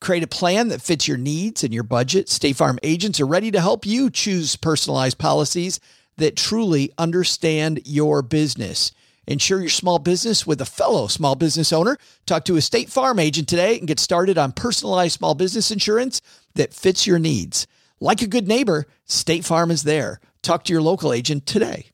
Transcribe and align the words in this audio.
Create 0.00 0.22
a 0.22 0.28
plan 0.28 0.68
that 0.68 0.82
fits 0.82 1.08
your 1.08 1.16
needs 1.16 1.64
and 1.64 1.72
your 1.72 1.82
budget. 1.82 2.28
State 2.28 2.56
Farm 2.56 2.78
agents 2.82 3.20
are 3.20 3.26
ready 3.26 3.50
to 3.50 3.60
help 3.60 3.86
you 3.86 4.10
choose 4.10 4.56
personalized 4.56 5.18
policies 5.18 5.80
that 6.18 6.36
truly 6.36 6.92
understand 6.98 7.80
your 7.84 8.22
business. 8.22 8.92
Insure 9.26 9.60
your 9.60 9.68
small 9.68 9.98
business 9.98 10.46
with 10.46 10.60
a 10.60 10.66
fellow 10.66 11.08
small 11.08 11.34
business 11.34 11.72
owner. 11.72 11.96
Talk 12.26 12.44
to 12.44 12.56
a 12.56 12.60
State 12.60 12.90
Farm 12.90 13.18
agent 13.18 13.48
today 13.48 13.78
and 13.78 13.88
get 13.88 13.98
started 13.98 14.38
on 14.38 14.52
personalized 14.52 15.18
small 15.18 15.34
business 15.34 15.70
insurance 15.70 16.20
that 16.54 16.72
fits 16.72 17.06
your 17.06 17.18
needs. 17.18 17.66
Like 17.98 18.22
a 18.22 18.26
good 18.26 18.46
neighbor, 18.46 18.86
State 19.06 19.44
Farm 19.44 19.70
is 19.70 19.82
there. 19.82 20.20
Talk 20.42 20.64
to 20.64 20.72
your 20.72 20.82
local 20.82 21.12
agent 21.12 21.46
today. 21.46 21.86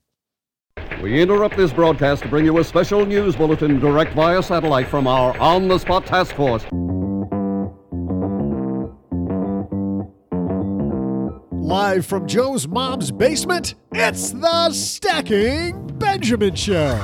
We 1.01 1.21
interrupt 1.21 1.57
this 1.57 1.73
broadcast 1.73 2.23
to 2.23 2.29
bring 2.29 2.45
you 2.45 2.59
a 2.59 2.65
special 2.65 3.07
news 3.07 3.35
bulletin 3.35 3.79
direct 3.81 4.13
via 4.15 4.43
satellite 4.43 4.89
from 4.89 5.07
our 5.07 5.37
on 5.39 5.69
the 5.69 5.79
spot 5.79 6.05
task 6.05 6.35
force. 6.35 6.65
Live 11.63 12.05
from 12.07 12.27
Joe's 12.27 12.67
mom's 12.67 13.13
basement, 13.13 13.77
it's 13.93 14.33
the 14.33 14.73
Stacking 14.73 15.87
Benjamin 15.97 16.57
Show. 16.57 16.97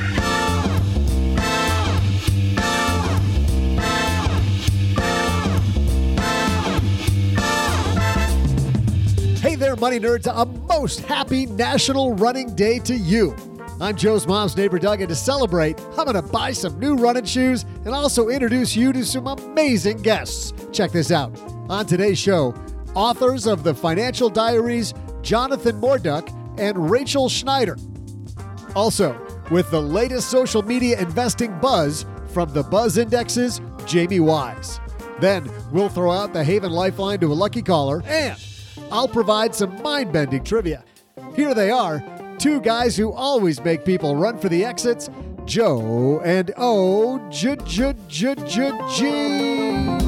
Hey 9.41 9.55
there, 9.55 9.77
money 9.77 10.01
nerds. 10.01 10.27
A 10.27 10.45
most 10.45 11.03
happy 11.03 11.47
National 11.47 12.15
Running 12.15 12.53
Day 12.57 12.81
to 12.81 12.97
you. 12.97 13.37
I'm 13.81 13.95
Joe's 13.95 14.27
mom's 14.27 14.57
neighbor 14.57 14.81
Doug, 14.81 15.01
and 15.01 15.09
to 15.09 15.15
celebrate, 15.15 15.81
I'm 15.97 16.05
going 16.05 16.15
to 16.15 16.23
buy 16.23 16.51
some 16.51 16.81
new 16.81 16.97
running 16.97 17.25
shoes 17.25 17.65
and 17.85 17.95
also 17.95 18.29
introduce 18.29 18.75
you 18.75 18.93
to 18.93 19.05
some 19.05 19.29
amazing 19.29 20.03
guests. 20.03 20.53
Check 20.73 20.91
this 20.91 21.13
out. 21.13 21.31
On 21.69 21.87
today's 21.87 22.19
show, 22.19 22.55
authors 22.95 23.47
of 23.47 23.65
the 23.65 23.75
Financial 23.75 24.29
Diaries, 24.29 24.95
Jonathan 25.23 25.81
Morduch 25.81 26.33
and 26.59 26.91
Rachel 26.91 27.29
Schneider. 27.29 27.77
Also, 28.75 29.17
with 29.51 29.71
the 29.71 29.81
latest 29.81 30.31
social 30.31 30.63
media 30.63 31.01
investing 31.01 31.59
buzz 31.61 32.05
from 32.29 32.53
the 32.53 32.63
Buzz 32.63 32.99
Indexes, 32.99 33.61
Jamie 33.87 34.21
Wise. 34.21 34.81
Then 35.21 35.51
we'll 35.73 35.89
throw 35.89 36.13
out 36.13 36.33
the 36.33 36.45
Haven 36.45 36.71
Lifeline 36.71 37.19
to 37.21 37.33
a 37.33 37.35
lucky 37.35 37.63
caller, 37.63 38.03
and 38.07 38.39
I'll 38.91 39.09
provide 39.09 39.55
some 39.55 39.83
mind 39.83 40.13
bending 40.13 40.45
trivia. 40.45 40.85
Here 41.35 41.55
they 41.55 41.71
are 41.71 42.03
two 42.39 42.61
guys 42.61 42.97
who 42.97 43.13
always 43.13 43.63
make 43.63 43.85
people 43.85 44.15
run 44.15 44.39
for 44.39 44.49
the 44.49 44.65
exits 44.65 45.11
Joe 45.45 46.21
and 46.25 46.53
O. 46.57 47.19
J 47.31 47.57
J 47.65 47.95
J 48.09 48.35
J 48.47 48.71
G. 48.95 50.08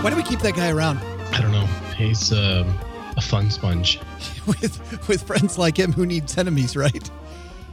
Why 0.00 0.08
do 0.08 0.16
we 0.16 0.22
keep 0.22 0.40
that 0.40 0.54
guy 0.54 0.70
around? 0.70 0.98
I 1.34 1.42
don't 1.42 1.52
know. 1.52 1.66
He's 1.94 2.32
um, 2.32 2.74
a 3.18 3.20
fun 3.20 3.50
sponge. 3.50 4.00
with 4.46 5.08
with 5.08 5.22
friends 5.24 5.58
like 5.58 5.78
him 5.78 5.92
who 5.92 6.06
needs 6.06 6.38
enemies, 6.38 6.74
right? 6.74 7.10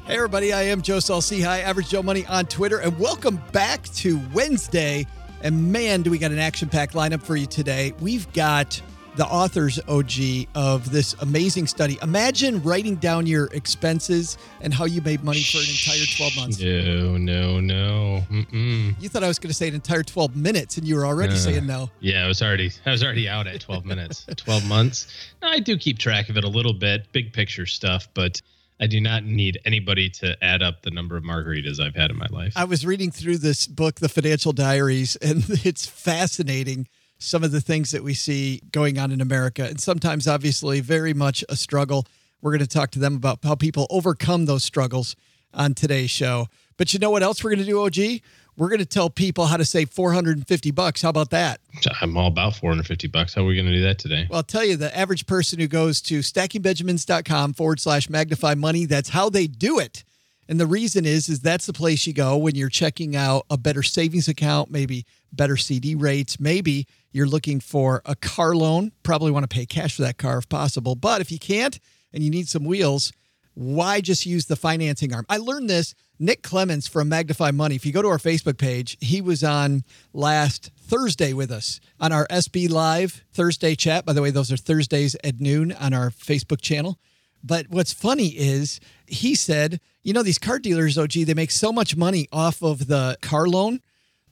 Hey 0.05 0.15
everybody, 0.15 0.51
I 0.51 0.63
am 0.63 0.81
Joe 0.81 0.99
Saul-Sehy, 0.99 1.63
Average 1.63 1.87
Joe 1.87 2.03
Money 2.03 2.25
on 2.25 2.45
Twitter, 2.45 2.79
and 2.79 2.99
welcome 2.99 3.41
back 3.53 3.83
to 3.95 4.19
Wednesday. 4.33 5.07
And 5.41 5.71
man, 5.71 6.01
do 6.01 6.11
we 6.11 6.17
got 6.17 6.31
an 6.31 6.39
action-packed 6.39 6.93
lineup 6.95 7.23
for 7.23 7.37
you 7.37 7.45
today. 7.45 7.93
We've 8.01 8.29
got 8.33 8.81
the 9.17 9.25
authors 9.25 9.79
OG 9.87 10.47
of 10.55 10.91
this 10.91 11.13
amazing 11.21 11.67
study. 11.67 11.97
Imagine 12.01 12.61
writing 12.63 12.95
down 12.95 13.25
your 13.27 13.45
expenses 13.47 14.37
and 14.61 14.73
how 14.73 14.85
you 14.85 15.01
made 15.01 15.23
money 15.23 15.41
for 15.43 15.57
an 15.57 15.65
entire 15.67 16.05
12 16.17 16.35
months. 16.37 16.59
No, 16.61 17.17
no, 17.17 17.59
no. 17.59 18.23
Mm-mm. 18.31 18.95
You 19.01 19.09
thought 19.09 19.23
I 19.23 19.27
was 19.27 19.39
going 19.39 19.49
to 19.49 19.53
say 19.55 19.67
an 19.67 19.73
entire 19.75 20.03
12 20.03 20.35
minutes, 20.35 20.77
and 20.77 20.87
you 20.87 20.95
were 20.95 21.05
already 21.05 21.33
Uh, 21.33 21.37
saying 21.37 21.65
no. 21.65 21.89
Yeah, 21.99 22.23
I 22.23 22.27
was 22.27 22.41
already 22.41 22.71
I 22.85 22.91
was 22.91 23.03
already 23.03 23.27
out 23.27 23.47
at 23.47 23.59
12 23.59 23.85
minutes. 23.85 24.25
12 24.37 24.65
months. 24.67 25.07
No, 25.41 25.49
I 25.49 25.59
do 25.59 25.77
keep 25.77 25.97
track 25.99 26.29
of 26.29 26.37
it 26.37 26.43
a 26.43 26.49
little 26.49 26.73
bit, 26.73 27.11
big 27.11 27.33
picture 27.33 27.65
stuff, 27.65 28.07
but 28.13 28.41
I 28.79 28.85
do 28.85 29.01
not 29.01 29.23
need 29.25 29.59
anybody 29.65 30.07
to 30.11 30.37
add 30.43 30.61
up 30.61 30.83
the 30.83 30.91
number 30.91 31.17
of 31.17 31.23
margaritas 31.23 31.79
I've 31.79 31.95
had 31.95 32.11
in 32.11 32.17
my 32.17 32.27
life. 32.29 32.53
I 32.55 32.65
was 32.65 32.85
reading 32.85 33.09
through 33.09 33.39
this 33.39 33.65
book, 33.65 33.95
The 33.95 34.09
Financial 34.09 34.53
Diaries, 34.53 35.15
and 35.15 35.43
it's 35.65 35.87
fascinating 35.87 36.87
some 37.19 37.43
of 37.43 37.51
the 37.51 37.61
things 37.61 37.91
that 37.91 38.03
we 38.03 38.13
see 38.13 38.61
going 38.71 38.97
on 38.97 39.11
in 39.11 39.21
America. 39.21 39.63
And 39.63 39.79
sometimes, 39.79 40.27
obviously, 40.27 40.79
very 40.79 41.13
much 41.13 41.43
a 41.49 41.55
struggle. 41.55 42.05
We're 42.41 42.51
going 42.51 42.61
to 42.61 42.67
talk 42.67 42.91
to 42.91 42.99
them 42.99 43.15
about 43.15 43.39
how 43.43 43.55
people 43.55 43.87
overcome 43.89 44.45
those 44.45 44.63
struggles 44.63 45.15
on 45.53 45.73
today's 45.73 46.11
show. 46.11 46.47
But 46.77 46.93
you 46.93 46.99
know 46.99 47.09
what 47.09 47.23
else 47.23 47.43
we're 47.43 47.49
going 47.49 47.65
to 47.65 47.65
do, 47.65 47.83
OG? 47.83 48.21
We're 48.55 48.69
going 48.69 48.79
to 48.79 48.85
tell 48.85 49.09
people 49.09 49.45
how 49.45 49.57
to 49.57 49.65
save 49.65 49.91
450 49.91 50.71
bucks. 50.71 51.03
How 51.03 51.09
about 51.09 51.29
that? 51.29 51.59
I'm 52.01 52.17
all 52.17 52.27
about 52.27 52.55
450 52.55 53.07
bucks. 53.07 53.35
How 53.35 53.43
are 53.43 53.45
we 53.45 53.55
going 53.55 53.67
to 53.67 53.71
do 53.71 53.83
that 53.83 53.99
today? 53.99 54.25
Well, 54.29 54.37
I'll 54.37 54.43
tell 54.43 54.65
you, 54.65 54.75
the 54.77 54.95
average 54.97 55.27
person 55.27 55.59
who 55.59 55.67
goes 55.67 56.01
to 56.01 56.19
stackingbenjamins.com 56.19 57.53
forward 57.53 57.79
slash 57.79 58.09
magnify 58.09 58.55
money, 58.55 58.85
that's 58.85 59.09
how 59.09 59.29
they 59.29 59.45
do 59.45 59.77
it. 59.77 60.03
And 60.49 60.59
the 60.59 60.67
reason 60.67 61.05
is, 61.05 61.29
is 61.29 61.39
that's 61.41 61.65
the 61.65 61.73
place 61.73 62.07
you 62.07 62.13
go 62.13 62.37
when 62.37 62.55
you're 62.55 62.69
checking 62.69 63.15
out 63.15 63.45
a 63.49 63.57
better 63.57 63.83
savings 63.83 64.27
account, 64.27 64.71
maybe 64.71 65.05
better 65.31 65.57
CD 65.57 65.95
rates. 65.95 66.39
Maybe 66.39 66.87
you're 67.11 67.27
looking 67.27 67.59
for 67.59 68.01
a 68.05 68.15
car 68.15 68.55
loan. 68.55 68.91
Probably 69.03 69.31
want 69.31 69.49
to 69.49 69.53
pay 69.53 69.65
cash 69.65 69.95
for 69.95 70.03
that 70.03 70.17
car 70.17 70.37
if 70.37 70.47
possible. 70.47 70.95
But 70.95 71.21
if 71.21 71.31
you 71.31 71.39
can't 71.39 71.79
and 72.13 72.23
you 72.23 72.29
need 72.29 72.47
some 72.47 72.63
wheels, 72.63 73.11
why 73.53 74.01
just 74.01 74.25
use 74.25 74.45
the 74.45 74.55
financing 74.55 75.13
arm? 75.13 75.25
I 75.29 75.37
learned 75.37 75.69
this. 75.69 75.95
Nick 76.19 76.43
Clemens 76.43 76.87
from 76.87 77.09
Magnify 77.09 77.51
Money. 77.51 77.75
If 77.75 77.85
you 77.85 77.91
go 77.91 78.01
to 78.01 78.07
our 78.07 78.17
Facebook 78.17 78.57
page, 78.57 78.97
he 79.01 79.19
was 79.19 79.43
on 79.43 79.83
last 80.13 80.71
Thursday 80.79 81.33
with 81.33 81.51
us 81.51 81.79
on 81.99 82.11
our 82.11 82.27
SB 82.27 82.69
Live 82.69 83.23
Thursday 83.33 83.75
chat. 83.75 84.05
By 84.05 84.13
the 84.13 84.21
way, 84.21 84.31
those 84.31 84.51
are 84.51 84.57
Thursdays 84.57 85.15
at 85.23 85.39
noon 85.39 85.71
on 85.73 85.93
our 85.93 86.09
Facebook 86.09 86.61
channel. 86.61 86.99
But 87.43 87.67
what's 87.69 87.93
funny 87.93 88.27
is 88.27 88.79
he 89.07 89.35
said, 89.35 89.79
you 90.07 90.13
know, 90.13 90.23
these 90.23 90.39
car 90.39 90.57
dealers, 90.57 90.97
OG, 90.97 91.11
they 91.11 91.33
make 91.33 91.51
so 91.51 91.73
much 91.73 91.97
money 91.97 92.29
off 92.31 92.63
of 92.63 92.87
the 92.87 93.17
car 93.21 93.45
loan 93.45 93.81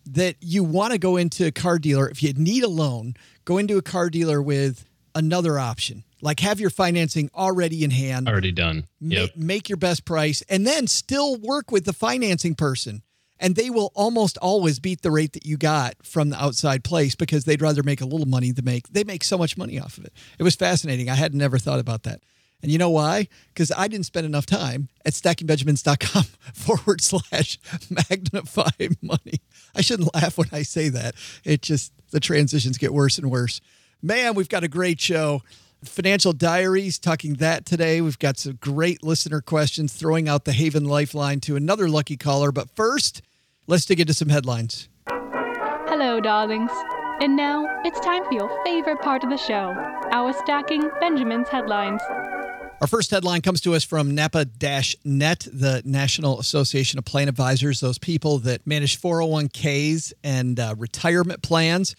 that 0.06 0.38
you 0.40 0.64
want 0.64 0.94
to 0.94 0.98
go 0.98 1.18
into 1.18 1.46
a 1.46 1.52
car 1.52 1.80
dealer. 1.80 2.08
If 2.08 2.24
you 2.24 2.32
need 2.32 2.64
a 2.64 2.70
loan, 2.70 3.16
go 3.44 3.58
into 3.58 3.78
a 3.78 3.82
car 3.82 4.10
dealer 4.10 4.42
with 4.42 4.86
another 5.16 5.60
option. 5.60 6.06
Like 6.22 6.40
have 6.40 6.62
your 6.62 6.70
financing 6.70 7.30
already 7.36 7.84
in 7.84 7.92
hand 7.92 8.30
Already 8.30 8.54
done. 8.54 8.88
ma- 9.02 9.26
make 9.36 9.68
your 9.68 9.76
best 9.76 10.06
price, 10.06 10.42
and 10.48 10.66
then 10.66 10.88
still 10.88 11.36
work 11.36 11.74
with 11.74 11.84
the 11.84 11.92
financing 11.92 12.56
person. 12.56 13.02
And 13.38 13.58
they 13.58 13.70
will 13.70 13.92
almost 13.96 14.38
always 14.38 14.80
beat 14.80 15.02
the 15.02 15.12
rate 15.12 15.34
that 15.34 15.46
you 15.46 15.58
got 15.58 15.96
from 16.04 16.30
the 16.30 16.42
outside 16.42 16.86
place 16.86 17.16
because 17.16 17.44
they'd 17.44 17.62
rather 17.62 17.84
make 17.84 18.00
a 18.00 18.06
little 18.06 18.26
money 18.28 18.52
than 18.52 18.64
make 18.64 18.88
they 18.88 19.04
make 19.04 19.26
so 19.26 19.38
much 19.38 19.58
money 19.58 19.78
off 19.78 19.98
of 19.98 20.06
it. 20.06 20.14
It 20.40 20.44
was 20.44 20.56
fascinating. 20.56 21.10
I 21.10 21.16
had 21.16 21.36
never 21.36 21.58
thought 21.58 21.80
about 21.82 22.04
that. 22.04 22.22
And 22.66 22.72
you 22.72 22.80
know 22.80 22.90
why? 22.90 23.28
Because 23.54 23.72
I 23.78 23.88
didn't 23.88 24.08
spend 24.08 24.26
enough 24.26 24.48
time 24.48 24.90
at 25.06 25.14
stackingbenjamins.com 25.14 26.24
forward 26.56 27.00
slash 27.00 27.60
magnify 27.92 28.72
money. 29.04 29.40
I 29.76 29.82
shouldn't 29.82 30.12
laugh 30.16 30.36
when 30.40 30.48
I 30.52 30.64
say 30.64 30.90
that. 30.90 31.14
It 31.44 31.62
just, 31.62 31.94
the 32.10 32.20
transitions 32.20 32.80
get 32.80 32.92
worse 32.92 33.20
and 33.20 33.30
worse. 33.30 33.62
Man, 34.02 34.34
we've 34.34 34.50
got 34.50 34.64
a 34.64 34.68
great 34.68 35.00
show. 35.00 35.44
Financial 35.84 36.34
Diaries, 36.34 36.98
talking 36.98 37.36
that 37.36 37.68
today. 37.68 38.02
We've 38.02 38.18
got 38.18 38.40
some 38.40 38.58
great 38.60 39.04
listener 39.04 39.42
questions, 39.42 39.94
throwing 39.94 40.28
out 40.28 40.46
the 40.46 40.52
Haven 40.52 40.86
Lifeline 40.86 41.42
to 41.42 41.56
another 41.56 41.88
lucky 41.88 42.18
caller. 42.18 42.52
But 42.52 42.72
first, 42.76 43.22
let's 43.68 43.86
dig 43.86 44.00
into 44.00 44.16
some 44.16 44.30
headlines. 44.30 44.90
Hello, 45.08 46.20
darlings. 46.20 46.72
And 47.22 47.36
now 47.36 47.68
it's 47.84 48.00
time 48.00 48.26
for 48.26 48.34
your 48.34 48.64
favorite 48.66 49.04
part 49.04 49.24
of 49.24 49.30
the 49.30 49.38
show 49.38 49.72
our 50.12 50.34
stacking 50.34 50.90
Benjamin's 51.00 51.50
headlines. 51.50 52.02
Our 52.82 52.88
first 52.88 53.10
headline 53.10 53.42
comes 53.42 53.62
to 53.62 53.74
us 53.74 53.86
from 53.86 54.14
NAPA 54.14 54.48
Net, 55.06 55.48
the 55.52 55.82
National 55.86 56.40
Association 56.40 57.00
of 57.00 57.06
Plan 57.06 57.30
Advisors, 57.30 57.80
those 57.80 57.98
people 57.98 58.38
that 58.40 58.68
manage 58.68 59.02
401ks 59.02 60.12
and 60.26 60.60
uh, 60.60 60.76
retirement 60.78 61.42
plans. 61.42 61.96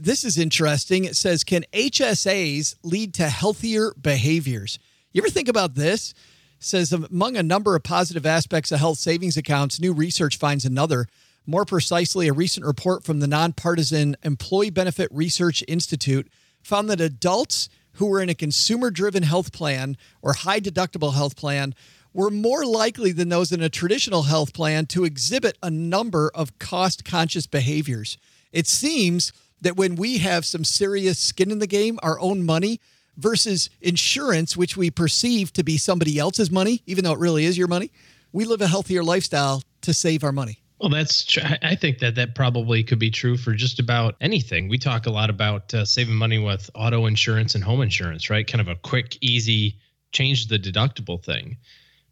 This 0.00 0.24
is 0.24 0.38
interesting. 0.38 1.04
It 1.04 1.16
says, 1.16 1.44
Can 1.44 1.64
HSAs 1.72 2.76
lead 2.82 3.12
to 3.14 3.28
healthier 3.28 3.92
behaviors? 4.00 4.78
You 5.12 5.20
ever 5.20 5.28
think 5.28 5.48
about 5.48 5.74
this? 5.74 6.12
It 6.12 6.64
says, 6.64 6.92
among 6.94 7.36
a 7.36 7.42
number 7.42 7.76
of 7.76 7.82
positive 7.82 8.24
aspects 8.24 8.72
of 8.72 8.78
health 8.78 8.98
savings 8.98 9.36
accounts, 9.36 9.78
new 9.78 9.92
research 9.92 10.38
finds 10.38 10.64
another. 10.64 11.08
More 11.46 11.66
precisely, 11.66 12.26
a 12.26 12.32
recent 12.32 12.64
report 12.64 13.04
from 13.04 13.20
the 13.20 13.26
nonpartisan 13.26 14.16
Employee 14.22 14.70
Benefit 14.70 15.10
Research 15.12 15.62
Institute 15.68 16.28
found 16.62 16.88
that 16.88 17.02
adults 17.02 17.68
who 17.96 18.06
were 18.06 18.20
in 18.20 18.28
a 18.28 18.34
consumer 18.34 18.90
driven 18.90 19.22
health 19.22 19.52
plan 19.52 19.96
or 20.22 20.32
high 20.32 20.60
deductible 20.60 21.14
health 21.14 21.36
plan 21.36 21.74
were 22.12 22.30
more 22.30 22.64
likely 22.64 23.12
than 23.12 23.28
those 23.28 23.52
in 23.52 23.60
a 23.60 23.68
traditional 23.68 24.22
health 24.22 24.54
plan 24.54 24.86
to 24.86 25.04
exhibit 25.04 25.58
a 25.62 25.70
number 25.70 26.30
of 26.34 26.58
cost 26.58 27.04
conscious 27.04 27.46
behaviors. 27.46 28.16
It 28.52 28.66
seems 28.66 29.32
that 29.60 29.76
when 29.76 29.96
we 29.96 30.18
have 30.18 30.44
some 30.44 30.64
serious 30.64 31.18
skin 31.18 31.50
in 31.50 31.58
the 31.58 31.66
game, 31.66 31.98
our 32.02 32.18
own 32.20 32.44
money, 32.44 32.80
versus 33.16 33.70
insurance, 33.80 34.56
which 34.56 34.76
we 34.76 34.90
perceive 34.90 35.52
to 35.54 35.64
be 35.64 35.78
somebody 35.78 36.18
else's 36.18 36.50
money, 36.50 36.82
even 36.86 37.04
though 37.04 37.12
it 37.12 37.18
really 37.18 37.44
is 37.44 37.56
your 37.56 37.68
money, 37.68 37.90
we 38.32 38.44
live 38.44 38.60
a 38.60 38.66
healthier 38.66 39.02
lifestyle 39.02 39.62
to 39.80 39.94
save 39.94 40.22
our 40.22 40.32
money. 40.32 40.60
Well, 40.78 40.90
that's 40.90 41.24
tr- 41.24 41.40
I 41.62 41.74
think 41.74 42.00
that 42.00 42.16
that 42.16 42.34
probably 42.34 42.84
could 42.84 42.98
be 42.98 43.10
true 43.10 43.36
for 43.36 43.54
just 43.54 43.78
about 43.78 44.16
anything. 44.20 44.68
We 44.68 44.78
talk 44.78 45.06
a 45.06 45.10
lot 45.10 45.30
about 45.30 45.72
uh, 45.72 45.84
saving 45.84 46.14
money 46.14 46.38
with 46.38 46.70
auto 46.74 47.06
insurance 47.06 47.54
and 47.54 47.64
home 47.64 47.80
insurance, 47.80 48.28
right? 48.28 48.46
Kind 48.46 48.60
of 48.60 48.68
a 48.68 48.76
quick, 48.76 49.16
easy 49.22 49.76
change 50.12 50.48
the 50.48 50.58
deductible 50.58 51.22
thing. 51.22 51.56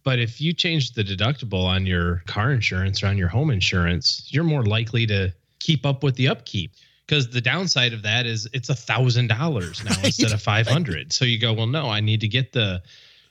But 0.02 0.18
if 0.18 0.40
you 0.40 0.52
change 0.52 0.92
the 0.92 1.04
deductible 1.04 1.64
on 1.64 1.86
your 1.86 2.22
car 2.26 2.52
insurance 2.52 3.02
or 3.02 3.06
on 3.06 3.18
your 3.18 3.28
home 3.28 3.50
insurance, 3.50 4.28
you're 4.30 4.44
more 4.44 4.64
likely 4.64 5.06
to 5.06 5.32
keep 5.60 5.84
up 5.86 6.02
with 6.02 6.16
the 6.16 6.28
upkeep 6.28 6.72
because 7.06 7.30
the 7.30 7.40
downside 7.40 7.92
of 7.92 8.02
that 8.02 8.26
is 8.26 8.48
it's 8.52 8.68
a 8.68 8.74
thousand 8.74 9.28
dollars 9.28 9.82
now 9.84 9.90
right. 9.96 10.04
instead 10.04 10.32
of 10.32 10.42
500 10.42 11.12
so 11.12 11.24
you 11.24 11.38
go 11.38 11.52
well 11.52 11.66
no 11.66 11.88
i 11.88 12.00
need 12.00 12.20
to 12.20 12.28
get 12.28 12.52
the 12.52 12.82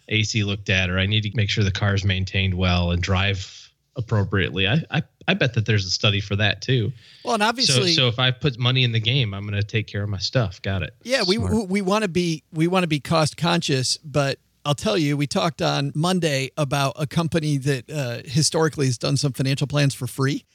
ac 0.09 0.43
looked 0.43 0.69
at 0.69 0.89
or 0.89 0.97
i 0.97 1.05
need 1.05 1.21
to 1.21 1.31
make 1.35 1.49
sure 1.49 1.63
the 1.63 1.71
car 1.71 1.93
is 1.93 2.03
maintained 2.03 2.55
well 2.55 2.91
and 2.91 3.03
drive 3.03 3.62
appropriately 3.95 4.67
i 4.67 4.83
i, 4.91 5.01
I 5.27 5.33
bet 5.33 5.53
that 5.53 5.65
there's 5.65 5.85
a 5.85 5.89
study 5.89 6.19
for 6.19 6.35
that 6.35 6.61
too 6.61 6.91
well 7.23 7.35
and 7.35 7.43
obviously 7.43 7.93
so, 7.93 8.03
so 8.03 8.07
if 8.07 8.19
i 8.19 8.31
put 8.31 8.57
money 8.57 8.83
in 8.83 8.91
the 8.91 8.99
game 8.99 9.33
i'm 9.33 9.47
going 9.47 9.59
to 9.59 9.65
take 9.65 9.87
care 9.87 10.03
of 10.03 10.09
my 10.09 10.17
stuff 10.17 10.61
got 10.61 10.81
it 10.83 10.95
yeah 11.03 11.21
Smart. 11.21 11.53
we 11.53 11.65
we 11.65 11.81
want 11.81 12.03
to 12.03 12.07
be 12.07 12.43
we 12.51 12.67
want 12.67 12.83
to 12.83 12.87
be 12.87 12.99
cost 12.99 13.37
conscious 13.37 13.97
but 13.97 14.39
I'll 14.65 14.75
tell 14.75 14.97
you, 14.97 15.17
we 15.17 15.27
talked 15.27 15.61
on 15.61 15.91
Monday 15.93 16.49
about 16.55 16.93
a 16.97 17.05
company 17.05 17.57
that 17.57 17.91
uh, 17.91 18.21
historically 18.23 18.85
has 18.85 18.97
done 18.97 19.17
some 19.17 19.33
financial 19.33 19.67
plans 19.67 19.93
for 19.93 20.07
free 20.07 20.45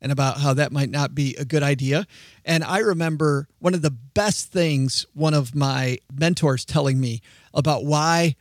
and 0.00 0.12
about 0.12 0.38
how 0.38 0.54
that 0.54 0.72
might 0.72 0.90
not 0.90 1.14
be 1.14 1.34
a 1.36 1.44
good 1.44 1.62
idea. 1.62 2.06
And 2.44 2.62
I 2.62 2.78
remember 2.78 3.48
one 3.58 3.74
of 3.74 3.82
the 3.82 3.90
best 3.90 4.52
things 4.52 5.06
one 5.14 5.34
of 5.34 5.54
my 5.54 5.98
mentors 6.12 6.64
telling 6.64 7.00
me 7.00 7.22
about 7.54 7.84
why 7.84 8.36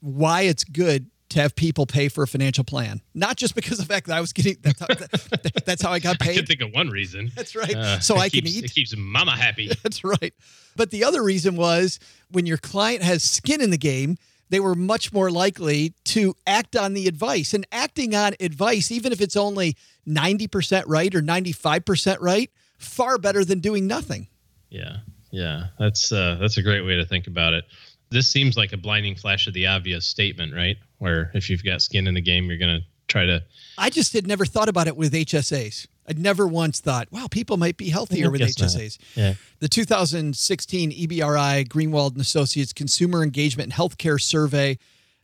why 0.00 0.42
it's 0.42 0.64
good 0.64 1.10
to 1.34 1.40
have 1.40 1.54
people 1.54 1.84
pay 1.84 2.08
for 2.08 2.22
a 2.22 2.26
financial 2.26 2.64
plan. 2.64 3.00
Not 3.12 3.36
just 3.36 3.54
because 3.54 3.78
of 3.80 3.88
the 3.88 3.92
fact 3.92 4.06
that 4.06 4.16
I 4.16 4.20
was 4.20 4.32
getting 4.32 4.56
that's 4.62 4.80
how, 4.80 4.86
that, 4.86 5.62
that's 5.66 5.82
how 5.82 5.90
I 5.90 5.98
got 5.98 6.18
paid. 6.18 6.30
I 6.32 6.34
can 6.36 6.46
think 6.46 6.60
of 6.60 6.72
one 6.72 6.88
reason. 6.88 7.32
That's 7.34 7.56
right. 7.56 7.74
Uh, 7.74 8.00
so 8.00 8.16
I 8.16 8.28
keeps, 8.28 8.48
can 8.48 8.58
eat. 8.58 8.64
It 8.64 8.74
keeps 8.74 8.96
mama 8.96 9.32
happy. 9.32 9.68
That's 9.82 10.04
right. 10.04 10.32
But 10.76 10.90
the 10.90 11.04
other 11.04 11.22
reason 11.22 11.56
was 11.56 11.98
when 12.30 12.46
your 12.46 12.56
client 12.56 13.02
has 13.02 13.22
skin 13.22 13.60
in 13.60 13.70
the 13.70 13.78
game, 13.78 14.16
they 14.50 14.60
were 14.60 14.74
much 14.74 15.12
more 15.12 15.30
likely 15.30 15.94
to 16.04 16.34
act 16.46 16.76
on 16.76 16.94
the 16.94 17.08
advice. 17.08 17.52
And 17.52 17.66
acting 17.72 18.14
on 18.14 18.34
advice, 18.40 18.92
even 18.92 19.12
if 19.12 19.20
it's 19.20 19.36
only 19.36 19.76
90% 20.06 20.84
right 20.86 21.12
or 21.14 21.20
95% 21.20 22.18
right, 22.20 22.50
far 22.78 23.18
better 23.18 23.44
than 23.44 23.58
doing 23.58 23.86
nothing. 23.86 24.28
Yeah. 24.70 24.98
Yeah. 25.32 25.66
That's 25.78 26.12
uh 26.12 26.36
that's 26.40 26.58
a 26.58 26.62
great 26.62 26.82
way 26.82 26.96
to 26.96 27.04
think 27.04 27.26
about 27.26 27.54
it. 27.54 27.64
This 28.10 28.30
seems 28.30 28.56
like 28.56 28.72
a 28.72 28.76
blinding 28.76 29.16
flash 29.16 29.48
of 29.48 29.54
the 29.54 29.66
obvious 29.66 30.06
statement, 30.06 30.54
right? 30.54 30.76
Where 31.04 31.30
if 31.34 31.50
you've 31.50 31.62
got 31.62 31.82
skin 31.82 32.06
in 32.06 32.14
the 32.14 32.20
game, 32.20 32.46
you're 32.46 32.58
going 32.58 32.80
to 32.80 32.86
try 33.08 33.26
to 33.26 33.42
I 33.76 33.90
just 33.90 34.12
had 34.12 34.26
never 34.26 34.46
thought 34.46 34.68
about 34.68 34.86
it 34.86 34.96
with 34.96 35.12
HSAs. 35.12 35.86
I'd 36.08 36.18
never 36.18 36.46
once 36.46 36.80
thought, 36.80 37.08
wow, 37.10 37.26
people 37.30 37.56
might 37.56 37.76
be 37.76 37.88
healthier 37.88 38.30
with 38.30 38.40
HSAs. 38.40 38.98
Yeah. 39.14 39.34
The 39.60 39.68
2016 39.68 40.90
EBRI 40.92 41.68
Greenwald 41.68 42.12
and 42.12 42.20
Associates 42.20 42.72
Consumer 42.72 43.22
Engagement 43.22 43.72
and 43.72 43.72
Healthcare 43.72 44.20
Survey 44.20 44.78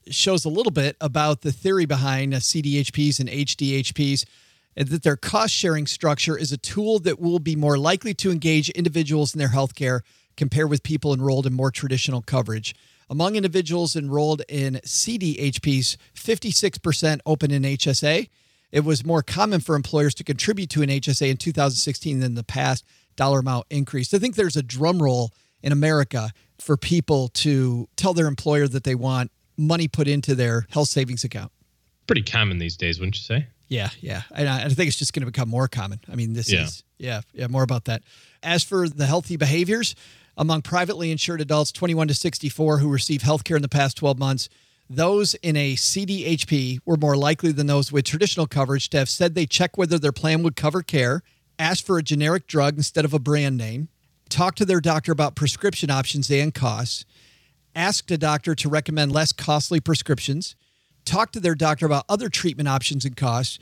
shows 0.08 0.44
a 0.44 0.48
little 0.48 0.72
bit 0.72 0.96
about 1.00 1.42
the 1.42 1.52
theory 1.52 1.84
behind 1.86 2.34
uh, 2.34 2.38
CDHPs 2.38 3.20
and 3.20 3.28
HDHPs 3.28 4.24
and 4.76 4.88
that 4.88 5.02
their 5.02 5.16
cost 5.16 5.52
sharing 5.52 5.86
structure 5.86 6.36
is 6.36 6.52
a 6.52 6.56
tool 6.56 6.98
that 7.00 7.20
will 7.20 7.38
be 7.38 7.56
more 7.56 7.76
likely 7.76 8.14
to 8.14 8.30
engage 8.30 8.70
individuals 8.70 9.34
in 9.34 9.38
their 9.38 9.48
healthcare 9.48 10.00
compared 10.36 10.70
with 10.70 10.82
people 10.82 11.12
enrolled 11.12 11.46
in 11.46 11.52
more 11.52 11.70
traditional 11.70 12.22
coverage. 12.22 12.74
Among 13.10 13.36
individuals 13.36 13.96
enrolled 13.96 14.42
in 14.48 14.80
CDHPs, 14.86 15.96
56% 16.14 17.20
open 17.26 17.50
an 17.50 17.64
HSA 17.64 18.28
it 18.72 18.84
was 18.84 19.04
more 19.04 19.22
common 19.22 19.60
for 19.60 19.74
employers 19.74 20.14
to 20.14 20.24
contribute 20.24 20.70
to 20.70 20.82
an 20.82 20.88
HSA 20.88 21.30
in 21.30 21.36
2016 21.36 22.20
than 22.20 22.34
the 22.34 22.44
past. 22.44 22.84
Dollar 23.16 23.40
amount 23.40 23.66
increased. 23.70 24.14
I 24.14 24.18
think 24.18 24.36
there's 24.36 24.56
a 24.56 24.62
drum 24.62 25.02
roll 25.02 25.32
in 25.62 25.72
America 25.72 26.32
for 26.58 26.76
people 26.76 27.28
to 27.28 27.88
tell 27.96 28.14
their 28.14 28.28
employer 28.28 28.68
that 28.68 28.84
they 28.84 28.94
want 28.94 29.30
money 29.58 29.88
put 29.88 30.08
into 30.08 30.34
their 30.34 30.66
health 30.70 30.88
savings 30.88 31.24
account. 31.24 31.52
Pretty 32.06 32.22
common 32.22 32.58
these 32.58 32.76
days, 32.76 32.98
wouldn't 32.98 33.16
you 33.16 33.22
say? 33.22 33.46
Yeah, 33.68 33.90
yeah. 34.00 34.22
And 34.34 34.48
I, 34.48 34.68
think 34.68 34.88
it's 34.88 34.96
just 34.96 35.12
going 35.12 35.20
to 35.20 35.30
become 35.30 35.48
more 35.48 35.68
common. 35.68 36.00
I 36.10 36.14
mean, 36.14 36.32
this 36.32 36.50
yeah. 36.50 36.62
is, 36.62 36.82
yeah, 36.98 37.20
yeah, 37.32 37.46
more 37.48 37.62
about 37.62 37.84
that. 37.84 38.02
As 38.42 38.64
for 38.64 38.88
the 38.88 39.06
healthy 39.06 39.36
behaviors, 39.36 39.94
among 40.36 40.62
privately 40.62 41.10
insured 41.10 41.40
adults 41.40 41.72
21 41.72 42.08
to 42.08 42.14
64 42.14 42.78
who 42.78 42.88
received 42.88 43.22
health 43.22 43.44
care 43.44 43.56
in 43.56 43.62
the 43.62 43.68
past 43.68 43.96
12 43.96 44.18
months, 44.18 44.48
those 44.88 45.34
in 45.34 45.56
a 45.56 45.74
CDHP 45.74 46.80
were 46.84 46.96
more 46.96 47.16
likely 47.16 47.52
than 47.52 47.68
those 47.68 47.92
with 47.92 48.04
traditional 48.04 48.46
coverage 48.46 48.88
to 48.90 48.98
have 48.98 49.08
said 49.08 49.34
they 49.34 49.46
check 49.46 49.78
whether 49.78 49.98
their 49.98 50.12
plan 50.12 50.42
would 50.42 50.56
cover 50.56 50.82
care, 50.82 51.22
ask 51.58 51.84
for 51.84 51.96
a 51.96 52.02
generic 52.02 52.46
drug 52.46 52.76
instead 52.76 53.04
of 53.04 53.14
a 53.14 53.20
brand 53.20 53.56
name, 53.56 53.88
talk 54.28 54.56
to 54.56 54.64
their 54.64 54.80
doctor 54.80 55.12
about 55.12 55.36
prescription 55.36 55.90
options 55.90 56.30
and 56.30 56.54
costs, 56.54 57.04
asked 57.74 58.10
a 58.10 58.18
doctor 58.18 58.54
to 58.56 58.68
recommend 58.68 59.12
less 59.12 59.32
costly 59.32 59.78
prescriptions, 59.78 60.56
talk 61.04 61.30
to 61.32 61.40
their 61.40 61.54
doctor 61.54 61.86
about 61.86 62.04
other 62.08 62.28
treatment 62.28 62.68
options 62.68 63.04
and 63.04 63.16
costs, 63.16 63.58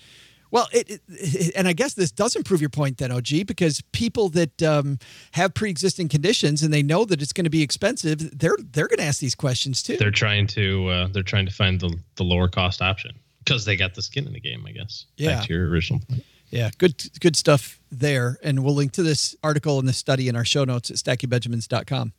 well, 0.50 0.68
it, 0.72 1.00
it, 1.08 1.52
and 1.54 1.68
I 1.68 1.72
guess 1.72 1.94
this 1.94 2.10
doesn't 2.10 2.44
prove 2.44 2.60
your 2.60 2.70
point 2.70 2.98
then, 2.98 3.12
OG, 3.12 3.46
because 3.46 3.82
people 3.92 4.28
that 4.30 4.62
um, 4.62 4.98
have 5.32 5.54
pre-existing 5.54 6.08
conditions 6.08 6.62
and 6.62 6.72
they 6.72 6.82
know 6.82 7.04
that 7.04 7.20
it's 7.20 7.32
going 7.32 7.44
to 7.44 7.50
be 7.50 7.62
expensive, 7.62 8.38
they're 8.38 8.56
they're 8.72 8.88
going 8.88 8.98
to 8.98 9.04
ask 9.04 9.20
these 9.20 9.34
questions 9.34 9.82
too. 9.82 9.96
They're 9.96 10.10
trying 10.10 10.46
to 10.48 10.88
uh, 10.88 11.08
they're 11.08 11.22
trying 11.22 11.46
to 11.46 11.52
find 11.52 11.80
the 11.80 11.94
the 12.16 12.24
lower 12.24 12.48
cost 12.48 12.80
option 12.80 13.18
because 13.44 13.64
they 13.64 13.76
got 13.76 13.94
the 13.94 14.02
skin 14.02 14.26
in 14.26 14.32
the 14.32 14.40
game, 14.40 14.64
I 14.66 14.72
guess. 14.72 15.06
Yeah. 15.16 15.36
Back 15.36 15.46
to 15.46 15.54
your 15.54 15.68
original 15.68 16.00
point. 16.08 16.24
Yeah, 16.50 16.70
good 16.78 17.02
good 17.20 17.36
stuff 17.36 17.78
there, 17.90 18.38
and 18.42 18.64
we'll 18.64 18.74
link 18.74 18.92
to 18.92 19.02
this 19.02 19.36
article 19.42 19.78
and 19.78 19.86
this 19.86 19.98
study 19.98 20.28
in 20.28 20.36
our 20.36 20.46
show 20.46 20.64
notes 20.64 20.90
at 20.90 20.96
stackingbenjamins.com. 20.96 22.12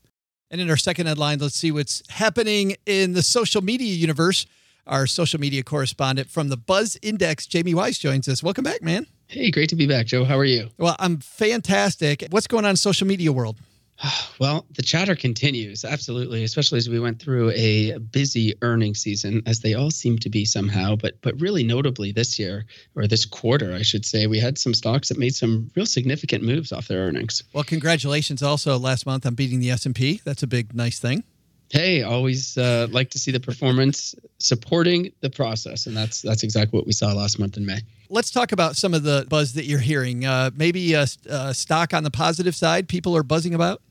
And 0.52 0.62
in 0.62 0.70
our 0.70 0.78
second 0.78 1.08
headline, 1.08 1.40
let's 1.40 1.56
see 1.56 1.72
what's 1.72 2.04
happening 2.10 2.76
in 2.86 3.14
the 3.14 3.22
social 3.22 3.64
media 3.64 3.94
universe 3.94 4.46
our 4.88 5.08
social 5.08 5.40
media 5.40 5.64
correspondent 5.64 6.30
from 6.30 6.50
the 6.50 6.58
Buzz 6.58 6.98
Index, 7.02 7.46
Jamie 7.48 7.74
Wise, 7.74 7.98
joins 7.98 8.28
us. 8.28 8.42
Welcome 8.44 8.64
back, 8.64 8.82
man. 8.82 9.06
Hey, 9.28 9.52
great 9.52 9.70
to 9.70 9.76
be 9.76 9.86
back, 9.86 10.08
Joe. 10.08 10.26
How 10.26 10.38
are 10.38 10.46
you? 10.46 10.70
Well, 10.78 10.96
I'm 10.98 11.20
fantastic. 11.20 12.26
What's 12.32 12.48
going 12.48 12.66
on 12.66 12.72
in 12.72 12.76
social 12.76 13.06
media 13.08 13.32
world? 13.32 13.58
Well, 14.40 14.66
the 14.74 14.82
chatter 14.82 15.18
continues, 15.18 15.84
absolutely, 15.84 16.46
especially 16.46 16.78
as 16.78 16.88
we 16.88 16.98
went 16.98 17.22
through 17.22 17.52
a 17.52 17.98
busy 17.98 18.54
earning 18.62 18.96
season, 18.96 19.44
as 19.46 19.60
they 19.60 19.74
all 19.74 19.92
seem 19.92 20.18
to 20.20 20.30
be 20.30 20.46
somehow. 20.46 20.96
But 20.96 21.20
but 21.20 21.38
really 21.42 21.62
notably 21.62 22.14
this 22.14 22.40
year, 22.40 22.66
or 22.96 23.06
this 23.06 23.26
quarter, 23.26 23.74
I 23.74 23.82
should 23.82 24.06
say, 24.06 24.26
we 24.26 24.40
had 24.40 24.58
some 24.58 24.74
stocks 24.74 25.10
that 25.10 25.20
made 25.20 25.36
some 25.36 25.70
real 25.76 25.86
significant 25.86 26.46
moves 26.46 26.72
off 26.72 26.88
their 26.88 27.00
earnings. 27.00 27.44
Well, 27.52 27.66
congratulations 27.66 28.42
also 28.42 28.80
last 28.80 29.06
month 29.06 29.26
on 29.26 29.36
beating 29.36 29.60
the 29.60 29.72
S&P. 29.72 30.22
That's 30.24 30.42
a 30.42 30.48
big, 30.48 30.74
nice 30.74 31.00
thing 31.00 31.26
hey, 31.72 32.04
always 32.04 32.58
uh, 32.58 32.88
like 32.92 33.10
to 33.12 33.20
see 33.20 33.32
the 33.32 33.40
performance 33.40 34.16
supporting 34.40 35.12
the 35.22 35.30
process, 35.30 35.86
and 35.86 35.96
that's 35.96 36.22
that's 36.22 36.44
exactly 36.44 36.78
what 36.78 36.86
we 36.86 36.94
saw 36.94 37.14
last 37.14 37.40
month 37.40 37.58
in 37.58 37.66
May. 37.66 37.80
Let's 38.10 38.32
talk 38.32 38.52
about 38.52 38.76
some 38.76 38.94
of 38.94 39.04
the 39.04 39.26
buzz 39.30 39.54
that 39.54 39.66
you're 39.66 39.80
hearing. 39.80 40.26
Uh, 40.26 40.50
maybe 40.56 40.94
a, 40.94 41.06
a 41.30 41.54
stock 41.54 41.94
on 41.94 42.04
the 42.04 42.12
positive 42.12 42.56
side, 42.56 42.88
people 42.88 43.16
are 43.16 43.24
buzzing 43.24 43.54
about. 43.54 43.82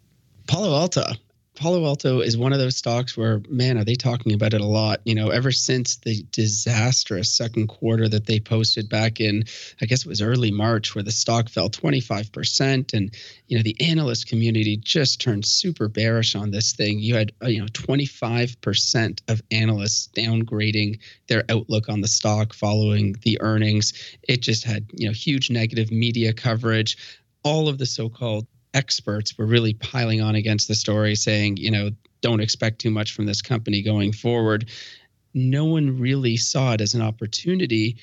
Palo 0.49 0.75
Alto. 0.75 1.05
Palo 1.59 1.85
Alto 1.85 2.21
is 2.21 2.37
one 2.37 2.53
of 2.53 2.61
those 2.61 2.77
stocks 2.77 3.17
where, 3.17 3.43
man, 3.49 3.79
are 3.79 3.85
they 3.85 3.97
talking 3.97 4.33
about 4.33 4.55
it 4.55 4.61
a 4.61 4.67
lot? 4.67 5.01
You 5.05 5.17
know, 5.17 5.31
ever 5.31 5.51
since 5.51 5.97
the 5.97 6.23
disastrous 6.31 7.37
second 7.37 7.67
quarter 7.67 8.09
that 8.09 8.27
they 8.27 8.39
posted 8.39 8.89
back 8.89 9.21
in, 9.21 9.43
I 9.81 9.87
guess 9.87 10.03
it 10.03 10.09
was 10.09 10.23
early 10.23 10.53
March, 10.53 10.95
where 10.95 11.03
the 11.03 11.11
stock 11.11 11.49
fell 11.49 11.69
25%. 11.69 12.95
And, 12.95 13.13
you 13.49 13.57
know, 13.57 13.65
the 13.65 13.75
analyst 13.81 14.29
community 14.29 14.77
just 14.77 15.21
turned 15.21 15.45
super 15.45 15.89
bearish 15.89 16.37
on 16.37 16.53
this 16.53 16.75
thing. 16.75 17.01
You 17.01 17.17
had, 17.17 17.33
uh, 17.43 17.49
you 17.49 17.61
know, 17.61 17.67
25% 17.67 19.21
of 19.27 19.43
analysts 19.51 20.09
downgrading 20.17 21.01
their 21.27 21.43
outlook 21.49 21.89
on 21.89 22.03
the 22.03 22.09
stock 22.09 22.55
following 22.55 23.17
the 23.23 23.41
earnings. 23.41 24.17
It 24.23 24.43
just 24.43 24.63
had, 24.63 24.87
you 24.93 25.09
know, 25.09 25.13
huge 25.13 25.51
negative 25.51 25.91
media 25.91 26.33
coverage 26.33 26.97
all 27.45 27.69
of 27.69 27.79
the 27.79 27.87
so-called 27.87 28.47
experts 28.79 29.37
were 29.37 29.47
really 29.47 29.75
piling 29.75 30.21
on 30.23 30.37
against 30.37 30.69
the 30.69 30.75
story, 30.75 31.17
saying, 31.17 31.57
you 31.57 31.71
know, 31.71 31.91
don't 32.21 32.41
expect 32.41 32.79
too 32.79 32.91
much 32.91 33.13
from 33.13 33.27
this 33.27 33.43
company 33.43 33.83
going 33.83 34.13
forward. 34.13 34.71
No 35.35 35.65
one 35.65 35.99
really 35.99 36.37
saw 36.37 36.73
it 36.73 36.81
as 36.81 36.95
an 36.95 37.03
opportunity 37.03 37.97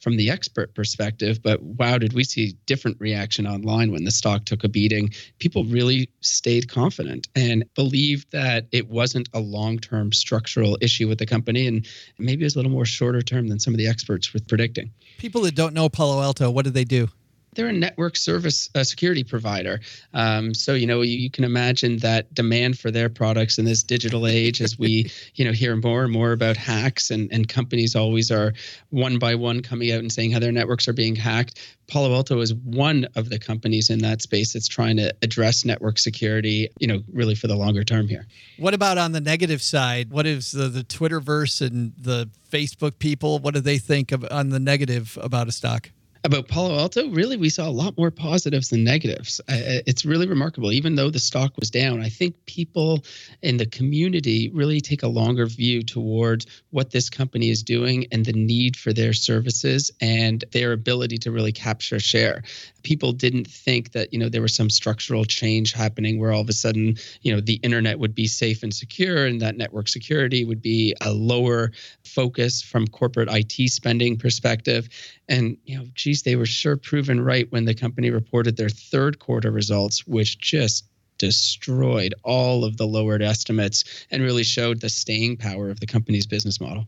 from 0.00 0.16
the 0.16 0.30
expert 0.30 0.74
perspective, 0.74 1.42
but 1.42 1.62
wow, 1.62 1.98
did 1.98 2.12
we 2.12 2.22
see 2.22 2.54
different 2.66 2.96
reaction 3.00 3.46
online 3.46 3.90
when 3.92 4.04
the 4.04 4.10
stock 4.10 4.44
took 4.44 4.62
a 4.62 4.68
beating? 4.68 5.10
People 5.38 5.64
really 5.64 6.08
stayed 6.20 6.68
confident 6.68 7.28
and 7.34 7.64
believed 7.74 8.30
that 8.30 8.66
it 8.72 8.88
wasn't 8.88 9.28
a 9.32 9.40
long 9.40 9.78
term 9.78 10.12
structural 10.12 10.78
issue 10.80 11.08
with 11.08 11.18
the 11.18 11.26
company. 11.26 11.66
And 11.66 11.86
maybe 12.18 12.42
it 12.42 12.46
was 12.46 12.54
a 12.54 12.58
little 12.58 12.70
more 12.70 12.84
shorter 12.84 13.22
term 13.22 13.48
than 13.48 13.58
some 13.58 13.74
of 13.74 13.78
the 13.78 13.88
experts 13.88 14.32
were 14.32 14.40
predicting. 14.46 14.92
People 15.18 15.40
that 15.42 15.54
don't 15.54 15.74
know 15.74 15.88
Palo 15.88 16.22
Alto, 16.22 16.50
what 16.50 16.64
do 16.64 16.70
they 16.70 16.84
do? 16.84 17.08
They're 17.56 17.68
a 17.68 17.72
network 17.72 18.16
service 18.16 18.70
uh, 18.74 18.84
security 18.84 19.24
provider. 19.24 19.80
Um, 20.14 20.54
so 20.54 20.74
you 20.74 20.86
know 20.86 21.02
you, 21.02 21.16
you, 21.16 21.30
can 21.30 21.44
imagine 21.44 21.98
that 21.98 22.32
demand 22.32 22.78
for 22.78 22.90
their 22.90 23.08
products 23.08 23.58
in 23.58 23.64
this 23.64 23.82
digital 23.82 24.26
age, 24.26 24.60
as 24.60 24.78
we 24.78 25.10
you 25.34 25.44
know 25.44 25.52
hear 25.52 25.74
more 25.76 26.04
and 26.04 26.12
more 26.12 26.32
about 26.32 26.56
hacks, 26.56 27.10
and 27.10 27.32
and 27.32 27.48
companies 27.48 27.96
always 27.96 28.30
are 28.30 28.52
one 28.90 29.18
by 29.18 29.34
one 29.34 29.62
coming 29.62 29.90
out 29.90 30.00
and 30.00 30.12
saying 30.12 30.30
how 30.30 30.38
their 30.38 30.52
networks 30.52 30.86
are 30.86 30.92
being 30.92 31.16
hacked. 31.16 31.58
Palo 31.88 32.12
Alto 32.12 32.40
is 32.40 32.52
one 32.54 33.06
of 33.14 33.30
the 33.30 33.38
companies 33.38 33.90
in 33.90 34.00
that 34.00 34.20
space 34.20 34.52
that's 34.52 34.66
trying 34.66 34.96
to 34.96 35.14
address 35.22 35.64
network 35.64 35.98
security, 35.98 36.68
you 36.80 36.86
know, 36.86 37.02
really 37.12 37.34
for 37.34 37.46
the 37.46 37.54
longer 37.54 37.84
term 37.84 38.08
here. 38.08 38.26
What 38.58 38.74
about 38.74 38.98
on 38.98 39.12
the 39.12 39.20
negative 39.20 39.62
side? 39.62 40.10
What 40.10 40.26
is 40.26 40.50
the, 40.50 40.68
the 40.68 40.82
Twitterverse 40.82 41.64
and 41.64 41.92
the 41.96 42.28
Facebook 42.50 42.98
people? 42.98 43.38
What 43.38 43.54
do 43.54 43.60
they 43.60 43.78
think 43.78 44.10
of 44.10 44.26
on 44.30 44.50
the 44.50 44.58
negative 44.58 45.16
about 45.22 45.46
a 45.46 45.52
stock? 45.52 45.90
About 46.26 46.48
Palo 46.48 46.76
Alto, 46.76 47.08
really, 47.10 47.36
we 47.36 47.48
saw 47.48 47.68
a 47.68 47.70
lot 47.70 47.96
more 47.96 48.10
positives 48.10 48.70
than 48.70 48.84
negatives. 48.84 49.40
It's 49.48 50.04
really 50.04 50.26
remarkable. 50.26 50.72
Even 50.72 50.96
though 50.96 51.08
the 51.08 51.18
stock 51.18 51.56
was 51.56 51.70
down, 51.70 52.02
I 52.02 52.08
think 52.08 52.34
people 52.46 53.04
in 53.42 53.56
the 53.56 53.66
community 53.66 54.50
really 54.52 54.80
take 54.80 55.02
a 55.02 55.08
longer 55.08 55.46
view 55.46 55.82
towards 55.82 56.46
what 56.70 56.90
this 56.90 57.08
company 57.08 57.50
is 57.50 57.62
doing 57.62 58.06
and 58.12 58.24
the 58.24 58.32
need 58.32 58.76
for 58.76 58.92
their 58.92 59.12
services 59.12 59.90
and 60.00 60.44
their 60.52 60.72
ability 60.72 61.18
to 61.18 61.30
really 61.30 61.52
capture 61.52 62.00
share. 62.00 62.42
People 62.82 63.12
didn't 63.12 63.46
think 63.46 63.92
that 63.92 64.12
you 64.12 64.18
know 64.18 64.28
there 64.28 64.42
was 64.42 64.54
some 64.54 64.70
structural 64.70 65.24
change 65.24 65.72
happening 65.72 66.18
where 66.18 66.32
all 66.32 66.40
of 66.40 66.48
a 66.48 66.52
sudden 66.52 66.96
you 67.22 67.32
know 67.32 67.40
the 67.40 67.60
internet 67.62 67.98
would 67.98 68.14
be 68.14 68.26
safe 68.26 68.62
and 68.62 68.74
secure 68.74 69.26
and 69.26 69.40
that 69.40 69.56
network 69.56 69.88
security 69.88 70.44
would 70.44 70.62
be 70.62 70.94
a 71.00 71.12
lower 71.12 71.72
focus 72.04 72.62
from 72.62 72.86
corporate 72.86 73.28
IT 73.30 73.70
spending 73.70 74.16
perspective. 74.16 74.88
And 75.28 75.56
you 75.64 75.76
know, 75.76 75.86
geez, 75.94 76.22
they 76.22 76.36
were 76.36 76.46
sure 76.46 76.76
proven 76.76 77.20
right 77.20 77.50
when 77.50 77.64
the 77.64 77.74
company 77.74 78.10
reported 78.10 78.56
their 78.56 78.68
third 78.68 79.18
quarter 79.18 79.50
results, 79.50 80.06
which 80.06 80.38
just 80.38 80.84
destroyed 81.18 82.14
all 82.22 82.64
of 82.64 82.76
the 82.76 82.86
lowered 82.86 83.22
estimates 83.22 83.84
and 84.10 84.22
really 84.22 84.44
showed 84.44 84.80
the 84.80 84.88
staying 84.88 85.36
power 85.36 85.70
of 85.70 85.80
the 85.80 85.86
company's 85.86 86.26
business 86.26 86.60
model. 86.60 86.86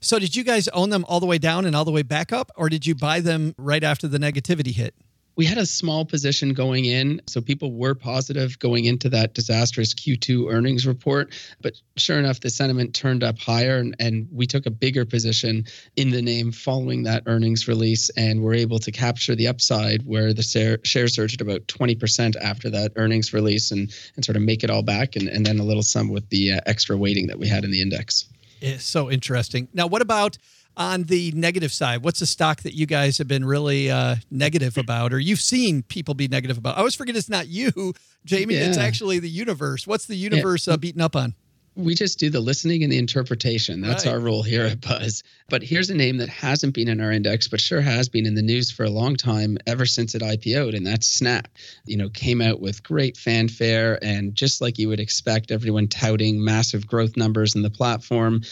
So, 0.00 0.18
did 0.18 0.36
you 0.36 0.44
guys 0.44 0.68
own 0.68 0.90
them 0.90 1.04
all 1.08 1.20
the 1.20 1.26
way 1.26 1.38
down 1.38 1.64
and 1.64 1.74
all 1.74 1.84
the 1.84 1.90
way 1.90 2.02
back 2.02 2.32
up, 2.32 2.52
or 2.56 2.68
did 2.68 2.86
you 2.86 2.94
buy 2.94 3.20
them 3.20 3.54
right 3.58 3.82
after 3.82 4.06
the 4.06 4.18
negativity 4.18 4.72
hit? 4.72 4.94
We 5.38 5.44
had 5.44 5.56
a 5.56 5.64
small 5.64 6.04
position 6.04 6.52
going 6.52 6.84
in. 6.84 7.22
So 7.28 7.40
people 7.40 7.72
were 7.72 7.94
positive 7.94 8.58
going 8.58 8.86
into 8.86 9.08
that 9.10 9.34
disastrous 9.34 9.94
Q2 9.94 10.52
earnings 10.52 10.84
report. 10.84 11.32
But 11.62 11.74
sure 11.96 12.18
enough, 12.18 12.40
the 12.40 12.50
sentiment 12.50 12.92
turned 12.92 13.22
up 13.22 13.38
higher 13.38 13.78
and, 13.78 13.94
and 14.00 14.26
we 14.32 14.48
took 14.48 14.66
a 14.66 14.70
bigger 14.70 15.04
position 15.04 15.64
in 15.94 16.10
the 16.10 16.20
name 16.20 16.50
following 16.50 17.04
that 17.04 17.22
earnings 17.26 17.68
release 17.68 18.10
and 18.16 18.42
were 18.42 18.52
able 18.52 18.80
to 18.80 18.90
capture 18.90 19.36
the 19.36 19.46
upside 19.46 20.04
where 20.04 20.34
the 20.34 20.42
share, 20.42 20.80
share 20.82 21.06
surged 21.06 21.40
about 21.40 21.64
20% 21.68 22.34
after 22.42 22.68
that 22.70 22.90
earnings 22.96 23.32
release 23.32 23.70
and, 23.70 23.94
and 24.16 24.24
sort 24.24 24.34
of 24.34 24.42
make 24.42 24.64
it 24.64 24.70
all 24.70 24.82
back 24.82 25.14
and, 25.14 25.28
and 25.28 25.46
then 25.46 25.60
a 25.60 25.64
little 25.64 25.84
sum 25.84 26.08
with 26.08 26.28
the 26.30 26.54
uh, 26.54 26.60
extra 26.66 26.96
weighting 26.96 27.28
that 27.28 27.38
we 27.38 27.46
had 27.46 27.62
in 27.62 27.70
the 27.70 27.80
index. 27.80 28.24
It's 28.60 28.84
so 28.84 29.08
interesting. 29.08 29.68
Now, 29.72 29.86
what 29.86 30.02
about 30.02 30.36
on 30.78 31.02
the 31.04 31.32
negative 31.32 31.72
side, 31.72 32.02
what's 32.02 32.22
a 32.22 32.26
stock 32.26 32.62
that 32.62 32.72
you 32.72 32.86
guys 32.86 33.18
have 33.18 33.28
been 33.28 33.44
really 33.44 33.90
uh, 33.90 34.16
negative 34.30 34.78
about, 34.78 35.12
or 35.12 35.18
you've 35.18 35.40
seen 35.40 35.82
people 35.82 36.14
be 36.14 36.28
negative 36.28 36.56
about? 36.56 36.76
I 36.76 36.78
always 36.78 36.94
forget 36.94 37.16
it's 37.16 37.28
not 37.28 37.48
you, 37.48 37.92
Jamie. 38.24 38.54
Yeah. 38.54 38.68
It's 38.68 38.78
actually 38.78 39.18
the 39.18 39.28
universe. 39.28 39.86
What's 39.86 40.06
the 40.06 40.16
universe 40.16 40.66
yeah. 40.66 40.74
uh, 40.74 40.76
beaten 40.78 41.02
up 41.02 41.16
on? 41.16 41.34
we 41.78 41.94
just 41.94 42.18
do 42.18 42.28
the 42.28 42.40
listening 42.40 42.82
and 42.82 42.92
the 42.92 42.98
interpretation. 42.98 43.80
That's 43.80 44.04
right. 44.04 44.12
our 44.12 44.18
role 44.18 44.42
here 44.42 44.64
at 44.64 44.80
Buzz. 44.80 45.22
But 45.48 45.62
here's 45.62 45.88
a 45.88 45.94
name 45.94 46.16
that 46.16 46.28
hasn't 46.28 46.74
been 46.74 46.88
in 46.88 47.00
our 47.00 47.12
index, 47.12 47.46
but 47.46 47.60
sure 47.60 47.80
has 47.80 48.08
been 48.08 48.26
in 48.26 48.34
the 48.34 48.42
news 48.42 48.70
for 48.70 48.84
a 48.84 48.90
long 48.90 49.14
time, 49.14 49.56
ever 49.66 49.86
since 49.86 50.16
it 50.16 50.20
IPO'd, 50.20 50.74
and 50.74 50.84
that's 50.84 51.06
Snap. 51.06 51.46
You 51.86 51.96
know, 51.96 52.08
came 52.08 52.42
out 52.42 52.60
with 52.60 52.82
great 52.82 53.16
fanfare, 53.16 53.98
and 54.02 54.34
just 54.34 54.60
like 54.60 54.78
you 54.78 54.88
would 54.88 54.98
expect, 54.98 55.52
everyone 55.52 55.86
touting 55.86 56.44
massive 56.44 56.86
growth 56.86 57.16
numbers 57.16 57.54
in 57.54 57.62
the 57.62 57.70
platform 57.70 58.42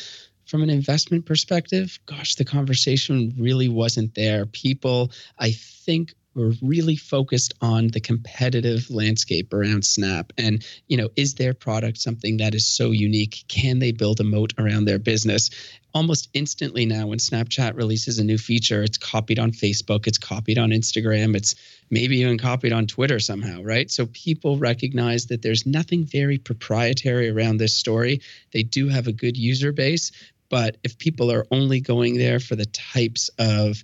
from 0.46 0.62
an 0.62 0.70
investment 0.70 1.26
perspective, 1.26 1.98
gosh, 2.06 2.36
the 2.36 2.44
conversation 2.44 3.34
really 3.38 3.68
wasn't 3.68 4.14
there. 4.14 4.46
People, 4.46 5.10
I 5.38 5.50
think, 5.50 6.14
were 6.36 6.52
really 6.60 6.96
focused 6.96 7.54
on 7.62 7.88
the 7.88 8.00
competitive 8.00 8.90
landscape 8.90 9.52
around 9.54 9.84
Snap 9.84 10.32
and, 10.36 10.64
you 10.86 10.96
know, 10.96 11.08
is 11.16 11.34
their 11.34 11.54
product 11.54 11.98
something 11.98 12.36
that 12.36 12.54
is 12.54 12.66
so 12.66 12.90
unique? 12.90 13.44
Can 13.48 13.78
they 13.78 13.90
build 13.90 14.20
a 14.20 14.24
moat 14.24 14.52
around 14.58 14.84
their 14.84 14.98
business? 14.98 15.50
Almost 15.94 16.28
instantly 16.34 16.84
now, 16.84 17.06
when 17.06 17.18
Snapchat 17.18 17.74
releases 17.74 18.18
a 18.18 18.24
new 18.24 18.36
feature, 18.36 18.82
it's 18.82 18.98
copied 18.98 19.38
on 19.38 19.50
Facebook, 19.50 20.06
it's 20.06 20.18
copied 20.18 20.58
on 20.58 20.70
Instagram, 20.70 21.34
it's 21.34 21.54
maybe 21.88 22.18
even 22.18 22.36
copied 22.36 22.74
on 22.74 22.86
Twitter 22.86 23.18
somehow, 23.18 23.62
right? 23.62 23.90
So 23.90 24.04
people 24.04 24.58
recognize 24.58 25.28
that 25.28 25.40
there's 25.40 25.64
nothing 25.64 26.04
very 26.04 26.36
proprietary 26.36 27.30
around 27.30 27.56
this 27.56 27.74
story. 27.74 28.20
They 28.52 28.62
do 28.62 28.88
have 28.88 29.06
a 29.06 29.12
good 29.12 29.38
user 29.38 29.72
base, 29.72 30.12
but 30.48 30.76
if 30.84 30.98
people 30.98 31.30
are 31.30 31.46
only 31.50 31.80
going 31.80 32.18
there 32.18 32.40
for 32.40 32.56
the 32.56 32.66
types 32.66 33.30
of 33.38 33.82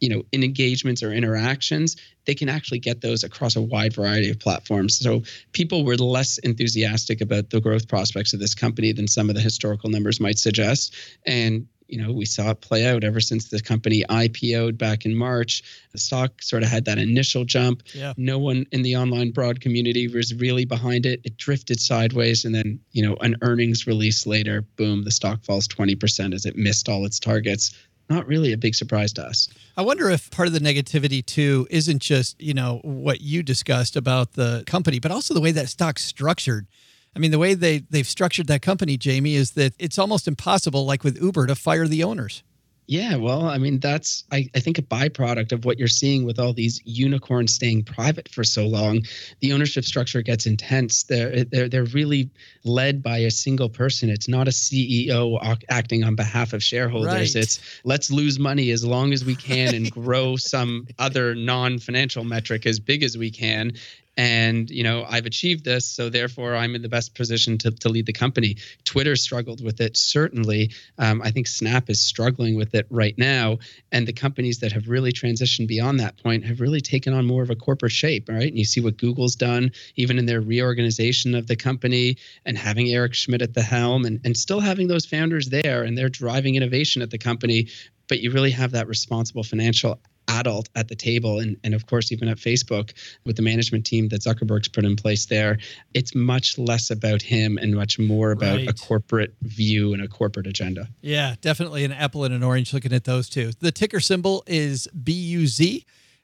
you 0.00 0.08
know 0.08 0.22
in 0.32 0.42
engagements 0.42 1.02
or 1.02 1.12
interactions 1.12 1.96
they 2.26 2.34
can 2.34 2.48
actually 2.48 2.78
get 2.78 3.00
those 3.00 3.22
across 3.22 3.56
a 3.56 3.62
wide 3.62 3.94
variety 3.94 4.30
of 4.30 4.38
platforms. 4.38 4.98
So 4.98 5.22
people 5.52 5.84
were 5.84 5.96
less 5.96 6.38
enthusiastic 6.38 7.20
about 7.20 7.50
the 7.50 7.60
growth 7.60 7.88
prospects 7.88 8.32
of 8.32 8.40
this 8.40 8.54
company 8.54 8.92
than 8.92 9.08
some 9.08 9.28
of 9.28 9.34
the 9.34 9.40
historical 9.40 9.90
numbers 9.90 10.20
might 10.20 10.38
suggest. 10.38 10.94
And 11.26 11.66
you 11.88 12.02
know, 12.02 12.12
we 12.12 12.24
saw 12.24 12.50
it 12.50 12.60
play 12.60 12.86
out 12.86 13.04
ever 13.04 13.20
since 13.20 13.48
the 13.48 13.60
company 13.60 14.04
IPO'd 14.08 14.78
back 14.78 15.04
in 15.04 15.14
March. 15.14 15.62
The 15.92 15.98
stock 15.98 16.42
sort 16.42 16.62
of 16.62 16.68
had 16.68 16.84
that 16.86 16.98
initial 16.98 17.44
jump. 17.44 17.82
Yeah. 17.94 18.14
No 18.16 18.38
one 18.38 18.66
in 18.72 18.82
the 18.82 18.96
online 18.96 19.30
broad 19.30 19.60
community 19.60 20.08
was 20.08 20.34
really 20.34 20.64
behind 20.64 21.06
it. 21.06 21.20
It 21.24 21.36
drifted 21.36 21.80
sideways. 21.80 22.44
And 22.44 22.54
then, 22.54 22.80
you 22.92 23.06
know, 23.06 23.16
an 23.20 23.36
earnings 23.42 23.86
release 23.86 24.26
later, 24.26 24.62
boom, 24.76 25.04
the 25.04 25.10
stock 25.10 25.44
falls 25.44 25.68
20% 25.68 26.34
as 26.34 26.46
it 26.46 26.56
missed 26.56 26.88
all 26.88 27.04
its 27.04 27.18
targets. 27.18 27.74
Not 28.10 28.26
really 28.26 28.52
a 28.52 28.58
big 28.58 28.74
surprise 28.74 29.12
to 29.14 29.22
us. 29.22 29.48
I 29.76 29.82
wonder 29.82 30.10
if 30.10 30.30
part 30.30 30.46
of 30.46 30.54
the 30.54 30.60
negativity 30.60 31.24
too 31.24 31.66
isn't 31.70 32.00
just, 32.00 32.40
you 32.40 32.52
know, 32.52 32.80
what 32.82 33.20
you 33.20 33.42
discussed 33.42 33.96
about 33.96 34.32
the 34.34 34.62
company, 34.66 34.98
but 34.98 35.10
also 35.10 35.32
the 35.32 35.40
way 35.40 35.52
that 35.52 35.68
stock's 35.68 36.04
structured. 36.04 36.66
I 37.16 37.18
mean, 37.18 37.30
the 37.30 37.38
way 37.38 37.54
they 37.54 37.78
they've 37.78 38.06
structured 38.06 38.46
that 38.48 38.62
company, 38.62 38.96
Jamie, 38.96 39.34
is 39.34 39.52
that 39.52 39.74
it's 39.78 39.98
almost 39.98 40.26
impossible, 40.26 40.84
like 40.84 41.04
with 41.04 41.20
Uber, 41.20 41.46
to 41.46 41.54
fire 41.54 41.86
the 41.86 42.02
owners. 42.02 42.42
Yeah, 42.86 43.16
well, 43.16 43.48
I 43.48 43.56
mean, 43.56 43.80
that's 43.80 44.24
I, 44.30 44.46
I 44.54 44.60
think 44.60 44.76
a 44.76 44.82
byproduct 44.82 45.52
of 45.52 45.64
what 45.64 45.78
you're 45.78 45.88
seeing 45.88 46.24
with 46.24 46.38
all 46.38 46.52
these 46.52 46.82
unicorns 46.84 47.54
staying 47.54 47.84
private 47.84 48.28
for 48.28 48.44
so 48.44 48.66
long. 48.66 49.00
The 49.40 49.54
ownership 49.54 49.84
structure 49.84 50.20
gets 50.20 50.44
intense. 50.44 51.04
They're 51.04 51.44
they're 51.44 51.68
they're 51.68 51.84
really 51.84 52.28
led 52.64 53.02
by 53.02 53.18
a 53.18 53.30
single 53.30 53.70
person. 53.70 54.10
It's 54.10 54.28
not 54.28 54.48
a 54.48 54.50
CEO 54.50 55.58
acting 55.70 56.04
on 56.04 56.14
behalf 56.14 56.52
of 56.52 56.62
shareholders. 56.62 57.34
Right. 57.34 57.42
It's 57.42 57.58
let's 57.84 58.10
lose 58.10 58.38
money 58.38 58.70
as 58.70 58.84
long 58.84 59.14
as 59.14 59.24
we 59.24 59.34
can 59.34 59.74
and 59.74 59.90
grow 60.04 60.36
some 60.36 60.86
other 60.98 61.34
non-financial 61.34 62.24
metric 62.24 62.66
as 62.66 62.80
big 62.80 63.02
as 63.02 63.16
we 63.16 63.30
can 63.30 63.72
and 64.16 64.70
you 64.70 64.84
know 64.84 65.04
i've 65.08 65.26
achieved 65.26 65.64
this 65.64 65.86
so 65.86 66.08
therefore 66.08 66.54
i'm 66.54 66.74
in 66.74 66.82
the 66.82 66.88
best 66.88 67.14
position 67.14 67.58
to, 67.58 67.70
to 67.70 67.88
lead 67.88 68.06
the 68.06 68.12
company. 68.12 68.56
Twitter 68.84 69.16
struggled 69.16 69.62
with 69.62 69.80
it 69.80 69.96
certainly. 69.96 70.70
Um, 70.98 71.22
i 71.22 71.30
think 71.30 71.46
snap 71.46 71.90
is 71.90 72.00
struggling 72.00 72.56
with 72.56 72.74
it 72.74 72.86
right 72.90 73.16
now 73.18 73.58
and 73.92 74.06
the 74.06 74.12
companies 74.12 74.60
that 74.60 74.72
have 74.72 74.88
really 74.88 75.12
transitioned 75.12 75.68
beyond 75.68 76.00
that 76.00 76.16
point 76.22 76.44
have 76.44 76.60
really 76.60 76.80
taken 76.80 77.12
on 77.14 77.26
more 77.26 77.42
of 77.42 77.50
a 77.50 77.56
corporate 77.56 77.92
shape 77.92 78.28
right? 78.28 78.48
And 78.48 78.58
you 78.58 78.64
see 78.64 78.80
what 78.80 78.96
google's 78.96 79.36
done 79.36 79.72
even 79.96 80.18
in 80.18 80.26
their 80.26 80.40
reorganization 80.40 81.34
of 81.34 81.46
the 81.46 81.56
company 81.56 82.16
and 82.44 82.56
having 82.56 82.88
eric 82.88 83.14
schmidt 83.14 83.42
at 83.42 83.54
the 83.54 83.62
helm 83.62 84.04
and, 84.04 84.20
and 84.24 84.36
still 84.36 84.60
having 84.60 84.88
those 84.88 85.06
founders 85.06 85.48
there 85.48 85.82
and 85.82 85.96
they're 85.98 86.08
driving 86.08 86.54
innovation 86.54 87.02
at 87.02 87.10
the 87.10 87.18
company 87.18 87.68
but 88.08 88.20
you 88.20 88.30
really 88.30 88.50
have 88.50 88.72
that 88.72 88.86
responsible 88.86 89.42
financial 89.42 89.98
adult 90.38 90.68
at 90.74 90.88
the 90.88 90.96
table 90.96 91.38
and, 91.38 91.56
and 91.64 91.74
of 91.74 91.86
course 91.86 92.12
even 92.12 92.28
at 92.28 92.36
facebook 92.36 92.92
with 93.24 93.36
the 93.36 93.42
management 93.42 93.84
team 93.86 94.08
that 94.08 94.20
zuckerberg's 94.22 94.68
put 94.68 94.84
in 94.84 94.96
place 94.96 95.26
there 95.26 95.58
it's 95.94 96.14
much 96.14 96.58
less 96.58 96.90
about 96.90 97.22
him 97.22 97.58
and 97.58 97.74
much 97.74 97.98
more 97.98 98.32
about 98.32 98.56
right. 98.56 98.68
a 98.68 98.72
corporate 98.72 99.34
view 99.42 99.92
and 99.92 100.02
a 100.02 100.08
corporate 100.08 100.46
agenda. 100.46 100.88
Yeah 101.00 101.34
definitely 101.40 101.84
an 101.84 101.92
apple 101.92 102.24
and 102.24 102.34
an 102.34 102.42
orange 102.42 102.72
looking 102.72 102.92
at 102.92 103.04
those 103.04 103.28
two. 103.28 103.52
The 103.60 103.72
ticker 103.72 104.00
symbol 104.00 104.44
is 104.46 104.88
buz 104.88 105.60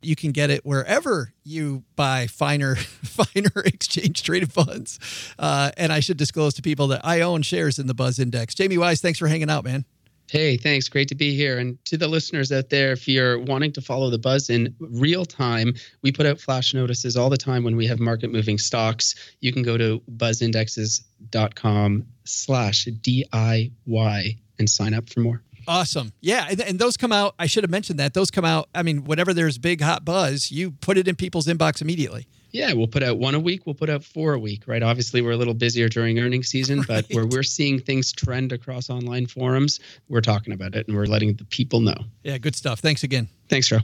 you 0.03 0.17
can 0.17 0.33
get 0.33 0.49
it 0.49 0.65
wherever 0.65 1.35
you 1.45 1.85
buy 1.95 2.27
finer 2.27 2.75
finer 2.77 3.53
exchange 3.65 4.23
traded 4.23 4.53
funds. 4.53 4.99
Uh, 5.39 5.71
and 5.77 5.93
i 5.93 6.01
should 6.01 6.17
disclose 6.17 6.55
to 6.55 6.63
people 6.63 6.89
that 6.89 7.01
i 7.05 7.21
own 7.21 7.43
shares 7.43 7.79
in 7.79 7.87
the 7.87 7.95
buzz 7.95 8.19
index. 8.19 8.55
Jamie 8.55 8.79
wise 8.79 9.01
thanks 9.01 9.19
for 9.19 9.29
hanging 9.29 9.51
out 9.51 9.65
man 9.65 9.85
Hey, 10.31 10.57
thanks. 10.57 10.89
Great 10.89 11.09
to 11.09 11.17
be 11.17 11.35
here. 11.35 11.59
And 11.59 11.83
to 11.87 11.97
the 11.97 12.07
listeners 12.07 12.53
out 12.53 12.71
there, 12.71 12.93
if 12.93 13.09
you're 13.09 13.39
wanting 13.39 13.73
to 13.73 13.81
follow 13.81 14.11
the 14.11 14.19
buzz 14.19 14.49
in 14.49 14.75
real 14.79 15.25
time, 15.25 15.75
we 16.03 16.13
put 16.13 16.25
out 16.25 16.41
flash 16.41 16.73
notices 16.73 17.17
all 17.17 17.31
the 17.31 17.37
time 17.37 17.65
when 17.65 17.77
we 17.77 17.87
have 17.89 17.99
market 17.99 18.31
moving 18.31 18.57
stocks. 18.57 19.15
You 19.41 19.53
can 19.53 19.65
go 19.65 19.77
to 19.77 20.01
buzzindexes.com 20.17 22.07
slash 22.25 22.87
DIY 22.87 24.39
and 24.59 24.71
sign 24.71 24.95
up 24.95 25.11
for 25.11 25.21
more. 25.21 25.43
Awesome. 25.67 26.13
Yeah. 26.21 26.47
And, 26.49 26.61
and, 26.61 26.79
those 26.79 26.97
come 26.97 27.13
out. 27.13 27.35
I 27.39 27.47
should 27.47 27.65
have 27.65 27.71
mentioned 27.71 27.99
that. 27.99 28.15
Those 28.15 28.31
come 28.31 28.45
out. 28.45 28.69
I 28.75 28.83
mean, 28.83 29.05
whenever 29.05 29.35
there's 29.35 29.59
big 29.59 29.81
hot 29.81 30.05
buzz, 30.05 30.51
you 30.51 30.71
put 30.71 30.97
it 30.97 31.07
in 31.07 31.17
people's 31.17 31.47
inbox 31.47 31.83
immediately. 31.83 32.27
Yeah, 32.53 32.73
we'll 32.73 32.89
put 32.89 33.03
out 33.03 33.19
one 33.19 33.35
a 33.35 33.41
week. 33.41 33.67
We'll 33.67 33.75
put 33.75 33.91
out 33.91 34.05
four 34.05 34.35
a 34.35 34.39
week, 34.39 34.65
right? 34.67 34.83
Obviously, 34.83 35.23
we're 35.23 35.33
a 35.33 35.37
little 35.37 35.55
busier 35.55 35.89
during 35.89 36.19
earnings 36.19 36.49
season, 36.49 36.79
right. 36.81 36.89
but 36.89 37.07
where 37.11 37.27
we're 37.27 37.43
seeing 37.43 37.79
things 37.79 38.13
trend 38.13 38.53
across 38.53 38.91
online 38.91 39.27
forums, 39.27 39.81
we're 40.09 40.21
talking 40.21 40.53
about 40.53 40.75
it 40.75 40.89
and 40.89 40.97
we're 40.97 41.07
letting 41.07 41.35
the 41.35 41.45
people 41.45 41.81
know. 41.81 41.97
Yeah, 42.23 42.39
good 42.39 42.57
stuff. 42.57 42.81
Thanks 42.81 43.03
again. 43.03 43.29
Thanks, 43.49 43.69
Joe. 43.69 43.81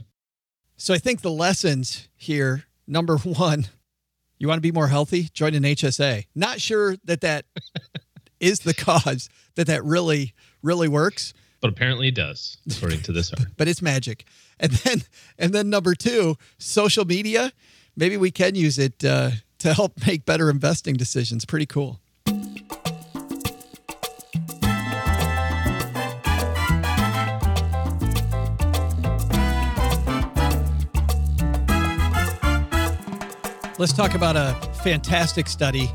So 0.77 0.93
I 0.93 0.97
think 0.97 1.21
the 1.21 1.31
lessons 1.31 2.07
here 2.15 2.65
number 2.87 3.17
one, 3.17 3.67
you 4.37 4.47
want 4.47 4.57
to 4.57 4.61
be 4.61 4.71
more 4.71 4.87
healthy? 4.87 5.29
Join 5.33 5.53
an 5.55 5.63
HSA. 5.63 6.25
Not 6.35 6.61
sure 6.61 6.95
that 7.05 7.21
that 7.21 7.45
is 8.39 8.59
the 8.59 8.73
cause 8.73 9.29
that 9.55 9.67
that 9.67 9.83
really, 9.83 10.33
really 10.61 10.87
works. 10.87 11.33
But 11.59 11.71
apparently 11.71 12.09
it 12.09 12.15
does, 12.15 12.57
according 12.69 13.01
to 13.01 13.11
this 13.11 13.31
article. 13.33 13.53
but 13.57 13.67
it's 13.67 13.81
magic. 13.81 14.25
And 14.59 14.71
then, 14.71 15.01
and 15.39 15.53
then 15.53 15.69
number 15.69 15.95
two, 15.95 16.35
social 16.59 17.05
media 17.05 17.51
maybe 17.97 18.15
we 18.15 18.31
can 18.31 18.55
use 18.55 18.79
it 18.79 19.03
uh, 19.03 19.31
to 19.59 19.73
help 19.73 19.93
make 20.07 20.23
better 20.23 20.49
investing 20.49 20.95
decisions. 20.95 21.43
Pretty 21.43 21.65
cool. 21.65 21.99
Let's 33.79 33.93
talk 33.93 34.15
about 34.15 34.35
a 34.35 34.55
fantastic 34.81 35.47
study 35.47 35.87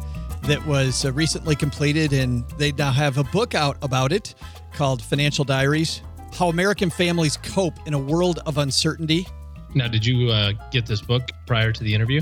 that 0.43 0.65
was 0.67 1.05
uh, 1.05 1.13
recently 1.13 1.57
completed, 1.57 2.13
and 2.13 2.49
they 2.51 2.71
now 2.71 2.93
have 2.93 3.19
a 3.19 3.25
book 3.25 3.57
out 3.57 3.77
about 3.83 4.13
it 4.13 4.37
called 4.73 5.03
Financial 5.03 5.45
Diaries 5.45 6.01
How 6.33 6.49
American 6.49 6.91
Families 6.91 7.37
Cope 7.39 7.75
in 7.87 7.95
a 7.95 7.99
World 7.99 8.39
of 8.47 8.59
Uncertainty. 8.59 9.27
Now, 9.75 9.89
did 9.89 10.05
you 10.05 10.31
uh, 10.31 10.53
get 10.71 10.87
this 10.87 11.01
book 11.01 11.31
prior 11.47 11.73
to 11.73 11.83
the 11.83 11.95
interview? 11.95 12.21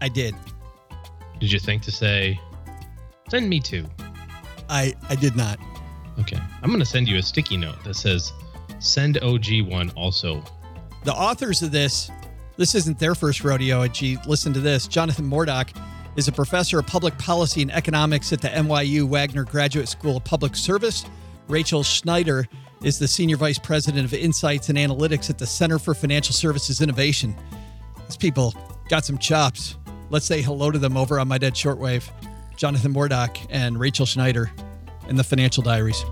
I 0.00 0.08
did. 0.08 0.34
Did 1.38 1.52
you 1.52 1.58
think 1.58 1.82
to 1.82 1.90
say, 1.90 2.40
send 3.28 3.48
me 3.48 3.60
two? 3.60 3.86
I 4.68 4.94
I 5.08 5.14
did 5.14 5.36
not. 5.36 5.58
Okay. 6.18 6.38
I'm 6.62 6.68
going 6.68 6.80
to 6.80 6.86
send 6.86 7.08
you 7.08 7.18
a 7.18 7.22
sticky 7.22 7.56
note 7.56 7.82
that 7.84 7.94
says, 7.94 8.32
send 8.78 9.18
OG 9.22 9.62
one 9.68 9.90
also. 9.90 10.42
The 11.04 11.12
authors 11.12 11.62
of 11.62 11.72
this, 11.72 12.10
this 12.56 12.74
isn't 12.74 12.98
their 12.98 13.14
first 13.14 13.42
rodeo. 13.42 13.82
And 13.82 13.94
gee, 13.94 14.18
listen 14.26 14.52
to 14.52 14.60
this. 14.60 14.86
Jonathan 14.86 15.28
Morduch 15.28 15.74
is 16.16 16.28
a 16.28 16.32
professor 16.32 16.78
of 16.78 16.86
public 16.86 17.16
policy 17.18 17.62
and 17.62 17.72
economics 17.72 18.32
at 18.32 18.42
the 18.42 18.48
NYU 18.48 19.08
Wagner 19.08 19.44
Graduate 19.44 19.88
School 19.88 20.18
of 20.18 20.24
Public 20.24 20.56
Service. 20.56 21.04
Rachel 21.48 21.82
Schneider 21.82 22.46
is 22.82 22.98
the 22.98 23.06
Senior 23.08 23.36
Vice 23.36 23.58
President 23.58 24.04
of 24.04 24.14
Insights 24.14 24.70
and 24.70 24.78
Analytics 24.78 25.28
at 25.28 25.38
the 25.38 25.46
Center 25.46 25.78
for 25.78 25.94
Financial 25.94 26.32
Services 26.32 26.80
Innovation. 26.80 27.36
These 28.06 28.16
people 28.16 28.54
got 28.88 29.04
some 29.04 29.18
chops. 29.18 29.76
Let's 30.08 30.26
say 30.26 30.40
hello 30.40 30.70
to 30.70 30.78
them 30.78 30.96
over 30.96 31.20
on 31.20 31.28
My 31.28 31.38
Dead 31.38 31.54
Shortwave. 31.54 32.10
Jonathan 32.56 32.92
Morduch 32.92 33.46
and 33.50 33.78
Rachel 33.78 34.06
Schneider 34.06 34.50
in 35.08 35.16
the 35.16 35.24
Financial 35.24 35.62
Diaries. 35.62 36.04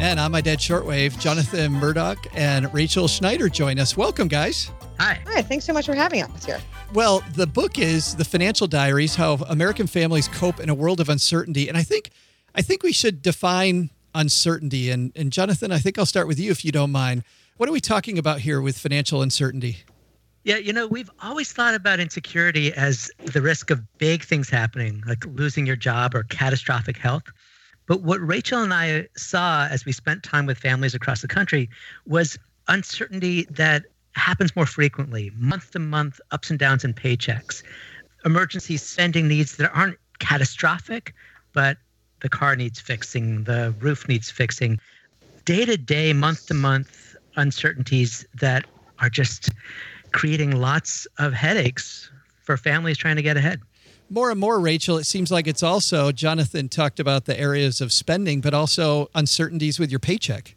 And 0.00 0.20
on 0.20 0.32
My 0.32 0.40
Dead 0.40 0.58
Shortwave, 0.58 1.18
Jonathan 1.18 1.72
Morduch 1.74 2.26
and 2.34 2.72
Rachel 2.74 3.08
Schneider 3.08 3.48
join 3.48 3.78
us. 3.78 3.96
Welcome, 3.96 4.28
guys. 4.28 4.70
Hi. 4.98 5.20
Hi. 5.26 5.42
Thanks 5.42 5.64
so 5.64 5.72
much 5.72 5.86
for 5.86 5.94
having 5.94 6.22
us 6.22 6.44
here. 6.44 6.60
Well, 6.92 7.22
the 7.34 7.46
book 7.46 7.78
is 7.78 8.14
The 8.14 8.24
Financial 8.24 8.66
Diaries: 8.66 9.16
How 9.16 9.34
American 9.48 9.86
Families 9.86 10.28
Cope 10.28 10.60
in 10.60 10.68
a 10.68 10.74
World 10.74 11.00
of 11.00 11.08
Uncertainty, 11.08 11.68
and 11.68 11.76
I 11.76 11.82
think 11.82 12.10
I 12.54 12.62
think 12.62 12.82
we 12.82 12.92
should 12.92 13.22
define 13.22 13.90
uncertainty. 14.14 14.90
And 14.90 15.12
and 15.14 15.32
Jonathan, 15.32 15.72
I 15.72 15.78
think 15.78 15.98
I'll 15.98 16.06
start 16.06 16.26
with 16.26 16.38
you 16.38 16.50
if 16.50 16.64
you 16.64 16.72
don't 16.72 16.92
mind. 16.92 17.24
What 17.56 17.68
are 17.68 17.72
we 17.72 17.80
talking 17.80 18.18
about 18.18 18.40
here 18.40 18.60
with 18.60 18.78
financial 18.78 19.22
uncertainty? 19.22 19.78
Yeah, 20.44 20.58
you 20.58 20.72
know, 20.72 20.86
we've 20.86 21.10
always 21.22 21.52
thought 21.52 21.74
about 21.74 21.98
insecurity 21.98 22.72
as 22.72 23.10
the 23.24 23.42
risk 23.42 23.70
of 23.70 23.82
big 23.98 24.22
things 24.22 24.48
happening, 24.48 25.02
like 25.06 25.24
losing 25.26 25.66
your 25.66 25.74
job 25.74 26.14
or 26.14 26.22
catastrophic 26.22 26.96
health. 26.96 27.24
But 27.86 28.02
what 28.02 28.24
Rachel 28.24 28.62
and 28.62 28.72
I 28.72 29.08
saw 29.16 29.66
as 29.66 29.84
we 29.84 29.90
spent 29.90 30.22
time 30.22 30.46
with 30.46 30.56
families 30.56 30.94
across 30.94 31.20
the 31.20 31.28
country 31.28 31.68
was 32.06 32.38
uncertainty 32.68 33.46
that 33.50 33.86
happens 34.16 34.54
more 34.56 34.66
frequently, 34.66 35.30
month 35.36 35.70
to 35.72 35.78
month 35.78 36.20
ups 36.30 36.50
and 36.50 36.58
downs 36.58 36.84
in 36.84 36.94
paychecks, 36.94 37.62
emergency 38.24 38.76
spending 38.76 39.28
needs 39.28 39.56
that 39.56 39.70
aren't 39.74 39.98
catastrophic, 40.18 41.14
but 41.52 41.76
the 42.20 42.28
car 42.28 42.56
needs 42.56 42.80
fixing, 42.80 43.44
the 43.44 43.74
roof 43.78 44.08
needs 44.08 44.30
fixing, 44.30 44.80
day 45.44 45.64
to 45.64 45.76
day, 45.76 46.12
month 46.12 46.46
to 46.46 46.54
month 46.54 47.14
uncertainties 47.36 48.26
that 48.34 48.64
are 48.98 49.10
just 49.10 49.50
creating 50.12 50.52
lots 50.52 51.06
of 51.18 51.32
headaches 51.32 52.10
for 52.42 52.56
families 52.56 52.96
trying 52.96 53.16
to 53.16 53.22
get 53.22 53.36
ahead. 53.36 53.60
More 54.08 54.30
and 54.30 54.40
more, 54.40 54.58
Rachel, 54.58 54.96
it 54.98 55.04
seems 55.04 55.30
like 55.30 55.46
it's 55.46 55.62
also, 55.62 56.10
Jonathan 56.10 56.68
talked 56.68 56.98
about 56.98 57.26
the 57.26 57.38
areas 57.38 57.80
of 57.80 57.92
spending, 57.92 58.40
but 58.40 58.54
also 58.54 59.08
uncertainties 59.14 59.78
with 59.78 59.90
your 59.90 60.00
paycheck. 60.00 60.55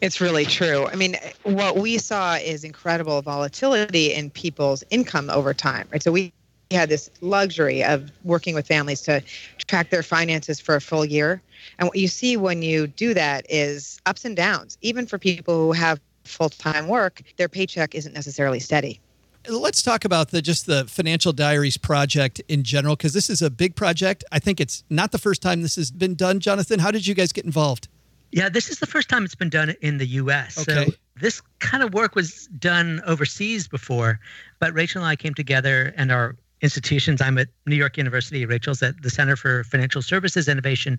It's 0.00 0.20
really 0.20 0.44
true. 0.44 0.86
I 0.88 0.94
mean, 0.94 1.16
what 1.44 1.78
we 1.78 1.98
saw 1.98 2.34
is 2.34 2.64
incredible 2.64 3.22
volatility 3.22 4.12
in 4.12 4.30
people's 4.30 4.84
income 4.90 5.30
over 5.30 5.54
time, 5.54 5.88
right? 5.90 6.02
So 6.02 6.12
we 6.12 6.32
had 6.70 6.88
this 6.88 7.08
luxury 7.20 7.82
of 7.82 8.10
working 8.24 8.54
with 8.54 8.66
families 8.66 9.00
to 9.02 9.22
track 9.66 9.90
their 9.90 10.02
finances 10.02 10.60
for 10.60 10.74
a 10.74 10.80
full 10.80 11.04
year. 11.04 11.40
And 11.78 11.88
what 11.88 11.96
you 11.96 12.08
see 12.08 12.36
when 12.36 12.60
you 12.62 12.88
do 12.88 13.14
that 13.14 13.46
is 13.48 14.00
ups 14.04 14.24
and 14.24 14.36
downs. 14.36 14.76
Even 14.82 15.06
for 15.06 15.18
people 15.18 15.54
who 15.54 15.72
have 15.72 16.00
full-time 16.24 16.88
work, 16.88 17.22
their 17.36 17.48
paycheck 17.48 17.94
isn't 17.94 18.12
necessarily 18.12 18.60
steady. 18.60 19.00
Let's 19.48 19.80
talk 19.80 20.04
about 20.04 20.30
the 20.30 20.42
just 20.42 20.66
the 20.66 20.86
financial 20.86 21.32
diaries 21.32 21.76
project 21.76 22.42
in 22.48 22.64
general 22.64 22.96
because 22.96 23.14
this 23.14 23.30
is 23.30 23.42
a 23.42 23.50
big 23.50 23.76
project. 23.76 24.24
I 24.32 24.40
think 24.40 24.60
it's 24.60 24.82
not 24.90 25.12
the 25.12 25.18
first 25.18 25.40
time 25.40 25.62
this 25.62 25.76
has 25.76 25.92
been 25.92 26.16
done. 26.16 26.40
Jonathan, 26.40 26.80
how 26.80 26.90
did 26.90 27.06
you 27.06 27.14
guys 27.14 27.32
get 27.32 27.44
involved? 27.44 27.86
Yeah, 28.32 28.48
this 28.48 28.70
is 28.70 28.80
the 28.80 28.86
first 28.86 29.08
time 29.08 29.24
it's 29.24 29.34
been 29.34 29.48
done 29.48 29.74
in 29.80 29.98
the 29.98 30.06
U.S. 30.06 30.58
Okay. 30.58 30.86
So 30.86 30.92
this 31.20 31.40
kind 31.60 31.82
of 31.82 31.94
work 31.94 32.14
was 32.14 32.46
done 32.58 33.00
overseas 33.06 33.68
before, 33.68 34.20
but 34.58 34.74
Rachel 34.74 35.02
and 35.02 35.08
I 35.08 35.16
came 35.16 35.34
together 35.34 35.94
and 35.96 36.12
our 36.12 36.36
institutions. 36.60 37.20
I'm 37.20 37.38
at 37.38 37.48
New 37.66 37.76
York 37.76 37.96
University. 37.96 38.44
Rachel's 38.44 38.82
at 38.82 39.00
the 39.02 39.10
Center 39.10 39.36
for 39.36 39.64
Financial 39.64 40.02
Services 40.02 40.48
Innovation. 40.48 40.98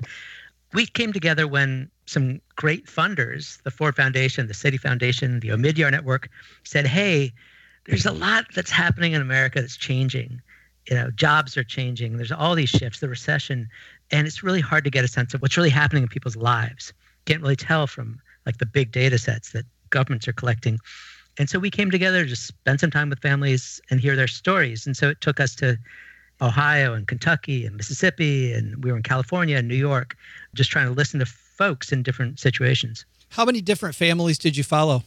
We 0.73 0.85
came 0.85 1.13
together 1.13 1.47
when 1.47 1.89
some 2.05 2.41
great 2.55 2.87
funders, 2.87 3.61
the 3.63 3.71
Ford 3.71 3.95
Foundation, 3.95 4.47
the 4.47 4.53
Citi 4.53 4.79
Foundation, 4.79 5.39
the 5.39 5.49
Omidyar 5.49 5.91
Network, 5.91 6.29
said, 6.63 6.87
"Hey, 6.87 7.33
there's 7.85 8.05
a 8.05 8.11
lot 8.11 8.45
that's 8.53 8.71
happening 8.71 9.13
in 9.13 9.21
America 9.21 9.61
that's 9.61 9.77
changing. 9.77 10.41
You 10.89 10.95
know, 10.95 11.11
jobs 11.11 11.57
are 11.57 11.63
changing. 11.63 12.17
There's 12.17 12.31
all 12.31 12.55
these 12.55 12.69
shifts, 12.69 12.99
the 12.99 13.09
recession, 13.09 13.67
and 14.11 14.27
it's 14.27 14.43
really 14.43 14.61
hard 14.61 14.83
to 14.83 14.89
get 14.89 15.03
a 15.03 15.07
sense 15.07 15.33
of 15.33 15.41
what's 15.41 15.57
really 15.57 15.69
happening 15.69 16.03
in 16.03 16.09
people's 16.09 16.35
lives." 16.35 16.93
Can't 17.27 17.41
really 17.41 17.55
tell 17.55 17.85
from 17.85 18.19
like 18.45 18.57
the 18.57 18.65
big 18.65 18.91
data 18.91 19.17
sets 19.17 19.51
that 19.51 19.65
governments 19.89 20.27
are 20.27 20.33
collecting. 20.33 20.79
And 21.37 21.49
so 21.49 21.59
we 21.59 21.69
came 21.69 21.91
together 21.91 22.25
to 22.25 22.35
spend 22.35 22.79
some 22.79 22.89
time 22.89 23.09
with 23.09 23.19
families 23.19 23.79
and 23.91 23.99
hear 23.99 24.15
their 24.15 24.27
stories. 24.27 24.87
And 24.87 24.97
so 24.97 25.09
it 25.09 25.21
took 25.21 25.39
us 25.39 25.53
to 25.55 25.77
Ohio 26.41 26.93
and 26.93 27.07
Kentucky 27.07 27.65
and 27.65 27.75
Mississippi, 27.75 28.53
and 28.53 28.83
we 28.83 28.91
were 28.91 28.97
in 28.97 29.03
California 29.03 29.57
and 29.57 29.67
New 29.67 29.75
York, 29.75 30.15
just 30.53 30.71
trying 30.71 30.87
to 30.87 30.93
listen 30.93 31.19
to 31.19 31.25
folks 31.25 31.91
in 31.91 32.03
different 32.03 32.39
situations. 32.39 33.05
How 33.29 33.43
many 33.43 33.61
different 33.61 33.95
families 33.95 34.37
did 34.37 34.55
you 34.55 34.63
follow? 34.63 35.03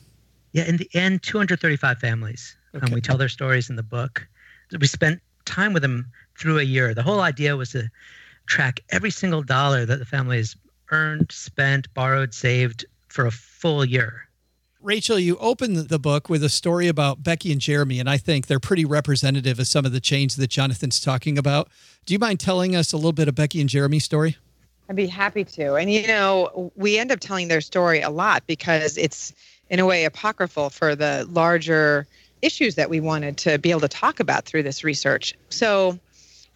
Yeah, 0.53 0.65
in 0.65 0.77
the 0.77 0.91
end, 0.93 1.23
235 1.23 1.99
families. 1.99 2.57
Um, 2.75 2.79
okay. 2.79 2.87
And 2.87 2.95
we 2.95 3.01
tell 3.01 3.17
their 3.17 3.29
stories 3.29 3.71
in 3.71 3.77
the 3.77 3.83
book. 3.83 4.27
We 4.79 4.87
spent 4.87 5.21
time 5.45 5.73
with 5.73 5.83
them 5.83 6.07
through 6.39 6.59
a 6.59 6.65
year. 6.65 6.95
The 6.95 7.03
whole 7.03 7.21
idea 7.21 7.57
was 7.57 7.71
to 7.71 7.89
track 8.47 8.81
every 8.91 9.11
single 9.11 9.43
dollar 9.43 9.87
that 9.87 9.99
the 9.99 10.05
families 10.05 10.57
earned, 10.91 11.33
spent, 11.33 11.93
borrowed, 11.95 12.35
saved 12.35 12.85
for 13.09 13.27
a 13.27 13.31
full 13.31 13.85
year. 13.85 14.29
Rachel, 14.83 15.19
you 15.19 15.37
open 15.37 15.89
the 15.89 15.99
book 15.99 16.31
with 16.31 16.43
a 16.43 16.49
story 16.49 16.89
about 16.89 17.23
Becky 17.23 17.53
and 17.53 17.61
Jeremy, 17.61 18.01
and 18.01 18.09
I 18.09 18.17
think 18.17 18.47
they're 18.47 18.59
pretty 18.59 18.87
representative 18.87 19.59
of 19.59 19.67
some 19.67 19.85
of 19.85 19.93
the 19.93 20.01
change 20.01 20.37
that 20.37 20.49
Jonathan's 20.49 21.01
talking 21.01 21.37
about. 21.37 21.69
Do 22.07 22.15
you 22.15 22.19
mind 22.19 22.41
telling 22.41 22.75
us 22.75 22.93
a 22.93 22.97
little 22.97 23.13
bit 23.13 23.29
of 23.29 23.35
Becky 23.35 23.61
and 23.61 23.69
Jeremy's 23.69 24.05
story? 24.05 24.39
I'd 24.89 24.97
be 24.97 25.07
happy 25.07 25.45
to. 25.45 25.75
And, 25.75 25.93
you 25.93 26.07
know, 26.07 26.73
we 26.77 26.99
end 26.99 27.13
up 27.13 27.21
telling 27.21 27.49
their 27.49 27.61
story 27.61 28.01
a 28.01 28.09
lot 28.09 28.47
because 28.47 28.97
it's, 28.97 29.35
in 29.69 29.81
a 29.81 29.87
way, 29.87 30.05
apocryphal 30.07 30.71
for 30.71 30.97
the 30.97 31.27
larger 31.31 32.07
issues 32.41 32.75
that 32.77 32.89
we 32.89 33.01
wanted 33.01 33.37
to 33.37 33.59
be 33.59 33.71
able 33.71 33.81
to 33.83 33.89
talk 33.89 34.19
about 34.19 34.47
through 34.47 34.63
this 34.63 34.83
research. 34.83 35.35
So, 35.51 35.99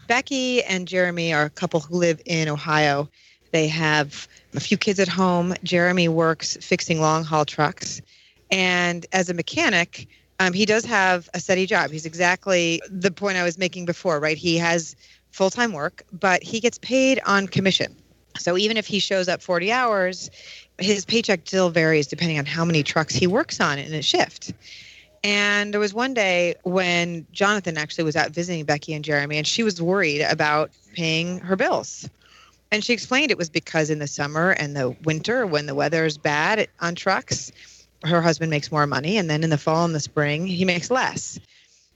Becky 0.09 0.63
and 0.65 0.89
Jeremy 0.89 1.33
are 1.35 1.45
a 1.45 1.51
couple 1.51 1.81
who 1.81 1.97
live 1.97 2.21
in 2.25 2.49
Ohio. 2.49 3.09
They 3.55 3.69
have 3.69 4.27
a 4.55 4.59
few 4.59 4.77
kids 4.77 4.99
at 4.99 5.07
home. 5.07 5.55
Jeremy 5.63 6.09
works 6.09 6.57
fixing 6.61 7.01
long 7.01 7.23
haul 7.23 7.45
trucks. 7.45 8.03
And 8.51 9.07
as 9.13 9.31
a 9.31 9.35
mechanic, 9.35 10.09
um, 10.41 10.53
he 10.53 10.67
does 10.67 10.85
have 10.87 11.31
a 11.35 11.39
steady 11.39 11.65
job. 11.65 11.93
He's 11.93 12.05
exactly 12.05 12.83
the 12.91 13.13
point 13.13 13.37
I 13.37 13.45
was 13.45 13.57
making 13.57 13.85
before, 13.85 14.19
right? 14.19 14.37
He 14.37 14.57
has 14.57 14.97
full 15.31 15.51
time 15.51 15.73
work, 15.73 16.03
but 16.13 16.43
he 16.43 16.59
gets 16.59 16.79
paid 16.79 17.21
on 17.27 17.47
commission. 17.47 17.95
So 18.41 18.59
even 18.59 18.77
if 18.77 18.89
he 18.89 18.99
shows 18.99 19.29
up 19.29 19.41
40 19.41 19.71
hours, 19.71 20.33
his 20.79 21.05
paycheck 21.05 21.43
still 21.45 21.71
varies 21.71 22.09
depending 22.09 22.41
on 22.41 22.47
how 22.47 22.65
many 22.65 22.83
trucks 22.83 23.15
he 23.15 23.29
works 23.29 23.61
on 23.61 23.79
in 23.79 23.95
a 23.95 24.03
shift. 24.03 24.53
And 25.23 25.73
there 25.73 25.79
was 25.79 25.95
one 25.95 26.13
day 26.13 26.57
when 26.65 27.25
Jonathan 27.31 27.79
actually 27.79 28.03
was 28.03 28.17
out 28.17 28.31
visiting 28.31 28.65
Becky 28.65 28.95
and 28.95 29.05
Jeremy, 29.05 29.39
and 29.39 29.47
she 29.47 29.63
was 29.63 29.81
worried 29.81 30.23
about 30.23 30.73
paying 30.97 31.39
her 31.39 31.55
bills. 31.55 32.11
And 32.75 32.85
she 32.85 32.93
explained 32.93 33.31
it 33.31 33.39
was 33.39 33.51
because 33.51 33.89
in 33.89 34.01
the 34.01 34.09
summer 34.09 34.51
and 34.51 34.75
the 34.75 34.97
winter, 35.05 35.47
when 35.47 35.67
the 35.67 35.77
weather 35.77 36.05
is 36.05 36.19
bad 36.19 36.67
on 36.81 36.97
trucks, 36.97 37.53
her 38.03 38.21
husband 38.21 38.51
makes 38.51 38.73
more 38.73 38.85
money. 38.85 39.17
And 39.17 39.31
then 39.31 39.45
in 39.45 39.51
the 39.51 39.59
fall 39.59 39.85
and 39.85 39.95
the 39.95 40.01
spring, 40.01 40.45
he 40.49 40.65
makes 40.65 40.91
less. 40.91 41.39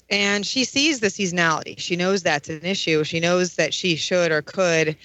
And 0.08 0.46
she 0.46 0.62
sees 0.62 1.00
the 1.00 1.08
seasonality. 1.08 1.76
She 1.80 1.96
knows 1.96 2.22
that's 2.22 2.48
an 2.48 2.64
issue. 2.64 3.02
She 3.02 3.18
knows 3.18 3.56
that 3.56 3.74
she 3.74 3.96
should 3.96 4.30
or 4.30 4.40
could, 4.40 4.96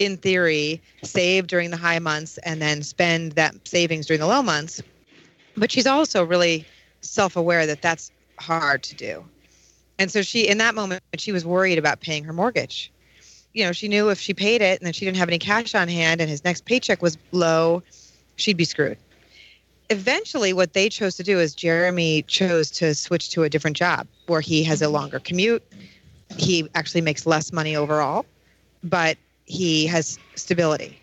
in 0.00 0.16
theory, 0.16 0.82
save 1.04 1.46
during 1.46 1.70
the 1.70 1.76
high 1.76 2.00
months 2.00 2.36
and 2.38 2.60
then 2.60 2.82
spend 2.82 3.30
that 3.34 3.54
savings 3.68 4.06
during 4.06 4.20
the 4.20 4.26
low 4.26 4.42
months. 4.42 4.82
But 5.56 5.70
she's 5.70 5.86
also 5.86 6.24
really 6.24 6.66
self 7.02 7.36
aware 7.36 7.66
that 7.66 7.82
that's 7.82 8.10
hard 8.40 8.82
to 8.82 8.96
do. 8.96 9.24
And 9.96 10.10
so 10.10 10.22
she, 10.22 10.48
in 10.48 10.58
that 10.58 10.74
moment, 10.74 11.04
she 11.18 11.30
was 11.30 11.46
worried 11.46 11.78
about 11.78 12.00
paying 12.00 12.24
her 12.24 12.32
mortgage. 12.32 12.90
You 13.52 13.64
know, 13.64 13.72
she 13.72 13.88
knew 13.88 14.10
if 14.10 14.20
she 14.20 14.32
paid 14.32 14.62
it 14.62 14.80
and 14.80 14.86
then 14.86 14.92
she 14.92 15.04
didn't 15.04 15.16
have 15.16 15.28
any 15.28 15.38
cash 15.38 15.74
on 15.74 15.88
hand 15.88 16.20
and 16.20 16.30
his 16.30 16.44
next 16.44 16.64
paycheck 16.64 17.02
was 17.02 17.18
low, 17.32 17.82
she'd 18.36 18.56
be 18.56 18.64
screwed. 18.64 18.98
Eventually, 19.90 20.52
what 20.52 20.72
they 20.72 20.88
chose 20.88 21.16
to 21.16 21.24
do 21.24 21.40
is 21.40 21.52
Jeremy 21.52 22.22
chose 22.22 22.70
to 22.72 22.94
switch 22.94 23.30
to 23.30 23.42
a 23.42 23.48
different 23.48 23.76
job 23.76 24.06
where 24.26 24.40
he 24.40 24.62
has 24.62 24.80
a 24.80 24.84
mm-hmm. 24.84 24.94
longer 24.94 25.18
commute. 25.18 25.64
He 26.36 26.68
actually 26.76 27.00
makes 27.00 27.26
less 27.26 27.52
money 27.52 27.74
overall, 27.74 28.24
but 28.84 29.18
he 29.46 29.86
has 29.86 30.16
stability. 30.36 31.00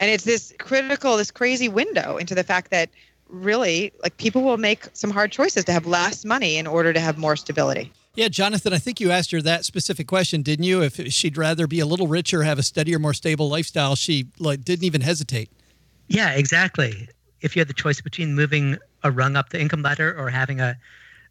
And 0.00 0.10
it's 0.10 0.24
this 0.24 0.52
critical, 0.58 1.16
this 1.16 1.30
crazy 1.30 1.68
window 1.68 2.16
into 2.16 2.34
the 2.34 2.42
fact 2.42 2.72
that 2.72 2.90
really 3.28 3.92
like 4.02 4.16
people 4.16 4.42
will 4.42 4.56
make 4.56 4.88
some 4.92 5.10
hard 5.10 5.30
choices 5.30 5.64
to 5.64 5.72
have 5.72 5.86
less 5.86 6.24
money 6.24 6.56
in 6.56 6.66
order 6.66 6.92
to 6.92 7.00
have 7.00 7.16
more 7.18 7.36
stability. 7.36 7.92
Yeah, 8.16 8.28
Jonathan, 8.28 8.72
I 8.72 8.78
think 8.78 9.00
you 9.00 9.10
asked 9.10 9.32
her 9.32 9.42
that 9.42 9.64
specific 9.64 10.06
question, 10.06 10.42
didn't 10.42 10.64
you? 10.64 10.82
If 10.82 11.12
she'd 11.12 11.36
rather 11.36 11.66
be 11.66 11.80
a 11.80 11.86
little 11.86 12.06
richer, 12.06 12.44
have 12.44 12.60
a 12.60 12.62
steadier, 12.62 13.00
more 13.00 13.12
stable 13.14 13.48
lifestyle, 13.48 13.96
she 13.96 14.26
like 14.38 14.64
didn't 14.64 14.84
even 14.84 15.00
hesitate. 15.00 15.50
Yeah, 16.06 16.32
exactly. 16.32 17.08
If 17.40 17.56
you 17.56 17.60
had 17.60 17.68
the 17.68 17.74
choice 17.74 18.00
between 18.00 18.34
moving 18.34 18.78
a 19.02 19.10
rung 19.10 19.34
up 19.36 19.50
the 19.50 19.60
income 19.60 19.82
ladder 19.82 20.16
or 20.16 20.30
having 20.30 20.60
a 20.60 20.76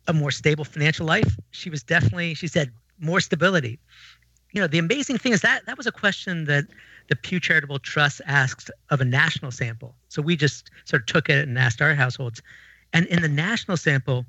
a 0.08 0.13
more 0.13 0.32
stable 0.32 0.65
financial 0.65 1.06
life, 1.06 1.38
she 1.52 1.69
was 1.69 1.82
definitely 1.82 2.34
she 2.34 2.48
said 2.48 2.72
more 3.00 3.22
stability. 3.22 3.80
You 4.52 4.62
know, 4.62 4.67
the 4.67 4.78
amazing 4.78 5.17
thing 5.17 5.32
is 5.32 5.41
that 5.41 5.65
that 5.65 5.78
was 5.78 5.88
a 5.88 5.91
question 5.91 6.46
that 6.46 6.65
the 7.08 7.15
Pew 7.15 7.39
Charitable 7.39 7.80
Trust 7.80 8.22
asked 8.26 8.69
of 8.89 9.02
a 9.02 9.06
national 9.06 9.52
sample. 9.52 9.96
So 10.10 10.22
we 10.22 10.36
just 10.36 10.69
sort 10.86 11.02
of 11.02 11.06
took 11.06 11.30
it 11.30 11.48
and 11.48 11.58
asked 11.58 11.82
our 11.82 11.96
households. 11.96 12.41
And 12.91 13.06
in 13.08 13.22
the 13.22 13.30
national 13.30 13.78
sample, 13.78 14.26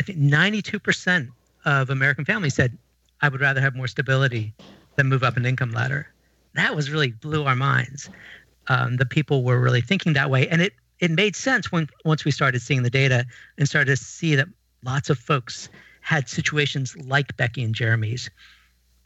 I 0.00 0.02
think 0.04 0.18
92% 0.18 1.28
of 1.64 1.90
American 1.90 2.24
families 2.24 2.54
said, 2.54 2.76
I 3.20 3.28
would 3.28 3.40
rather 3.40 3.60
have 3.60 3.74
more 3.74 3.88
stability 3.88 4.54
than 4.96 5.08
move 5.08 5.22
up 5.22 5.36
an 5.36 5.46
income 5.46 5.72
ladder. 5.72 6.08
That 6.54 6.74
was 6.74 6.90
really 6.90 7.12
blew 7.12 7.44
our 7.44 7.56
minds. 7.56 8.10
Um, 8.68 8.96
the 8.96 9.06
people 9.06 9.42
were 9.42 9.60
really 9.60 9.80
thinking 9.80 10.12
that 10.14 10.30
way. 10.30 10.48
And 10.48 10.60
it, 10.60 10.74
it 11.00 11.10
made 11.10 11.34
sense 11.34 11.72
when 11.72 11.88
once 12.04 12.24
we 12.24 12.30
started 12.30 12.60
seeing 12.60 12.82
the 12.82 12.90
data 12.90 13.24
and 13.58 13.68
started 13.68 13.96
to 13.96 14.04
see 14.04 14.34
that 14.34 14.48
lots 14.84 15.10
of 15.10 15.18
folks 15.18 15.68
had 16.00 16.28
situations 16.28 16.96
like 16.96 17.36
Becky 17.36 17.62
and 17.62 17.74
Jeremy's. 17.74 18.28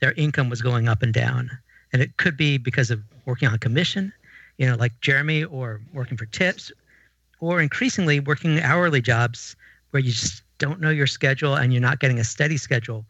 Their 0.00 0.12
income 0.12 0.50
was 0.50 0.62
going 0.62 0.88
up 0.88 1.02
and 1.02 1.12
down 1.12 1.50
and 1.92 2.02
it 2.02 2.16
could 2.16 2.36
be 2.36 2.58
because 2.58 2.90
of 2.90 3.02
working 3.24 3.48
on 3.48 3.58
commission, 3.58 4.12
you 4.58 4.66
know, 4.66 4.76
like 4.76 5.00
Jeremy, 5.00 5.44
or 5.44 5.80
working 5.92 6.16
for 6.16 6.26
tips, 6.26 6.72
or 7.40 7.60
increasingly 7.60 8.20
working 8.20 8.60
hourly 8.60 9.00
jobs 9.00 9.56
where 9.90 10.02
you 10.02 10.12
just 10.12 10.42
don't 10.58 10.80
know 10.80 10.90
your 10.90 11.06
schedule 11.06 11.54
and 11.54 11.72
you're 11.72 11.82
not 11.82 12.00
getting 12.00 12.18
a 12.18 12.24
steady 12.24 12.56
schedule 12.56 13.04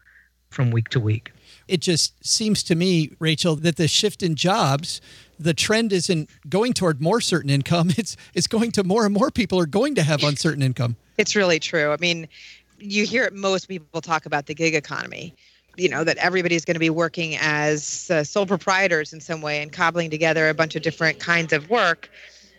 from 0.51 0.71
week 0.71 0.89
to 0.91 1.01
week. 1.01 1.33
It 1.69 1.81
just 1.81 2.25
seems 2.25 2.63
to 2.65 2.75
me, 2.75 3.11
Rachel, 3.19 3.57
that 3.57 3.77
the 3.77 3.89
shift 3.89 4.23
in 4.23 4.37
jobs, 4.37 5.01
the 5.39 5.53
trend 5.53 5.93
isn't 5.93 6.31
going 6.49 6.73
toward 6.73 7.01
more 7.01 7.21
certain 7.21 7.51
income. 7.51 7.91
It's 7.99 8.17
it's 8.35 8.47
going 8.47 8.73
to 8.73 8.85
more 8.85 9.05
and 9.05 9.13
more 9.13 9.31
people 9.31 9.59
are 9.59 9.67
going 9.67 9.95
to 9.97 10.03
have 10.03 10.23
uncertain 10.23 10.63
income. 10.63 10.97
It's 11.19 11.35
really 11.35 11.59
true. 11.59 11.93
I 11.93 11.97
mean, 11.99 12.29
you 12.79 13.05
hear 13.05 13.25
it 13.25 13.35
most 13.35 13.67
people 13.67 14.01
talk 14.01 14.27
about 14.27 14.47
the 14.47 14.55
gig 14.55 14.75
economy 14.75 15.35
you 15.77 15.89
know 15.89 16.05
that 16.05 16.17
everybody's 16.19 16.65
going 16.65 16.75
to 16.75 16.81
be 16.81 16.91
working 16.91 17.37
as 17.39 18.11
uh, 18.11 18.25
sole 18.25 18.47
proprietors 18.47 19.13
in 19.13 19.21
some 19.21 19.41
way 19.41 19.63
and 19.63 19.73
cobbling 19.73 20.11
together 20.11 20.49
a 20.49 20.55
bunch 20.55 20.75
of 20.75 20.83
different 20.83 21.19
kinds 21.19 21.53
of 21.53 21.69
work 21.71 22.11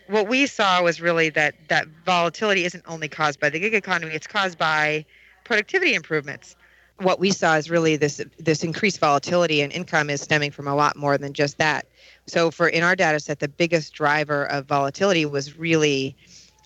what 0.08 0.28
we 0.28 0.46
saw 0.46 0.82
was 0.82 1.00
really 1.00 1.28
that 1.30 1.54
that 1.68 1.86
volatility 2.04 2.64
isn't 2.64 2.84
only 2.88 3.08
caused 3.08 3.38
by 3.38 3.50
the 3.50 3.60
gig 3.60 3.74
economy 3.74 4.14
it's 4.14 4.26
caused 4.26 4.58
by 4.58 5.04
productivity 5.44 5.94
improvements. 5.94 6.56
What 6.98 7.20
we 7.20 7.30
saw 7.30 7.56
is 7.56 7.70
really 7.70 7.96
this 7.96 8.20
this 8.38 8.64
increased 8.64 8.98
volatility 8.98 9.60
in 9.60 9.70
income 9.70 10.10
is 10.10 10.20
stemming 10.20 10.50
from 10.50 10.66
a 10.66 10.74
lot 10.74 10.96
more 10.96 11.16
than 11.16 11.32
just 11.32 11.58
that. 11.58 11.86
So 12.26 12.50
for 12.50 12.68
in 12.68 12.82
our 12.82 12.96
data 12.96 13.20
set 13.20 13.38
the 13.38 13.48
biggest 13.48 13.92
driver 13.92 14.44
of 14.46 14.66
volatility 14.66 15.24
was 15.24 15.56
really 15.58 16.16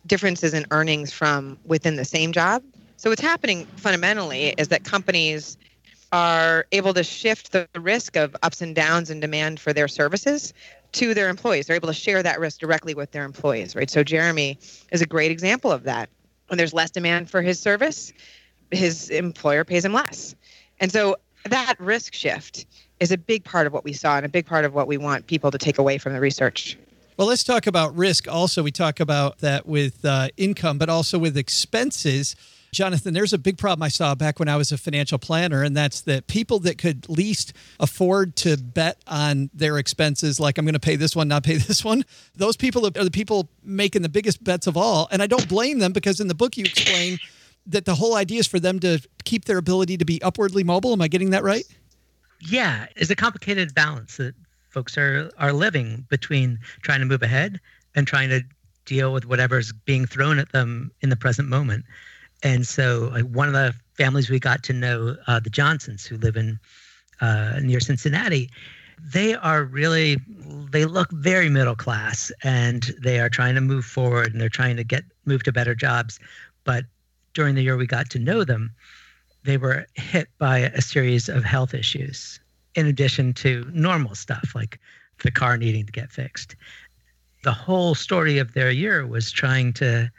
differences 0.06 0.54
in 0.54 0.64
earnings 0.70 1.12
from 1.12 1.58
within 1.64 1.96
the 1.96 2.04
same 2.04 2.32
job. 2.32 2.62
So 2.96 3.10
what's 3.10 3.22
happening 3.22 3.66
fundamentally 3.76 4.54
is 4.56 4.68
that 4.68 4.84
companies 4.84 5.56
are 6.12 6.66
able 6.72 6.94
to 6.94 7.02
shift 7.02 7.52
the 7.52 7.68
risk 7.76 8.16
of 8.16 8.36
ups 8.42 8.60
and 8.60 8.74
downs 8.74 9.10
in 9.10 9.20
demand 9.20 9.58
for 9.58 9.72
their 9.72 9.88
services 9.88 10.52
to 10.92 11.14
their 11.14 11.28
employees. 11.28 11.66
They're 11.66 11.76
able 11.76 11.88
to 11.88 11.94
share 11.94 12.22
that 12.22 12.38
risk 12.38 12.60
directly 12.60 12.94
with 12.94 13.10
their 13.12 13.24
employees, 13.24 13.74
right? 13.74 13.90
So 13.90 14.04
Jeremy 14.04 14.58
is 14.90 15.00
a 15.00 15.06
great 15.06 15.30
example 15.30 15.72
of 15.72 15.84
that. 15.84 16.08
When 16.48 16.58
there's 16.58 16.74
less 16.74 16.90
demand 16.90 17.30
for 17.30 17.40
his 17.40 17.58
service, 17.58 18.12
his 18.70 19.10
employer 19.10 19.64
pays 19.64 19.84
him 19.84 19.92
less. 19.92 20.34
And 20.80 20.92
so 20.92 21.16
that 21.46 21.74
risk 21.78 22.14
shift 22.14 22.66
is 23.00 23.10
a 23.10 23.18
big 23.18 23.44
part 23.44 23.66
of 23.66 23.72
what 23.72 23.84
we 23.84 23.92
saw 23.92 24.16
and 24.16 24.26
a 24.26 24.28
big 24.28 24.46
part 24.46 24.64
of 24.64 24.74
what 24.74 24.86
we 24.86 24.96
want 24.96 25.26
people 25.26 25.50
to 25.50 25.58
take 25.58 25.78
away 25.78 25.98
from 25.98 26.12
the 26.12 26.20
research. 26.20 26.78
Well, 27.16 27.28
let's 27.28 27.44
talk 27.44 27.66
about 27.66 27.94
risk 27.94 28.26
also. 28.28 28.62
We 28.62 28.70
talk 28.70 29.00
about 29.00 29.38
that 29.38 29.66
with 29.66 30.04
uh, 30.04 30.28
income, 30.36 30.78
but 30.78 30.88
also 30.88 31.18
with 31.18 31.36
expenses. 31.36 32.36
Jonathan, 32.72 33.12
there's 33.12 33.34
a 33.34 33.38
big 33.38 33.58
problem 33.58 33.82
I 33.82 33.88
saw 33.88 34.14
back 34.14 34.38
when 34.38 34.48
I 34.48 34.56
was 34.56 34.72
a 34.72 34.78
financial 34.78 35.18
planner, 35.18 35.62
and 35.62 35.76
that's 35.76 36.00
that 36.02 36.26
people 36.26 36.58
that 36.60 36.78
could 36.78 37.06
least 37.06 37.52
afford 37.78 38.34
to 38.36 38.56
bet 38.56 38.98
on 39.06 39.50
their 39.52 39.76
expenses, 39.76 40.40
like 40.40 40.56
I'm 40.56 40.64
going 40.64 40.72
to 40.72 40.80
pay 40.80 40.96
this 40.96 41.14
one, 41.14 41.28
not 41.28 41.44
pay 41.44 41.56
this 41.58 41.84
one, 41.84 42.02
those 42.34 42.56
people 42.56 42.86
are 42.86 42.90
the 42.90 43.10
people 43.10 43.50
making 43.62 44.00
the 44.00 44.08
biggest 44.08 44.42
bets 44.42 44.66
of 44.66 44.78
all. 44.78 45.06
And 45.10 45.22
I 45.22 45.26
don't 45.26 45.46
blame 45.50 45.80
them 45.80 45.92
because 45.92 46.18
in 46.18 46.28
the 46.28 46.34
book 46.34 46.56
you 46.56 46.64
explain 46.64 47.18
that 47.66 47.84
the 47.84 47.94
whole 47.94 48.14
idea 48.14 48.40
is 48.40 48.46
for 48.46 48.58
them 48.58 48.80
to 48.80 49.06
keep 49.24 49.44
their 49.44 49.58
ability 49.58 49.98
to 49.98 50.06
be 50.06 50.20
upwardly 50.22 50.64
mobile. 50.64 50.94
Am 50.94 51.02
I 51.02 51.08
getting 51.08 51.30
that 51.30 51.42
right? 51.42 51.64
Yeah, 52.40 52.86
it's 52.96 53.10
a 53.10 53.16
complicated 53.16 53.74
balance 53.74 54.16
that 54.16 54.34
folks 54.70 54.96
are 54.96 55.30
are 55.38 55.52
living 55.52 56.06
between 56.08 56.58
trying 56.80 57.00
to 57.00 57.06
move 57.06 57.22
ahead 57.22 57.60
and 57.94 58.06
trying 58.06 58.30
to 58.30 58.42
deal 58.86 59.12
with 59.12 59.26
whatever's 59.26 59.72
being 59.72 60.06
thrown 60.06 60.38
at 60.38 60.50
them 60.52 60.90
in 61.02 61.10
the 61.10 61.16
present 61.16 61.48
moment. 61.48 61.84
And 62.42 62.66
so, 62.66 63.10
one 63.22 63.48
of 63.48 63.54
the 63.54 63.74
families 63.94 64.28
we 64.28 64.40
got 64.40 64.62
to 64.64 64.72
know, 64.72 65.16
uh, 65.26 65.40
the 65.40 65.50
Johnsons, 65.50 66.04
who 66.04 66.16
live 66.16 66.36
in 66.36 66.58
uh, 67.20 67.60
near 67.62 67.80
Cincinnati, 67.80 68.50
they 68.98 69.34
are 69.34 69.64
really 69.64 70.18
they 70.70 70.84
look 70.84 71.10
very 71.12 71.48
middle 71.48 71.76
class, 71.76 72.32
and 72.42 72.94
they 73.02 73.20
are 73.20 73.28
trying 73.28 73.54
to 73.54 73.60
move 73.60 73.84
forward, 73.84 74.32
and 74.32 74.40
they're 74.40 74.48
trying 74.48 74.76
to 74.76 74.84
get 74.84 75.04
move 75.24 75.42
to 75.44 75.52
better 75.52 75.74
jobs. 75.74 76.18
But 76.64 76.84
during 77.34 77.54
the 77.54 77.62
year 77.62 77.76
we 77.76 77.86
got 77.86 78.10
to 78.10 78.18
know 78.18 78.44
them, 78.44 78.72
they 79.44 79.56
were 79.56 79.86
hit 79.94 80.28
by 80.38 80.58
a 80.58 80.80
series 80.80 81.28
of 81.28 81.44
health 81.44 81.74
issues, 81.74 82.40
in 82.74 82.86
addition 82.86 83.32
to 83.34 83.68
normal 83.72 84.14
stuff 84.14 84.52
like 84.54 84.78
the 85.22 85.30
car 85.30 85.56
needing 85.56 85.86
to 85.86 85.92
get 85.92 86.10
fixed. 86.10 86.56
The 87.44 87.52
whole 87.52 87.94
story 87.94 88.38
of 88.38 88.54
their 88.54 88.70
year 88.70 89.06
was 89.06 89.32
trying 89.32 89.72
to 89.74 90.10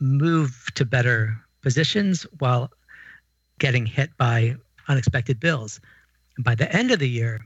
move 0.00 0.66
to 0.74 0.84
better 0.84 1.36
positions 1.64 2.22
while 2.38 2.70
getting 3.58 3.86
hit 3.86 4.16
by 4.16 4.54
unexpected 4.86 5.40
bills. 5.40 5.80
And 6.36 6.44
by 6.44 6.54
the 6.54 6.72
end 6.72 6.92
of 6.92 7.00
the 7.00 7.08
year, 7.08 7.44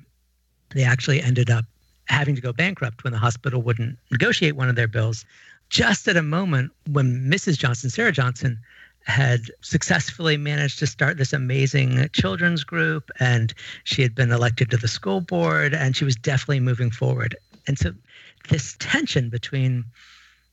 they 0.75 0.85
actually 0.85 1.23
ended 1.23 1.49
up 1.49 1.65
having 2.07 2.35
to 2.35 2.41
go 2.41 2.53
bankrupt 2.53 3.05
when 3.05 3.13
the 3.13 3.19
hospital 3.19 3.63
wouldn't 3.63 3.99
negotiate 4.11 4.57
one 4.57 4.69
of 4.69 4.77
their 4.77 4.89
bills, 4.89 5.25
just 5.71 6.09
at 6.09 6.17
a 6.17 6.23
moment 6.23 6.73
when 6.91 7.31
Mrs. 7.31 7.59
Johnson, 7.59 7.91
Sarah 7.91 8.13
Johnson, 8.13 8.59
had 9.05 9.41
successfully 9.63 10.37
managed 10.37 10.79
to 10.79 10.87
start 10.87 11.17
this 11.17 11.33
amazing 11.33 12.09
children's 12.13 12.65
group 12.65 13.11
and 13.21 13.55
she 13.85 14.03
had 14.03 14.15
been 14.15 14.33
elected 14.33 14.71
to 14.71 14.77
the 14.77 14.89
school 14.89 15.21
board 15.21 15.73
and 15.73 15.97
she 15.97 16.05
was 16.05 16.17
definitely 16.17 16.61
moving 16.61 16.91
forward. 16.91 17.37
And 17.67 17.79
so 17.79 17.93
this 18.51 18.77
tension 18.79 19.31
between 19.31 19.85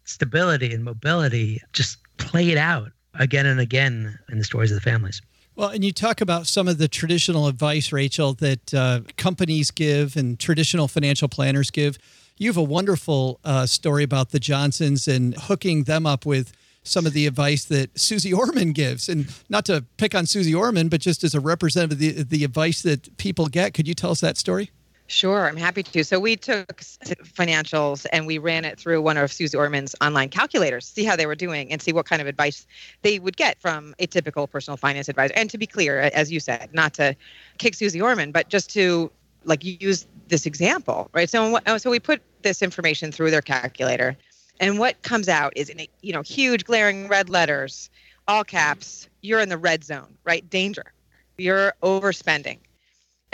stability 0.05 0.73
and 0.73 0.83
mobility 0.83 1.61
just 1.73 1.97
played 2.17 2.57
out 2.57 2.91
again 3.19 3.45
and 3.45 3.59
again 3.59 4.19
in 4.29 4.37
the 4.37 4.43
stories 4.43 4.71
of 4.71 4.75
the 4.75 4.81
families. 4.81 5.21
Well, 5.55 5.69
and 5.69 5.85
you 5.85 5.93
talk 5.93 6.19
about 6.19 6.47
some 6.47 6.67
of 6.67 6.77
the 6.77 6.89
traditional 6.89 7.47
advice, 7.47 7.93
Rachel, 7.93 8.33
that 8.35 8.73
uh, 8.73 9.01
companies 9.15 9.71
give 9.71 10.17
and 10.17 10.37
traditional 10.37 10.87
financial 10.89 11.29
planners 11.29 11.71
give. 11.71 11.97
You 12.37 12.49
have 12.49 12.57
a 12.57 12.63
wonderful 12.63 13.39
uh, 13.45 13.65
story 13.65 14.03
about 14.03 14.31
the 14.31 14.39
Johnsons 14.39 15.07
and 15.07 15.33
hooking 15.35 15.85
them 15.85 16.05
up 16.05 16.25
with 16.25 16.51
some 16.83 17.05
of 17.05 17.13
the 17.13 17.25
advice 17.25 17.65
that 17.65 17.97
Suze 17.97 18.31
Orman 18.31 18.73
gives. 18.73 19.07
And 19.07 19.27
not 19.49 19.65
to 19.65 19.85
pick 19.97 20.13
on 20.13 20.25
Suze 20.25 20.53
Orman, 20.53 20.89
but 20.89 20.99
just 20.99 21.23
as 21.23 21.33
a 21.33 21.39
representative 21.39 21.93
of 21.93 21.99
the, 21.99 22.37
the 22.37 22.43
advice 22.43 22.81
that 22.81 23.15
people 23.17 23.47
get, 23.47 23.73
could 23.73 23.87
you 23.87 23.93
tell 23.93 24.11
us 24.11 24.21
that 24.21 24.37
story? 24.37 24.71
Sure, 25.07 25.47
I'm 25.47 25.57
happy 25.57 25.83
to. 25.83 26.03
So 26.03 26.19
we 26.19 26.35
took 26.35 26.77
financials 26.77 28.07
and 28.11 28.25
we 28.25 28.39
ran 28.39 28.65
it 28.65 28.79
through 28.79 29.03
one 29.03 29.17
of 29.17 29.31
Suze 29.31 29.53
Orman's 29.53 29.93
online 30.01 30.29
calculators, 30.29 30.87
see 30.87 31.03
how 31.03 31.15
they 31.15 31.27
were 31.27 31.35
doing 31.35 31.71
and 31.71 31.79
see 31.79 31.93
what 31.93 32.07
kind 32.07 32.23
of 32.23 32.27
advice 32.27 32.65
they 33.03 33.19
would 33.19 33.37
get 33.37 33.61
from 33.61 33.93
a 33.99 34.07
typical 34.07 34.47
personal 34.47 34.77
finance 34.77 35.07
advisor. 35.07 35.33
And 35.35 35.47
to 35.51 35.59
be 35.59 35.67
clear, 35.67 35.99
as 35.99 36.31
you 36.31 36.39
said, 36.39 36.69
not 36.73 36.95
to 36.95 37.15
kick 37.59 37.75
Suze 37.75 37.95
Orman, 37.95 38.31
but 38.31 38.49
just 38.49 38.71
to 38.71 39.11
like 39.43 39.63
use 39.63 40.07
this 40.27 40.47
example, 40.47 41.11
right? 41.13 41.29
So 41.29 41.59
so 41.77 41.91
we 41.91 41.99
put 41.99 42.19
this 42.41 42.63
information 42.63 43.11
through 43.11 43.29
their 43.29 43.43
calculator, 43.43 44.17
and 44.59 44.79
what 44.79 44.99
comes 45.03 45.29
out 45.29 45.53
is 45.55 45.69
in 45.69 45.85
you 46.01 46.13
know 46.13 46.23
huge 46.23 46.63
glaring 46.65 47.07
red 47.07 47.29
letters, 47.29 47.91
all 48.27 48.43
caps. 48.43 49.07
You're 49.21 49.39
in 49.39 49.49
the 49.49 49.57
red 49.57 49.83
zone, 49.83 50.17
right? 50.23 50.47
Danger. 50.49 50.93
You're 51.37 51.73
overspending 51.83 52.57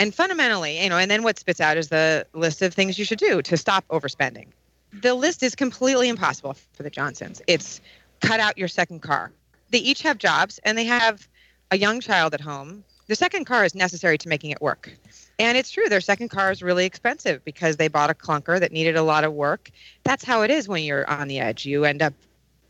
and 0.01 0.15
fundamentally, 0.15 0.81
you 0.81 0.89
know, 0.89 0.97
and 0.97 1.11
then 1.11 1.21
what 1.21 1.37
spits 1.37 1.61
out 1.61 1.77
is 1.77 1.89
the 1.89 2.25
list 2.33 2.63
of 2.63 2.73
things 2.73 2.97
you 2.97 3.05
should 3.05 3.19
do 3.19 3.39
to 3.43 3.55
stop 3.55 3.87
overspending. 3.89 4.47
The 4.91 5.13
list 5.13 5.43
is 5.43 5.53
completely 5.53 6.09
impossible 6.09 6.57
for 6.73 6.81
the 6.81 6.89
Johnsons. 6.89 7.39
It's 7.45 7.79
cut 8.19 8.39
out 8.39 8.57
your 8.57 8.67
second 8.67 9.01
car. 9.03 9.31
They 9.69 9.77
each 9.77 10.01
have 10.01 10.17
jobs 10.17 10.59
and 10.63 10.75
they 10.75 10.85
have 10.85 11.27
a 11.69 11.77
young 11.77 11.99
child 11.99 12.33
at 12.33 12.41
home. 12.41 12.83
The 13.05 13.15
second 13.15 13.45
car 13.45 13.63
is 13.63 13.75
necessary 13.75 14.17
to 14.17 14.27
making 14.27 14.49
it 14.49 14.59
work. 14.59 14.91
And 15.37 15.55
it's 15.55 15.69
true, 15.69 15.87
their 15.87 16.01
second 16.01 16.29
car 16.29 16.51
is 16.51 16.63
really 16.63 16.85
expensive 16.85 17.45
because 17.45 17.77
they 17.77 17.87
bought 17.87 18.09
a 18.09 18.15
clunker 18.15 18.59
that 18.59 18.71
needed 18.71 18.95
a 18.95 19.03
lot 19.03 19.23
of 19.23 19.33
work. 19.33 19.69
That's 20.03 20.23
how 20.23 20.41
it 20.41 20.49
is 20.49 20.67
when 20.67 20.83
you're 20.83 21.07
on 21.07 21.27
the 21.27 21.39
edge. 21.39 21.67
You 21.67 21.85
end 21.85 22.01
up, 22.01 22.15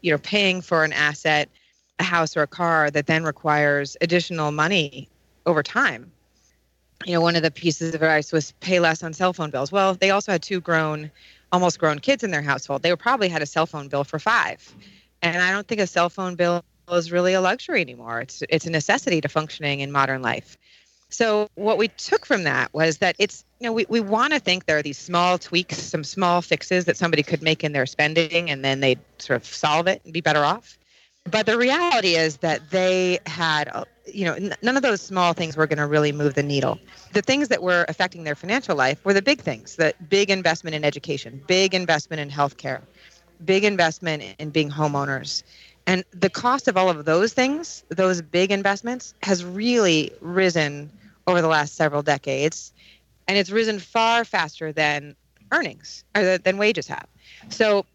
you 0.02 0.12
know, 0.12 0.18
paying 0.18 0.62
for 0.62 0.84
an 0.84 0.92
asset, 0.92 1.48
a 1.98 2.04
house 2.04 2.36
or 2.36 2.42
a 2.42 2.48
car 2.48 2.92
that 2.92 3.08
then 3.08 3.24
requires 3.24 3.96
additional 4.02 4.52
money 4.52 5.08
over 5.46 5.64
time 5.64 6.12
you 7.06 7.14
know, 7.14 7.22
one 7.22 7.36
of 7.36 7.44
the 7.44 7.52
pieces 7.52 7.94
of 7.94 8.02
advice 8.02 8.32
was 8.32 8.54
pay 8.60 8.80
less 8.80 9.04
on 9.04 9.14
cell 9.14 9.34
phone 9.34 9.50
bills. 9.50 9.72
Well, 9.72 9.96
they 9.96 10.12
also 10.12 10.32
had 10.32 10.42
two 10.42 10.60
grown, 10.60 11.12
almost 11.52 11.80
grown 11.80 12.00
kids 12.00 12.24
in 12.24 12.32
their 12.32 12.42
household. 12.42 12.82
They 12.82 12.96
probably 12.96 13.30
had 13.30 13.42
a 13.42 13.46
cell 13.46 13.66
phone 13.66 13.88
bill 13.88 14.04
for 14.04 14.20
five. 14.20 14.74
And 15.22 15.42
I 15.42 15.52
don't 15.52 15.68
think 15.68 15.82
a 15.82 15.88
cell 15.88 16.10
phone 16.10 16.36
bill 16.36 16.64
is 16.92 17.12
really 17.12 17.34
a 17.34 17.42
luxury 17.42 17.82
anymore. 17.82 18.22
It's 18.22 18.44
it's 18.50 18.66
a 18.66 18.70
necessity 18.72 19.22
to 19.22 19.30
functioning 19.30 19.80
in 19.80 19.92
modern 19.92 20.22
life. 20.22 20.58
So 21.10 21.50
what 21.56 21.78
we 21.78 21.90
took 21.90 22.26
from 22.26 22.44
that 22.44 22.74
was 22.74 23.00
that 23.00 23.16
it's 23.20 23.46
you 23.60 23.68
know 23.68 23.74
we, 23.74 23.86
we 23.90 24.00
want 24.00 24.34
to 24.34 24.40
think 24.40 24.66
there 24.66 24.78
are 24.78 24.82
these 24.82 24.98
small 24.98 25.38
tweaks, 25.38 25.78
some 25.78 26.04
small 26.04 26.42
fixes 26.42 26.86
that 26.86 26.98
somebody 26.98 27.24
could 27.24 27.42
make 27.42 27.64
in 27.64 27.74
their 27.74 27.86
spending 27.86 28.50
and 28.50 28.64
then 28.64 28.80
they'd 28.80 29.00
sort 29.20 29.38
of 29.38 29.46
solve 29.46 29.88
it 29.88 30.02
and 30.04 30.14
be 30.14 30.22
better 30.22 30.44
off. 30.44 30.78
But 31.30 31.46
the 31.46 31.58
reality 31.58 32.16
is 32.16 32.38
that 32.38 32.72
they 32.72 33.20
had 33.26 33.86
you 34.06 34.26
know, 34.26 34.34
n- 34.34 34.56
none 34.62 34.76
of 34.76 34.84
those 34.84 35.02
small 35.02 35.34
things 35.34 35.56
were 35.56 35.68
going 35.68 35.78
to 35.78 35.88
really 35.88 36.12
move 36.12 36.34
the 36.34 36.44
needle. 36.44 36.80
The 37.14 37.22
things 37.22 37.48
that 37.50 37.62
were 37.62 37.86
affecting 37.88 38.24
their 38.24 38.36
financial 38.36 38.76
life 38.76 39.04
were 39.06 39.14
the 39.14 39.22
big 39.22 39.42
things: 39.42 39.76
the 39.76 39.94
big 40.10 40.30
investment 40.30 40.76
in 40.76 40.84
education, 40.84 41.42
big 41.48 41.74
investment 41.74 42.20
in 42.20 42.30
healthcare, 42.30 42.82
big 43.44 43.64
investment 43.64 44.24
in 44.40 44.50
being 44.50 44.70
homeowners. 44.70 45.44
And 45.88 46.04
the 46.12 46.30
cost 46.30 46.68
of 46.68 46.78
all 46.78 46.90
of 46.90 47.06
those 47.06 47.34
things, 47.34 47.84
those 47.90 48.22
big 48.22 48.52
investments, 48.52 49.14
has 49.24 49.44
really 49.44 50.12
risen 50.22 50.92
over 51.28 51.42
the 51.42 51.48
last 51.48 51.76
several 51.76 52.02
decades. 52.04 52.72
And 53.28 53.38
it's 53.38 53.50
risen 53.50 53.80
far 53.80 54.26
faster 54.26 54.72
than 54.72 55.16
earnings 55.52 56.04
or 56.16 56.38
than 56.38 56.58
wages 56.58 56.88
have. 56.88 57.08
So, 57.50 57.86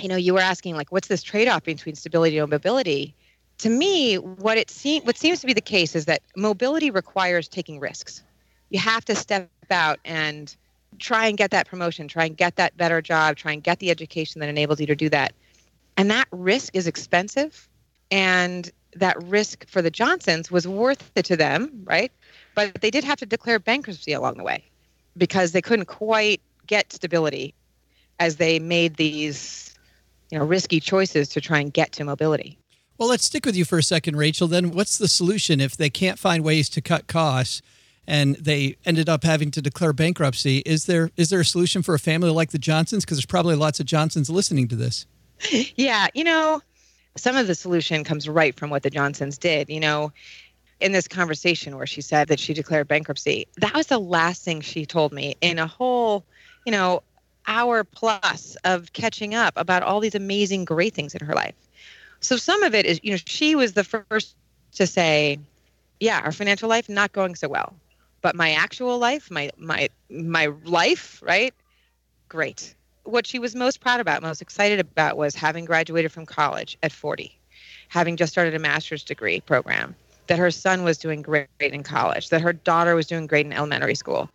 you 0.00 0.08
know, 0.08 0.16
you 0.16 0.34
were 0.34 0.40
asking, 0.40 0.76
like, 0.76 0.92
what's 0.92 1.08
this 1.08 1.22
trade 1.22 1.48
off 1.48 1.64
between 1.64 1.94
stability 1.94 2.38
and 2.38 2.50
mobility? 2.50 3.14
To 3.58 3.70
me, 3.70 4.16
what 4.16 4.58
it 4.58 4.70
seems 4.70 5.04
what 5.04 5.16
seems 5.16 5.40
to 5.40 5.46
be 5.46 5.52
the 5.52 5.60
case 5.60 5.94
is 5.94 6.04
that 6.06 6.22
mobility 6.36 6.90
requires 6.90 7.48
taking 7.48 7.80
risks. 7.80 8.22
You 8.70 8.78
have 8.80 9.04
to 9.06 9.14
step 9.14 9.48
out 9.70 9.98
and 10.04 10.54
try 10.98 11.26
and 11.26 11.36
get 11.36 11.50
that 11.50 11.68
promotion, 11.68 12.08
try 12.08 12.24
and 12.24 12.36
get 12.36 12.56
that 12.56 12.76
better 12.76 13.00
job, 13.00 13.36
try 13.36 13.52
and 13.52 13.62
get 13.62 13.78
the 13.78 13.90
education 13.90 14.40
that 14.40 14.48
enables 14.48 14.80
you 14.80 14.86
to 14.86 14.96
do 14.96 15.08
that. 15.10 15.32
And 15.96 16.10
that 16.10 16.28
risk 16.30 16.74
is 16.74 16.86
expensive. 16.86 17.68
And 18.10 18.70
that 18.94 19.22
risk 19.24 19.68
for 19.68 19.82
the 19.82 19.90
Johnsons 19.90 20.50
was 20.50 20.66
worth 20.66 21.10
it 21.14 21.24
to 21.26 21.36
them, 21.36 21.82
right? 21.84 22.12
But 22.54 22.80
they 22.80 22.90
did 22.90 23.04
have 23.04 23.18
to 23.18 23.26
declare 23.26 23.58
bankruptcy 23.58 24.12
along 24.12 24.36
the 24.36 24.44
way 24.44 24.64
because 25.16 25.52
they 25.52 25.62
couldn't 25.62 25.86
quite 25.86 26.40
get 26.66 26.92
stability 26.92 27.54
as 28.18 28.36
they 28.36 28.58
made 28.58 28.96
these, 28.96 29.74
you 30.30 30.38
know, 30.38 30.44
risky 30.44 30.80
choices 30.80 31.28
to 31.30 31.40
try 31.40 31.60
and 31.60 31.72
get 31.72 31.92
to 31.92 32.04
mobility. 32.04 32.58
Well, 32.98 33.08
let's 33.08 33.24
stick 33.24 33.44
with 33.44 33.56
you 33.56 33.64
for 33.64 33.78
a 33.78 33.82
second, 33.82 34.16
Rachel. 34.16 34.48
Then, 34.48 34.70
what's 34.70 34.96
the 34.96 35.08
solution 35.08 35.60
if 35.60 35.76
they 35.76 35.90
can't 35.90 36.18
find 36.18 36.42
ways 36.42 36.68
to 36.70 36.80
cut 36.80 37.06
costs 37.06 37.60
and 38.06 38.36
they 38.36 38.76
ended 38.86 39.08
up 39.08 39.24
having 39.24 39.50
to 39.52 39.62
declare 39.62 39.92
bankruptcy? 39.92 40.58
Is 40.58 40.86
there 40.86 41.10
is 41.16 41.28
there 41.28 41.40
a 41.40 41.44
solution 41.44 41.82
for 41.82 41.94
a 41.94 41.98
family 41.98 42.30
like 42.30 42.50
the 42.50 42.58
Johnsons? 42.58 43.04
Because 43.04 43.18
there's 43.18 43.26
probably 43.26 43.54
lots 43.54 43.80
of 43.80 43.86
Johnsons 43.86 44.30
listening 44.30 44.68
to 44.68 44.76
this. 44.76 45.06
Yeah, 45.76 46.06
you 46.14 46.24
know, 46.24 46.62
some 47.16 47.36
of 47.36 47.46
the 47.46 47.54
solution 47.54 48.02
comes 48.04 48.26
right 48.28 48.58
from 48.58 48.70
what 48.70 48.82
the 48.82 48.90
Johnsons 48.90 49.36
did. 49.36 49.68
You 49.68 49.80
know, 49.80 50.12
in 50.80 50.92
this 50.92 51.06
conversation 51.06 51.76
where 51.76 51.86
she 51.86 52.00
said 52.00 52.28
that 52.28 52.40
she 52.40 52.54
declared 52.54 52.88
bankruptcy, 52.88 53.46
that 53.58 53.74
was 53.74 53.88
the 53.88 53.98
last 53.98 54.42
thing 54.42 54.62
she 54.62 54.86
told 54.86 55.12
me 55.12 55.36
in 55.42 55.58
a 55.58 55.66
whole, 55.66 56.24
you 56.64 56.72
know, 56.72 57.02
hour 57.46 57.84
plus 57.84 58.56
of 58.64 58.92
catching 58.94 59.34
up 59.34 59.52
about 59.56 59.82
all 59.82 60.00
these 60.00 60.14
amazing, 60.14 60.64
great 60.64 60.94
things 60.94 61.14
in 61.14 61.24
her 61.26 61.34
life. 61.34 61.54
So 62.20 62.36
some 62.36 62.62
of 62.62 62.74
it 62.74 62.86
is, 62.86 63.00
you 63.02 63.12
know, 63.12 63.18
she 63.24 63.54
was 63.54 63.72
the 63.72 63.84
first 63.84 64.36
to 64.72 64.86
say, 64.86 65.38
yeah, 66.00 66.20
our 66.24 66.32
financial 66.32 66.68
life 66.68 66.88
not 66.88 67.12
going 67.12 67.34
so 67.34 67.48
well, 67.48 67.74
but 68.20 68.34
my 68.34 68.52
actual 68.52 68.98
life, 68.98 69.30
my 69.30 69.50
my 69.56 69.88
my 70.10 70.46
life, 70.64 71.22
right? 71.24 71.54
Great. 72.28 72.74
What 73.04 73.26
she 73.26 73.38
was 73.38 73.54
most 73.54 73.80
proud 73.80 74.00
about, 74.00 74.22
most 74.22 74.42
excited 74.42 74.80
about 74.80 75.16
was 75.16 75.34
having 75.34 75.64
graduated 75.64 76.10
from 76.10 76.26
college 76.26 76.76
at 76.82 76.92
40, 76.92 77.38
having 77.88 78.16
just 78.16 78.32
started 78.32 78.54
a 78.54 78.58
master's 78.58 79.04
degree 79.04 79.40
program, 79.40 79.94
that 80.26 80.38
her 80.38 80.50
son 80.50 80.82
was 80.82 80.98
doing 80.98 81.22
great 81.22 81.46
in 81.60 81.84
college, 81.84 82.30
that 82.30 82.40
her 82.40 82.52
daughter 82.52 82.94
was 82.94 83.06
doing 83.06 83.26
great 83.26 83.46
in 83.46 83.52
elementary 83.52 83.94
school. 83.94 84.28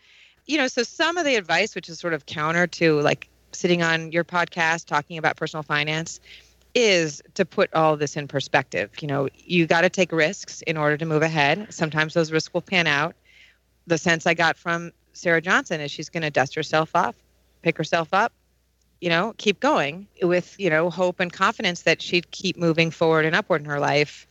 You 0.46 0.58
know, 0.58 0.68
so 0.68 0.84
some 0.84 1.18
of 1.18 1.26
the 1.26 1.36
advice 1.36 1.76
which 1.76 1.90
is 1.90 2.00
sort 2.00 2.14
of 2.14 2.26
counter 2.26 2.66
to 2.68 3.02
like 3.02 3.28
sitting 3.52 3.84
on 3.84 4.12
your 4.12 4.24
podcast 4.24 4.86
talking 4.86 5.18
about 5.18 5.36
personal 5.36 5.64
finance, 5.64 6.20
is 6.74 7.22
to 7.34 7.46
put 7.46 7.74
all 7.74 7.98
this 7.98 8.16
in 8.16 8.28
perspective. 8.28 8.92
You 9.02 9.08
know, 9.08 9.30
you 9.36 9.68
got 9.68 9.82
to 9.82 9.90
take 9.90 10.12
risks 10.12 10.62
in 10.64 10.78
order 10.78 10.98
to 10.98 11.06
move 11.06 11.22
ahead. 11.22 11.74
Sometimes 11.74 12.14
those 12.14 12.32
risks 12.32 12.54
will 12.54 12.62
pan 12.62 12.88
out. 12.88 13.16
The 13.88 13.98
sense 13.98 14.26
I 14.26 14.34
got 14.34 14.58
from 14.58 14.92
Sarah 15.14 15.42
Johnson 15.42 15.82
is 15.82 15.92
she's 15.92 16.10
going 16.10 16.24
to 16.24 16.30
dust 16.30 16.56
herself 16.56 16.92
off, 16.96 17.16
pick 17.62 17.78
herself 17.78 18.10
up, 18.14 18.32
you 19.02 19.10
know, 19.10 19.34
keep 19.38 19.60
going 19.60 20.08
with, 20.22 20.58
you 20.60 20.70
know, 20.70 20.90
hope 20.90 21.20
and 21.20 21.34
confidence 21.34 21.82
that 21.82 22.02
she'd 22.02 22.30
keep 22.32 22.58
moving 22.58 22.92
forward 22.92 23.26
and 23.26 23.36
upward 23.36 23.62
in 23.62 23.66
her 23.66 23.80
life, 23.80 24.28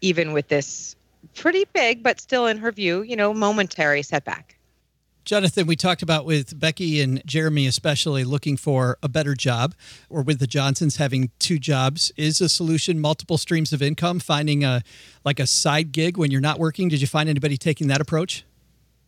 even 0.00 0.32
with 0.32 0.48
this 0.48 0.96
pretty 1.34 1.64
big, 1.72 2.02
but 2.02 2.20
still 2.20 2.46
in 2.46 2.58
her 2.58 2.72
view, 2.72 3.02
you 3.02 3.16
know, 3.16 3.32
momentary 3.32 4.02
setback. 4.02 4.56
Jonathan, 5.24 5.66
we 5.66 5.74
talked 5.74 6.02
about 6.02 6.26
with 6.26 6.58
Becky 6.58 7.00
and 7.00 7.22
Jeremy, 7.24 7.66
especially 7.66 8.24
looking 8.24 8.58
for 8.58 8.98
a 9.02 9.08
better 9.08 9.34
job, 9.34 9.74
or 10.10 10.22
with 10.22 10.38
the 10.38 10.46
Johnsons 10.46 10.96
having 10.96 11.30
two 11.38 11.58
jobs. 11.58 12.12
Is 12.16 12.42
a 12.42 12.48
solution 12.48 13.00
multiple 13.00 13.38
streams 13.38 13.72
of 13.72 13.80
income, 13.80 14.20
finding 14.20 14.64
a 14.64 14.82
like 15.24 15.40
a 15.40 15.46
side 15.46 15.92
gig 15.92 16.18
when 16.18 16.30
you're 16.30 16.42
not 16.42 16.58
working? 16.58 16.88
Did 16.88 17.00
you 17.00 17.06
find 17.06 17.28
anybody 17.28 17.56
taking 17.56 17.86
that 17.86 18.02
approach? 18.02 18.44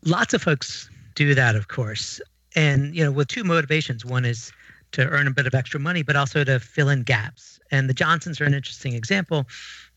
Lots 0.05 0.33
of 0.33 0.43
folks 0.43 0.89
do 1.15 1.35
that, 1.35 1.55
of 1.55 1.69
course. 1.69 2.21
And, 2.55 2.97
you 2.97 3.05
know, 3.05 3.13
with 3.13 3.29
two 3.29 3.45
motivations. 3.45 4.05
One 4.05 4.25
is 4.25 4.53
to 4.93 5.07
earn 5.09 5.27
a 5.27 5.31
bit 5.31 5.47
of 5.47 5.55
extra 5.55 5.79
money, 5.79 6.03
but 6.03 6.17
also 6.17 6.45
to 6.45 6.59
fill 6.59 6.89
in 6.89 7.03
gaps. 7.03 7.61
And 7.71 7.91
the 7.91 7.95
Johnsons 7.95 8.41
are 8.41 8.45
an 8.45 8.55
interesting 8.55 8.95
example. 8.95 9.45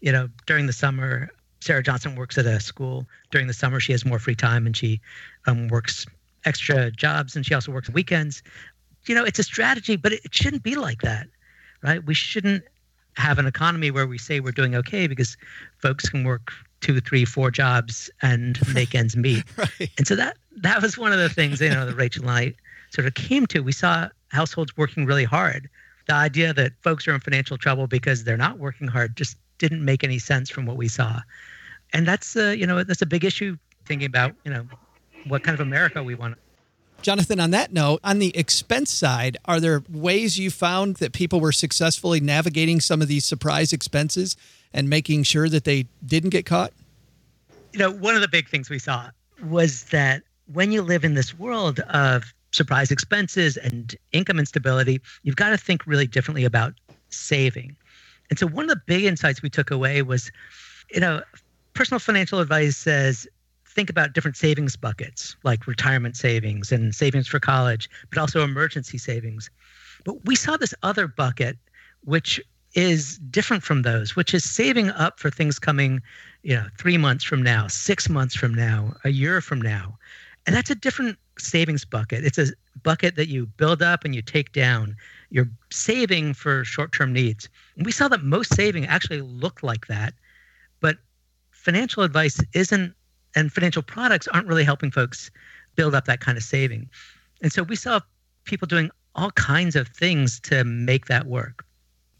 You 0.02 0.12
know, 0.12 0.30
during 0.48 0.66
the 0.66 0.74
summer, 0.74 1.30
Sarah 1.60 1.84
Johnson 1.84 2.15
works 2.15 2.38
at 2.38 2.45
a 2.45 2.60
school 2.60 3.06
during 3.32 3.48
the 3.48 3.54
summer. 3.54 3.80
She 3.80 3.91
has 3.91 4.06
more 4.06 4.19
free 4.19 4.36
time 4.36 4.65
and 4.65 4.76
she 4.76 5.02
um, 5.45 5.67
works 5.67 6.06
extra 6.45 6.91
jobs 6.91 7.36
and 7.36 7.45
she 7.45 7.54
also 7.54 7.72
works 7.72 7.89
weekends. 7.89 8.41
You 9.06 9.15
know, 9.15 9.26
it's 9.26 9.39
a 9.39 9.43
strategy, 9.43 9.95
but 9.95 10.13
it 10.13 10.34
shouldn't 10.34 10.63
be 10.63 10.76
like 10.76 11.02
that, 11.02 11.28
right? 11.84 12.04
We 12.04 12.13
shouldn't 12.13 12.63
have 13.15 13.39
an 13.39 13.45
economy 13.45 13.91
where 13.91 14.08
we 14.08 14.17
say 14.17 14.39
we're 14.39 14.52
doing 14.52 14.76
okay 14.76 15.08
because 15.08 15.36
folks 15.80 16.10
can 16.10 16.24
work 16.24 16.52
two, 16.82 17.02
three, 17.02 17.26
four 17.26 17.52
jobs 17.52 18.10
and 18.22 18.60
make 18.74 18.95
ends 18.95 19.15
meet. 19.15 19.43
Right. 19.58 19.89
And 19.98 20.08
so 20.08 20.15
that 20.15 20.38
that 20.58 20.82
was 20.82 20.98
one 20.98 21.12
of 21.12 21.19
the 21.19 21.30
things 21.30 21.60
you 21.60 21.69
know 21.69 21.86
that 21.86 21.95
Rachel 21.95 22.24
and 22.24 22.32
I 22.32 22.54
sort 22.91 23.08
of 23.08 23.13
came 23.13 23.45
to. 23.48 23.60
We 23.62 23.72
saw 23.72 24.08
households 24.30 24.76
working 24.78 25.06
really 25.06 25.26
hard. 25.26 25.69
The 26.08 26.13
idea 26.13 26.54
that 26.54 26.74
folks 26.82 27.08
are 27.08 27.13
in 27.13 27.19
financial 27.19 27.58
trouble 27.58 27.88
because 27.88 28.24
they're 28.24 28.38
not 28.38 28.58
working 28.58 28.88
hard 28.88 29.15
just 29.15 29.38
didn't 29.60 29.84
make 29.84 30.04
any 30.04 30.19
sense 30.19 30.50
from 30.50 30.65
what 30.65 30.78
we 30.78 30.88
saw. 30.88 31.19
And 31.93 32.08
that's 32.08 32.36
uh, 32.36 32.56
you 32.58 32.65
know 32.65 32.84
that's 32.84 33.02
a 33.02 33.06
big 33.06 33.24
issue 33.24 33.58
thinking 33.86 34.06
about 34.06 34.34
you 34.43 34.52
know 34.52 34.65
what 35.28 35.43
kind 35.43 35.54
of 35.54 35.62
America 35.62 36.02
we 36.04 36.15
want. 36.15 36.38
Jonathan, 37.02 37.39
on 37.39 37.52
that 37.52 37.72
note, 37.72 38.02
on 38.04 38.19
the 38.19 38.36
expense 38.36 38.91
side, 38.91 39.38
are 39.45 39.60
there 39.60 39.84
ways 39.89 40.38
you 40.38 40.52
found 40.52 40.98
that 40.98 41.13
people 41.13 41.39
were 41.39 41.54
successfully 41.54 42.19
navigating 42.19 42.82
some 42.82 43.02
of 43.02 43.08
these 43.08 43.24
surprise 43.24 43.72
expenses 43.72 44.36
and 44.74 44.89
making 44.89 45.24
sure 45.24 45.48
that 45.48 45.63
they 45.63 45.86
didn't 46.06 46.32
get 46.32 46.45
caught? 46.45 46.74
You 47.72 47.80
know, 47.80 47.91
one 47.91 48.15
of 48.15 48.22
the 48.22 48.28
big 48.28 48.50
things 48.50 48.69
we 48.69 48.80
saw 48.80 49.10
was 49.43 49.84
that 49.86 50.24
when 50.52 50.72
you 50.72 50.82
live 50.82 51.06
in 51.06 51.13
this 51.13 51.38
world 51.38 51.80
of 51.89 52.34
surprise 52.52 52.91
expenses 52.91 53.58
and 53.58 53.95
income 54.12 54.39
instability, 54.39 55.00
you've 55.24 55.36
got 55.36 55.52
to 55.52 55.58
think 55.58 55.86
really 55.86 56.08
differently 56.08 56.43
about 56.43 56.74
saving. 57.10 57.76
And 58.30 58.38
so 58.38 58.48
one 58.48 58.65
of 58.65 58.70
the 58.70 58.82
big 58.86 59.06
insights 59.06 59.42
we 59.42 59.50
took 59.50 59.72
away 59.72 60.02
was, 60.02 60.32
you 60.92 61.00
know, 61.00 61.22
personal 61.74 62.00
financial 62.00 62.39
advice 62.39 62.78
says 62.78 63.28
think 63.65 63.89
about 63.89 64.13
different 64.13 64.36
savings 64.36 64.76
buckets 64.76 65.36
like 65.44 65.68
retirement 65.68 66.18
savings 66.18 66.72
and 66.72 66.94
savings 66.94 67.28
for 67.28 67.39
college, 67.39 67.89
but 68.10 68.18
also 68.18 68.44
emergency 68.44 68.98
savings. 68.98 69.50
But 70.04 70.26
we 70.26 70.36
saw 70.36 70.58
this 70.58 70.74
other 70.84 71.08
bucket, 71.08 71.58
which 72.04 72.42
is 72.74 73.18
different 73.30 73.63
from 73.63 73.82
those, 73.82 74.15
which 74.15 74.34
is 74.34 74.44
saving 74.44 74.89
up 74.92 75.20
for 75.20 75.30
things 75.30 75.60
coming, 75.60 76.02
you 76.44 76.56
know, 76.56 76.65
three 76.78 76.98
months 76.98 77.24
from 77.24 77.42
now, 77.42 77.68
six 77.68 78.10
months 78.10 78.36
from 78.36 78.54
now, 78.54 78.94
a 79.04 79.10
year 79.10 79.42
from 79.42 79.62
now. 79.62 79.98
And 80.46 80.56
that's 80.56 80.70
a 80.70 80.76
different 80.76 81.18
savings 81.39 81.86
bucket. 81.86 82.25
It's 82.25 82.38
a 82.38 82.47
bucket 82.84 83.15
that 83.15 83.28
you 83.28 83.45
build 83.45 83.82
up 83.82 84.04
and 84.04 84.13
you 84.13 84.21
take 84.21 84.52
down. 84.52 84.95
You're 85.30 85.49
saving 85.69 86.34
for 86.34 86.63
short 86.63 86.91
term 86.91 87.13
needs. 87.13 87.49
And 87.75 87.86
we 87.86 87.91
saw 87.91 88.08
that 88.08 88.23
most 88.23 88.54
saving 88.56 88.86
actually 88.86 89.21
looked 89.21 89.63
like 89.63 89.88
that. 89.88 90.13
But 90.80 90.97
financial 91.52 92.04
advice 92.04 92.41
isn't, 92.54 92.93
and 93.36 93.52
financial 93.52 93.84
products 93.84 94.28
aren't 94.28 94.47
really 94.47 94.63
helping 94.63 94.91
folks 94.91 95.30
build 95.75 95.95
up 95.95 96.06
that 96.06 96.19
kind 96.19 96.38
of 96.38 96.43
saving. 96.43 96.89
And 97.41 97.52
so 97.52 97.63
we 97.63 97.75
saw 97.75 97.99
people 98.45 98.67
doing 98.67 98.89
all 99.15 99.32
kinds 99.32 99.75
of 99.75 99.88
things 99.89 100.39
to 100.41 100.63
make 100.63 101.06
that 101.06 101.25
work. 101.25 101.65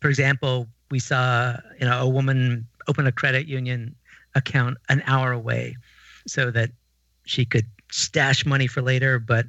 For 0.02 0.10
example, 0.10 0.68
we 0.92 1.00
saw 1.00 1.56
you 1.80 1.86
know 1.86 2.00
a 2.00 2.08
woman 2.08 2.68
open 2.88 3.06
a 3.06 3.12
credit 3.12 3.48
union 3.48 3.96
account 4.36 4.78
an 4.90 5.04
hour 5.06 5.32
away 5.32 5.76
so 6.28 6.52
that 6.52 6.72
she 7.26 7.46
could 7.46 7.66
stash 7.92 8.46
money 8.46 8.68
for 8.68 8.82
later, 8.82 9.20
but 9.20 9.46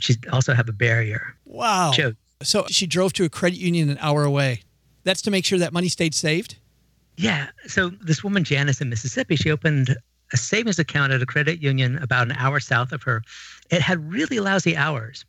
she 0.00 0.16
also 0.32 0.54
have 0.54 0.68
a 0.68 0.72
barrier. 0.72 1.34
Wow. 1.44 1.92
Joe. 1.94 2.12
So 2.42 2.66
she 2.68 2.86
drove 2.86 3.12
to 3.14 3.24
a 3.24 3.28
credit 3.28 3.58
union 3.58 3.90
an 3.90 3.98
hour 4.00 4.24
away. 4.24 4.62
That's 5.04 5.22
to 5.22 5.30
make 5.30 5.44
sure 5.44 5.58
that 5.58 5.72
money 5.72 5.88
stayed 5.88 6.14
saved? 6.14 6.56
Yeah. 7.16 7.48
So 7.66 7.88
this 7.88 8.22
woman, 8.22 8.44
Janice 8.44 8.80
in 8.80 8.88
Mississippi, 8.90 9.36
she 9.36 9.50
opened 9.50 9.96
a 10.32 10.36
savings 10.36 10.78
account 10.78 11.12
at 11.12 11.22
a 11.22 11.26
credit 11.26 11.62
union 11.62 11.98
about 11.98 12.28
an 12.28 12.36
hour 12.36 12.60
south 12.60 12.92
of 12.92 13.02
her. 13.02 13.22
It 13.70 13.80
had 13.80 14.12
really 14.12 14.38
lousy 14.40 14.76
hours. 14.76 15.24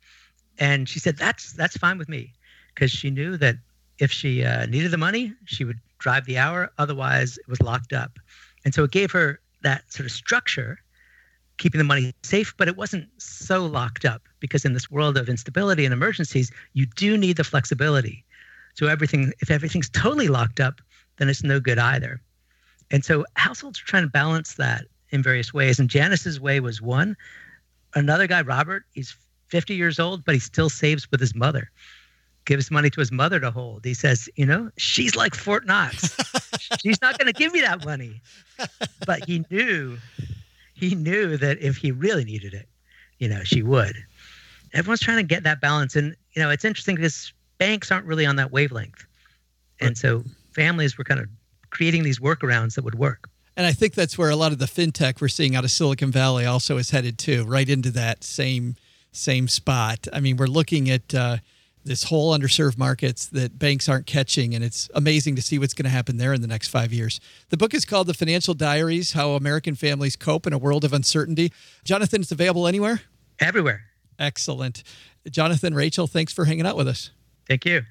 And 0.58 0.88
she 0.88 1.00
said, 1.00 1.16
that's, 1.16 1.52
that's 1.52 1.76
fine 1.76 1.98
with 1.98 2.08
me 2.08 2.32
because 2.74 2.90
she 2.90 3.10
knew 3.10 3.36
that 3.38 3.56
if 3.98 4.12
she 4.12 4.44
uh, 4.44 4.66
needed 4.66 4.90
the 4.90 4.98
money, 4.98 5.34
she 5.46 5.64
would 5.64 5.80
drive 5.98 6.26
the 6.26 6.38
hour. 6.38 6.70
Otherwise, 6.78 7.38
it 7.38 7.48
was 7.48 7.60
locked 7.60 7.92
up. 7.92 8.18
And 8.64 8.74
so 8.74 8.84
it 8.84 8.90
gave 8.90 9.10
her 9.12 9.40
that 9.62 9.90
sort 9.92 10.06
of 10.06 10.12
structure 10.12 10.78
keeping 11.60 11.78
the 11.78 11.84
money 11.84 12.12
safe, 12.22 12.54
but 12.56 12.66
it 12.66 12.76
wasn't 12.76 13.06
so 13.18 13.66
locked 13.66 14.04
up 14.04 14.22
because 14.40 14.64
in 14.64 14.72
this 14.72 14.90
world 14.90 15.16
of 15.16 15.28
instability 15.28 15.84
and 15.84 15.92
emergencies, 15.92 16.50
you 16.72 16.86
do 16.96 17.16
need 17.16 17.36
the 17.36 17.44
flexibility. 17.44 18.24
So 18.74 18.86
everything, 18.86 19.32
if 19.40 19.50
everything's 19.50 19.90
totally 19.90 20.28
locked 20.28 20.58
up, 20.58 20.80
then 21.18 21.28
it's 21.28 21.44
no 21.44 21.60
good 21.60 21.78
either. 21.78 22.20
And 22.90 23.04
so 23.04 23.24
households 23.34 23.80
are 23.80 23.84
trying 23.84 24.04
to 24.04 24.08
balance 24.08 24.54
that 24.54 24.86
in 25.10 25.22
various 25.22 25.52
ways. 25.52 25.78
And 25.78 25.88
Janice's 25.88 26.40
way 26.40 26.60
was 26.60 26.80
one. 26.80 27.14
Another 27.94 28.26
guy, 28.26 28.40
Robert, 28.40 28.84
he's 28.94 29.14
50 29.48 29.74
years 29.74 30.00
old, 30.00 30.24
but 30.24 30.34
he 30.34 30.40
still 30.40 30.70
saves 30.70 31.10
with 31.10 31.20
his 31.20 31.34
mother. 31.34 31.70
Gives 32.46 32.70
money 32.70 32.88
to 32.88 33.00
his 33.00 33.12
mother 33.12 33.38
to 33.38 33.50
hold. 33.50 33.84
He 33.84 33.92
says, 33.92 34.30
you 34.34 34.46
know, 34.46 34.70
she's 34.78 35.14
like 35.14 35.34
Fort 35.34 35.66
Knox. 35.66 36.16
she's 36.82 37.02
not 37.02 37.18
going 37.18 37.30
to 37.30 37.38
give 37.38 37.52
me 37.52 37.60
that 37.60 37.84
money. 37.84 38.22
But 39.04 39.26
he 39.26 39.44
knew 39.50 39.98
he 40.80 40.94
knew 40.94 41.36
that 41.36 41.60
if 41.60 41.76
he 41.76 41.92
really 41.92 42.24
needed 42.24 42.54
it, 42.54 42.68
you 43.18 43.28
know, 43.28 43.44
she 43.44 43.62
would. 43.62 43.96
Everyone's 44.72 45.00
trying 45.00 45.18
to 45.18 45.22
get 45.22 45.42
that 45.44 45.60
balance. 45.60 45.94
And, 45.94 46.16
you 46.32 46.42
know, 46.42 46.50
it's 46.50 46.64
interesting 46.64 46.96
because 46.96 47.32
banks 47.58 47.90
aren't 47.90 48.06
really 48.06 48.26
on 48.26 48.36
that 48.36 48.50
wavelength. 48.50 49.04
And 49.80 49.96
so 49.96 50.24
families 50.52 50.98
were 50.98 51.04
kind 51.04 51.20
of 51.20 51.28
creating 51.70 52.02
these 52.02 52.18
workarounds 52.18 52.74
that 52.74 52.84
would 52.84 52.96
work. 52.96 53.28
And 53.56 53.66
I 53.66 53.72
think 53.72 53.94
that's 53.94 54.16
where 54.16 54.30
a 54.30 54.36
lot 54.36 54.52
of 54.52 54.58
the 54.58 54.66
fintech 54.66 55.20
we're 55.20 55.28
seeing 55.28 55.54
out 55.54 55.64
of 55.64 55.70
Silicon 55.70 56.10
Valley 56.10 56.46
also 56.46 56.78
is 56.78 56.90
headed 56.90 57.18
to, 57.18 57.44
right 57.44 57.68
into 57.68 57.90
that 57.90 58.24
same 58.24 58.76
same 59.12 59.48
spot. 59.48 60.06
I 60.12 60.20
mean, 60.20 60.36
we're 60.36 60.46
looking 60.46 60.88
at 60.88 61.12
uh, 61.14 61.38
this 61.84 62.04
whole 62.04 62.36
underserved 62.36 62.76
markets 62.76 63.26
that 63.26 63.58
banks 63.58 63.88
aren't 63.88 64.06
catching, 64.06 64.54
and 64.54 64.62
it's 64.62 64.90
amazing 64.94 65.36
to 65.36 65.42
see 65.42 65.58
what's 65.58 65.74
going 65.74 65.84
to 65.84 65.90
happen 65.90 66.16
there 66.16 66.32
in 66.32 66.40
the 66.40 66.46
next 66.46 66.68
five 66.68 66.92
years. 66.92 67.20
The 67.48 67.56
book 67.56 67.74
is 67.74 67.84
called 67.84 68.06
The 68.06 68.14
Financial 68.14 68.54
Diaries: 68.54 69.12
How 69.12 69.30
American 69.30 69.74
Families 69.74 70.16
Cope 70.16 70.46
in 70.46 70.52
a 70.52 70.58
World 70.58 70.84
of 70.84 70.92
Uncertainty. 70.92 71.52
Jonathan, 71.84 72.20
it's 72.20 72.32
available 72.32 72.66
anywhere. 72.66 73.02
Everywhere. 73.38 73.84
Excellent, 74.18 74.82
Jonathan, 75.30 75.74
Rachel, 75.74 76.06
thanks 76.06 76.32
for 76.32 76.44
hanging 76.44 76.66
out 76.66 76.76
with 76.76 76.88
us. 76.88 77.10
Thank 77.48 77.64
you. 77.64 77.82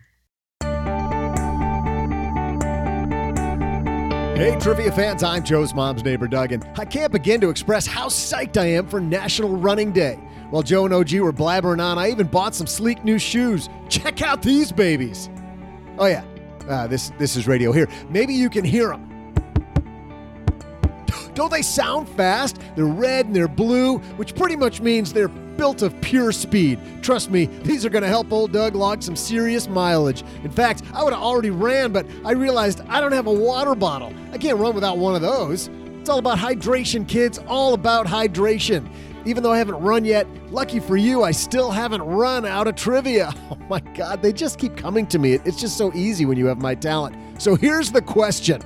Hey, 4.39 4.55
trivia 4.57 4.89
fans, 4.93 5.21
I'm 5.21 5.43
Joe's 5.43 5.73
mom's 5.73 6.01
neighbor, 6.01 6.25
Doug, 6.25 6.53
and 6.53 6.65
I 6.77 6.85
can't 6.85 7.11
begin 7.11 7.41
to 7.41 7.49
express 7.49 7.85
how 7.85 8.07
psyched 8.07 8.55
I 8.55 8.67
am 8.67 8.87
for 8.87 9.01
National 9.01 9.57
Running 9.57 9.91
Day. 9.91 10.17
While 10.49 10.63
Joe 10.63 10.85
and 10.85 10.93
OG 10.93 11.13
were 11.13 11.31
blabbering 11.31 11.83
on, 11.83 11.99
I 11.99 12.09
even 12.09 12.27
bought 12.27 12.55
some 12.55 12.65
sleek 12.65 13.03
new 13.03 13.19
shoes. 13.19 13.69
Check 13.87 14.21
out 14.21 14.41
these 14.41 14.71
babies. 14.71 15.29
Oh, 15.97 16.07
yeah, 16.07 16.23
uh, 16.67 16.87
this, 16.87 17.11
this 17.19 17.35
is 17.35 17.47
radio 17.47 17.71
here. 17.71 17.87
Maybe 18.09 18.33
you 18.33 18.49
can 18.49 18.65
hear 18.65 18.89
them. 18.89 19.33
Don't 21.35 21.51
they 21.51 21.61
sound 21.61 22.09
fast? 22.09 22.59
They're 22.75 22.85
red 22.85 23.27
and 23.27 23.35
they're 23.35 23.47
blue, 23.47 23.99
which 24.17 24.33
pretty 24.33 24.55
much 24.55 24.81
means 24.81 25.13
they're 25.13 25.27
built 25.27 25.83
of 25.83 25.99
pure 26.01 26.31
speed. 26.31 26.79
Trust 27.03 27.29
me, 27.29 27.45
these 27.45 27.85
are 27.85 27.89
going 27.89 28.01
to 28.01 28.07
help 28.07 28.31
old 28.31 28.51
Doug 28.51 28.73
log 28.73 29.03
some 29.03 29.15
serious 29.15 29.67
mileage. 29.67 30.23
In 30.43 30.49
fact, 30.49 30.81
I 30.93 31.03
would 31.03 31.13
have 31.13 31.21
already 31.21 31.51
ran, 31.51 31.91
but 31.91 32.07
I 32.25 32.31
realized 32.31 32.81
I 32.87 33.01
don't 33.01 33.11
have 33.11 33.27
a 33.27 33.33
water 33.33 33.75
bottle. 33.75 34.13
I 34.31 34.39
can't 34.39 34.57
run 34.57 34.73
without 34.73 34.97
one 34.97 35.15
of 35.15 35.21
those. 35.21 35.69
It's 35.99 36.09
all 36.09 36.17
about 36.17 36.37
hydration, 36.37 37.07
kids, 37.07 37.39
all 37.47 37.73
about 37.73 38.07
hydration. 38.07 38.89
Even 39.25 39.43
though 39.43 39.51
I 39.51 39.57
haven't 39.57 39.75
run 39.81 40.05
yet, 40.05 40.27
lucky 40.51 40.79
for 40.79 40.95
you, 40.95 41.23
I 41.23 41.31
still 41.31 41.71
haven't 41.71 42.01
run 42.01 42.45
out 42.45 42.67
of 42.67 42.75
trivia. 42.75 43.33
Oh 43.51 43.57
my 43.69 43.79
God, 43.79 44.23
they 44.23 44.33
just 44.33 44.57
keep 44.57 44.75
coming 44.75 45.05
to 45.07 45.19
me. 45.19 45.33
It's 45.45 45.59
just 45.59 45.77
so 45.77 45.93
easy 45.93 46.25
when 46.25 46.37
you 46.37 46.47
have 46.47 46.57
my 46.57 46.73
talent. 46.73 47.15
So 47.39 47.53
here's 47.53 47.91
the 47.91 48.01
question 48.01 48.61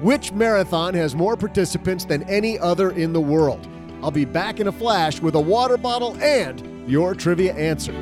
Which 0.00 0.32
marathon 0.32 0.94
has 0.94 1.14
more 1.14 1.36
participants 1.36 2.06
than 2.06 2.22
any 2.24 2.58
other 2.58 2.92
in 2.92 3.12
the 3.12 3.20
world? 3.20 3.68
I'll 4.02 4.10
be 4.10 4.24
back 4.24 4.58
in 4.60 4.68
a 4.68 4.72
flash 4.72 5.20
with 5.20 5.34
a 5.34 5.40
water 5.40 5.76
bottle 5.76 6.16
and 6.22 6.88
your 6.88 7.14
trivia 7.14 7.54
answer. 7.54 7.92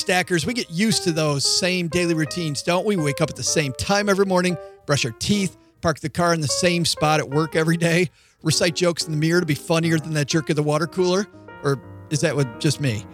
Stackers, 0.00 0.46
we 0.46 0.54
get 0.54 0.70
used 0.70 1.04
to 1.04 1.12
those 1.12 1.44
same 1.60 1.88
daily 1.88 2.14
routines, 2.14 2.62
don't 2.62 2.86
we? 2.86 2.96
Wake 2.96 3.20
up 3.20 3.28
at 3.30 3.36
the 3.36 3.42
same 3.42 3.72
time 3.74 4.08
every 4.08 4.24
morning, 4.24 4.56
brush 4.86 5.04
our 5.04 5.10
teeth, 5.12 5.56
park 5.82 6.00
the 6.00 6.08
car 6.08 6.32
in 6.32 6.40
the 6.40 6.48
same 6.48 6.84
spot 6.84 7.20
at 7.20 7.28
work 7.28 7.54
every 7.54 7.76
day, 7.76 8.10
recite 8.42 8.74
jokes 8.74 9.04
in 9.04 9.12
the 9.12 9.18
mirror 9.18 9.40
to 9.40 9.46
be 9.46 9.54
funnier 9.54 9.98
than 9.98 10.14
that 10.14 10.26
jerk 10.26 10.48
at 10.48 10.56
the 10.56 10.62
water 10.62 10.86
cooler? 10.86 11.26
Or 11.62 11.80
is 12.10 12.22
that 12.22 12.34
what 12.34 12.60
just 12.60 12.80
me? 12.80 13.04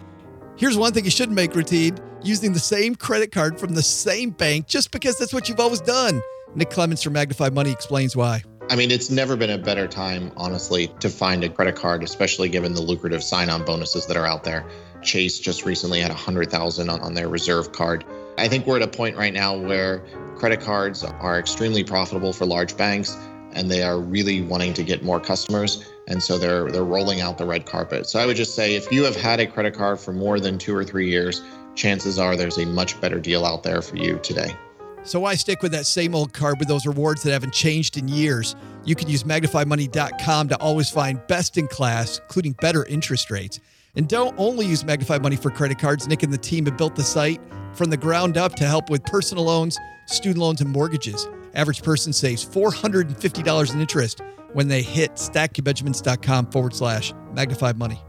Here's 0.55 0.77
one 0.77 0.93
thing 0.93 1.03
you 1.03 1.11
shouldn't 1.11 1.35
make 1.35 1.53
routine 1.53 1.97
using 2.23 2.53
the 2.53 2.59
same 2.59 2.95
credit 2.95 3.31
card 3.31 3.59
from 3.59 3.75
the 3.75 3.83
same 3.83 4.31
bank 4.31 4.67
just 4.67 4.91
because 4.91 5.19
that's 5.19 5.33
what 5.33 5.49
you've 5.49 5.59
always 5.59 5.81
done. 5.81 6.21
Nick 6.55 6.69
Clements 6.69 7.03
from 7.03 7.13
Magnify 7.13 7.49
Money 7.49 7.71
explains 7.71 8.15
why. 8.15 8.43
I 8.69 8.75
mean, 8.75 8.91
it's 8.91 9.09
never 9.09 9.37
been 9.37 9.51
a 9.51 9.57
better 9.57 9.87
time, 9.87 10.31
honestly, 10.35 10.87
to 10.99 11.09
find 11.09 11.43
a 11.43 11.49
credit 11.49 11.75
card, 11.75 12.03
especially 12.03 12.49
given 12.49 12.73
the 12.73 12.81
lucrative 12.81 13.23
sign 13.23 13.49
on 13.49 13.63
bonuses 13.63 14.05
that 14.07 14.17
are 14.17 14.25
out 14.25 14.43
there. 14.43 14.65
Chase 15.03 15.39
just 15.39 15.65
recently 15.65 15.99
had 15.99 16.09
100,000 16.09 16.89
on, 16.89 16.99
on 17.01 17.13
their 17.13 17.29
reserve 17.29 17.71
card. 17.71 18.03
I 18.37 18.47
think 18.47 18.65
we're 18.65 18.77
at 18.77 18.81
a 18.83 18.87
point 18.87 19.17
right 19.17 19.33
now 19.33 19.57
where 19.57 20.03
credit 20.35 20.61
cards 20.61 21.03
are 21.03 21.39
extremely 21.39 21.83
profitable 21.83 22.33
for 22.33 22.45
large 22.45 22.75
banks. 22.77 23.17
and 23.53 23.71
they 23.71 23.81
are 23.81 23.99
really 23.99 24.41
wanting 24.41 24.73
to 24.73 24.83
get 24.83 25.03
more 25.03 25.19
customers 25.19 25.83
and 26.07 26.21
so 26.21 26.37
they're 26.37 26.71
they're 26.71 26.83
rolling 26.85 27.21
out 27.21 27.37
the 27.37 27.45
red 27.45 27.65
carpet. 27.65 28.07
So 28.07 28.19
I 28.19 28.25
would 28.25 28.37
just 28.37 28.55
say 28.55 28.75
if 28.75 28.91
you 28.91 29.03
have 29.03 29.15
had 29.15 29.39
a 29.39 29.47
credit 29.47 29.73
card 29.73 29.99
for 29.99 30.13
more 30.13 30.39
than 30.39 30.57
2 30.57 30.75
or 30.75 30.83
3 30.83 31.09
years, 31.09 31.41
chances 31.75 32.17
are 32.17 32.35
there's 32.35 32.57
a 32.57 32.65
much 32.65 32.99
better 33.01 33.19
deal 33.19 33.45
out 33.45 33.63
there 33.63 33.81
for 33.81 33.97
you 33.97 34.19
today. 34.19 34.55
So 35.03 35.21
why 35.21 35.35
stick 35.35 35.61
with 35.61 35.71
that 35.71 35.85
same 35.85 36.15
old 36.15 36.33
card 36.33 36.59
with 36.59 36.67
those 36.67 36.85
rewards 36.85 37.23
that 37.23 37.31
haven't 37.31 37.53
changed 37.53 37.97
in 37.97 38.07
years? 38.07 38.55
You 38.83 38.95
can 38.95 39.07
use 39.07 39.23
magnifymoney.com 39.23 40.49
to 40.49 40.57
always 40.57 40.89
find 40.89 41.25
best 41.27 41.57
in 41.57 41.67
class, 41.67 42.19
including 42.19 42.53
better 42.53 42.85
interest 42.85 43.31
rates. 43.31 43.59
And 43.97 44.07
don't 44.07 44.35
only 44.37 44.65
use 44.65 44.85
Magnify 44.85 45.17
Money 45.17 45.35
for 45.35 45.49
credit 45.49 45.79
cards. 45.79 46.07
Nick 46.07 46.21
and 46.21 46.31
the 46.31 46.37
team 46.37 46.67
have 46.67 46.77
built 46.77 46.95
the 46.95 47.03
site 47.03 47.41
from 47.73 47.89
the 47.89 47.97
ground 47.97 48.37
up 48.37 48.53
to 48.55 48.65
help 48.65 48.91
with 48.91 49.03
personal 49.03 49.45
loans, 49.45 49.77
student 50.05 50.37
loans, 50.37 50.61
and 50.61 50.69
mortgages. 50.69 51.27
Average 51.55 51.81
person 51.81 52.13
saves 52.13 52.45
$450 52.45 53.73
in 53.73 53.81
interest 53.81 54.21
when 54.53 54.67
they 54.67 54.83
hit 54.83 55.15
stackingbenjamins.com 55.15 56.51
forward 56.51 56.75
slash 56.75 57.11
magnify 57.33 57.73
money. 57.73 57.99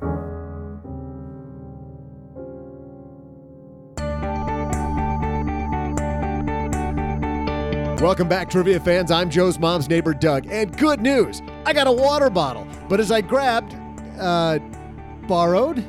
Welcome 8.02 8.28
back, 8.28 8.48
trivia 8.50 8.78
fans. 8.78 9.10
I'm 9.10 9.28
Joe's 9.28 9.58
mom's 9.58 9.88
neighbor, 9.88 10.14
Doug. 10.14 10.46
And 10.48 10.76
good 10.76 11.00
news 11.00 11.42
I 11.64 11.72
got 11.72 11.86
a 11.86 11.92
water 11.92 12.30
bottle. 12.30 12.66
But 12.88 13.00
as 13.00 13.10
I 13.10 13.22
grabbed, 13.22 13.74
uh, 14.20 14.58
borrowed? 15.28 15.84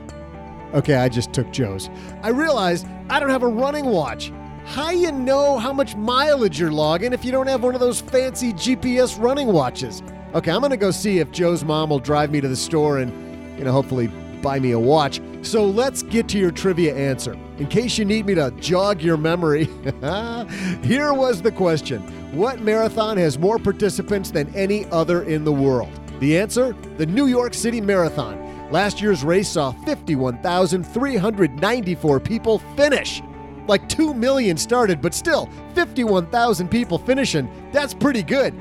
Okay, 0.76 0.96
I 0.96 1.10
just 1.10 1.34
took 1.34 1.50
Joe's. 1.52 1.90
I 2.22 2.30
realized 2.30 2.86
I 3.10 3.20
don't 3.20 3.32
have 3.32 3.42
a 3.42 3.48
running 3.48 3.86
watch. 3.86 4.32
How 4.66 4.92
you 4.92 5.12
know 5.12 5.58
how 5.58 5.74
much 5.74 5.96
mileage 5.96 6.60
you're 6.60 6.72
logging 6.72 7.12
if 7.12 7.26
you 7.26 7.32
don't 7.32 7.48
have 7.48 7.64
one 7.64 7.74
of 7.74 7.80
those 7.80 8.02
fancy 8.02 8.54
GPS 8.54 9.20
running 9.20 9.48
watches? 9.48 10.04
Okay, 10.36 10.52
I'm 10.52 10.62
gonna 10.62 10.78
go 10.78 10.92
see 10.92 11.18
if 11.18 11.32
Joe's 11.32 11.64
mom 11.64 11.90
will 11.90 11.98
drive 11.98 12.30
me 12.30 12.40
to 12.40 12.48
the 12.48 12.56
store 12.56 13.00
and, 13.00 13.58
you 13.58 13.64
know, 13.64 13.72
hopefully 13.72 14.12
buy 14.44 14.60
me 14.60 14.72
a 14.72 14.80
watch. 14.80 15.22
So 15.42 15.66
let's 15.66 16.04
get 16.04 16.28
to 16.30 16.38
your 16.38 16.52
trivia 16.52 16.96
answer. 16.96 17.34
In 17.58 17.68
case 17.68 17.98
you 17.98 18.06
need 18.06 18.26
me 18.26 18.36
to 18.36 18.52
jog 18.60 19.02
your 19.02 19.18
memory, 19.18 19.66
here 20.84 21.14
was 21.14 21.42
the 21.42 21.52
question 21.52 22.02
What 22.36 22.62
marathon 22.62 23.18
has 23.18 23.40
more 23.40 23.58
participants 23.58 24.30
than 24.30 24.54
any 24.56 24.86
other 24.92 25.24
in 25.24 25.44
the 25.46 25.54
world? 25.54 25.90
The 26.20 26.38
answer? 26.38 26.76
The 26.98 27.06
New 27.06 27.26
York 27.26 27.54
City 27.54 27.82
Marathon. 27.82 28.49
Last 28.72 29.02
year's 29.02 29.24
race 29.24 29.50
saw 29.50 29.72
51,394 29.72 32.20
people 32.20 32.60
finish. 32.76 33.24
Like 33.68 33.90
2 33.90 34.14
million 34.14 34.58
started, 34.58 35.02
but 35.02 35.16
still, 35.16 35.50
51,000 35.74 36.70
people 36.70 37.00
finishing. 37.00 37.50
That's 37.72 37.94
pretty 37.94 38.24
good. 38.24 38.54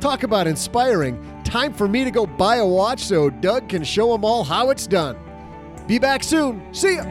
Talk 0.00 0.22
about 0.22 0.46
inspiring. 0.46 1.18
Time 1.44 1.72
for 1.72 1.88
me 1.88 2.04
to 2.04 2.10
go 2.10 2.26
buy 2.26 2.56
a 2.56 2.66
watch 2.66 3.00
so 3.00 3.30
Doug 3.30 3.70
can 3.70 3.82
show 3.84 4.12
them 4.12 4.24
all 4.24 4.44
how 4.44 4.70
it's 4.70 4.86
done. 4.86 5.16
Be 5.86 5.98
back 5.98 6.22
soon. 6.22 6.62
See 6.74 6.96
ya. 6.96 7.04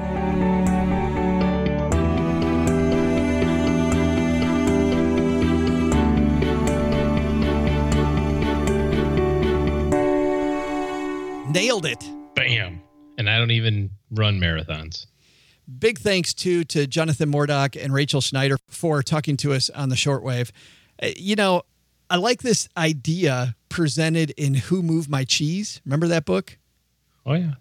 Nailed 11.51 11.85
it. 11.85 12.12
Bam. 12.35 12.81
And 13.17 13.29
I 13.29 13.37
don't 13.37 13.51
even 13.51 13.91
run 14.11 14.39
marathons. 14.39 15.05
Big 15.79 15.99
thanks 15.99 16.33
too 16.33 16.63
to 16.65 16.87
Jonathan 16.87 17.31
Morduch 17.31 17.81
and 17.81 17.93
Rachel 17.93 18.21
Schneider 18.21 18.57
for 18.69 19.01
talking 19.01 19.37
to 19.37 19.53
us 19.53 19.69
on 19.69 19.89
the 19.89 19.95
shortwave. 19.95 20.51
Uh, 21.01 21.09
You 21.15 21.35
know, 21.35 21.63
I 22.09 22.17
like 22.17 22.41
this 22.41 22.67
idea 22.75 23.55
presented 23.69 24.31
in 24.31 24.55
Who 24.55 24.83
Moved 24.83 25.09
My 25.09 25.23
Cheese. 25.23 25.81
Remember 25.85 26.07
that 26.09 26.25
book? 26.25 26.57
Oh, 27.25 27.33
yeah. 27.33 27.53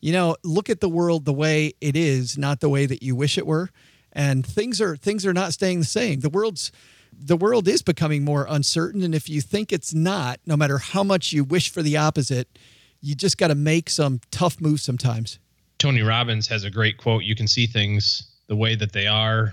You 0.00 0.12
know, 0.12 0.36
look 0.44 0.68
at 0.70 0.80
the 0.80 0.88
world 0.88 1.24
the 1.24 1.32
way 1.32 1.72
it 1.80 1.96
is, 1.96 2.36
not 2.36 2.60
the 2.60 2.68
way 2.68 2.86
that 2.86 3.02
you 3.02 3.16
wish 3.16 3.38
it 3.38 3.46
were. 3.46 3.70
And 4.12 4.44
things 4.46 4.80
are 4.80 4.96
things 4.96 5.24
are 5.24 5.32
not 5.32 5.52
staying 5.54 5.78
the 5.80 5.84
same. 5.86 6.20
The 6.20 6.28
world's 6.28 6.70
the 7.12 7.36
world 7.36 7.66
is 7.66 7.82
becoming 7.82 8.24
more 8.24 8.46
uncertain 8.48 9.02
and 9.02 9.14
if 9.14 9.28
you 9.28 9.40
think 9.40 9.72
it's 9.72 9.94
not, 9.94 10.40
no 10.46 10.56
matter 10.56 10.78
how 10.78 11.02
much 11.02 11.32
you 11.32 11.44
wish 11.44 11.70
for 11.70 11.82
the 11.82 11.96
opposite, 11.96 12.58
you 13.02 13.14
just 13.14 13.36
got 13.36 13.48
to 13.48 13.54
make 13.54 13.90
some 13.90 14.20
tough 14.30 14.60
moves 14.60 14.82
sometimes. 14.82 15.38
Tony 15.78 16.00
Robbins 16.02 16.46
has 16.46 16.64
a 16.64 16.70
great 16.70 16.96
quote 16.96 17.24
You 17.24 17.34
can 17.34 17.48
see 17.48 17.66
things 17.66 18.22
the 18.46 18.56
way 18.56 18.74
that 18.76 18.92
they 18.92 19.06
are, 19.06 19.52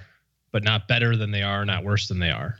but 0.52 0.64
not 0.64 0.88
better 0.88 1.18
than 1.18 1.32
they 1.32 1.42
are, 1.42 1.66
not 1.66 1.84
worse 1.84 2.08
than 2.08 2.20
they 2.20 2.30
are. 2.30 2.58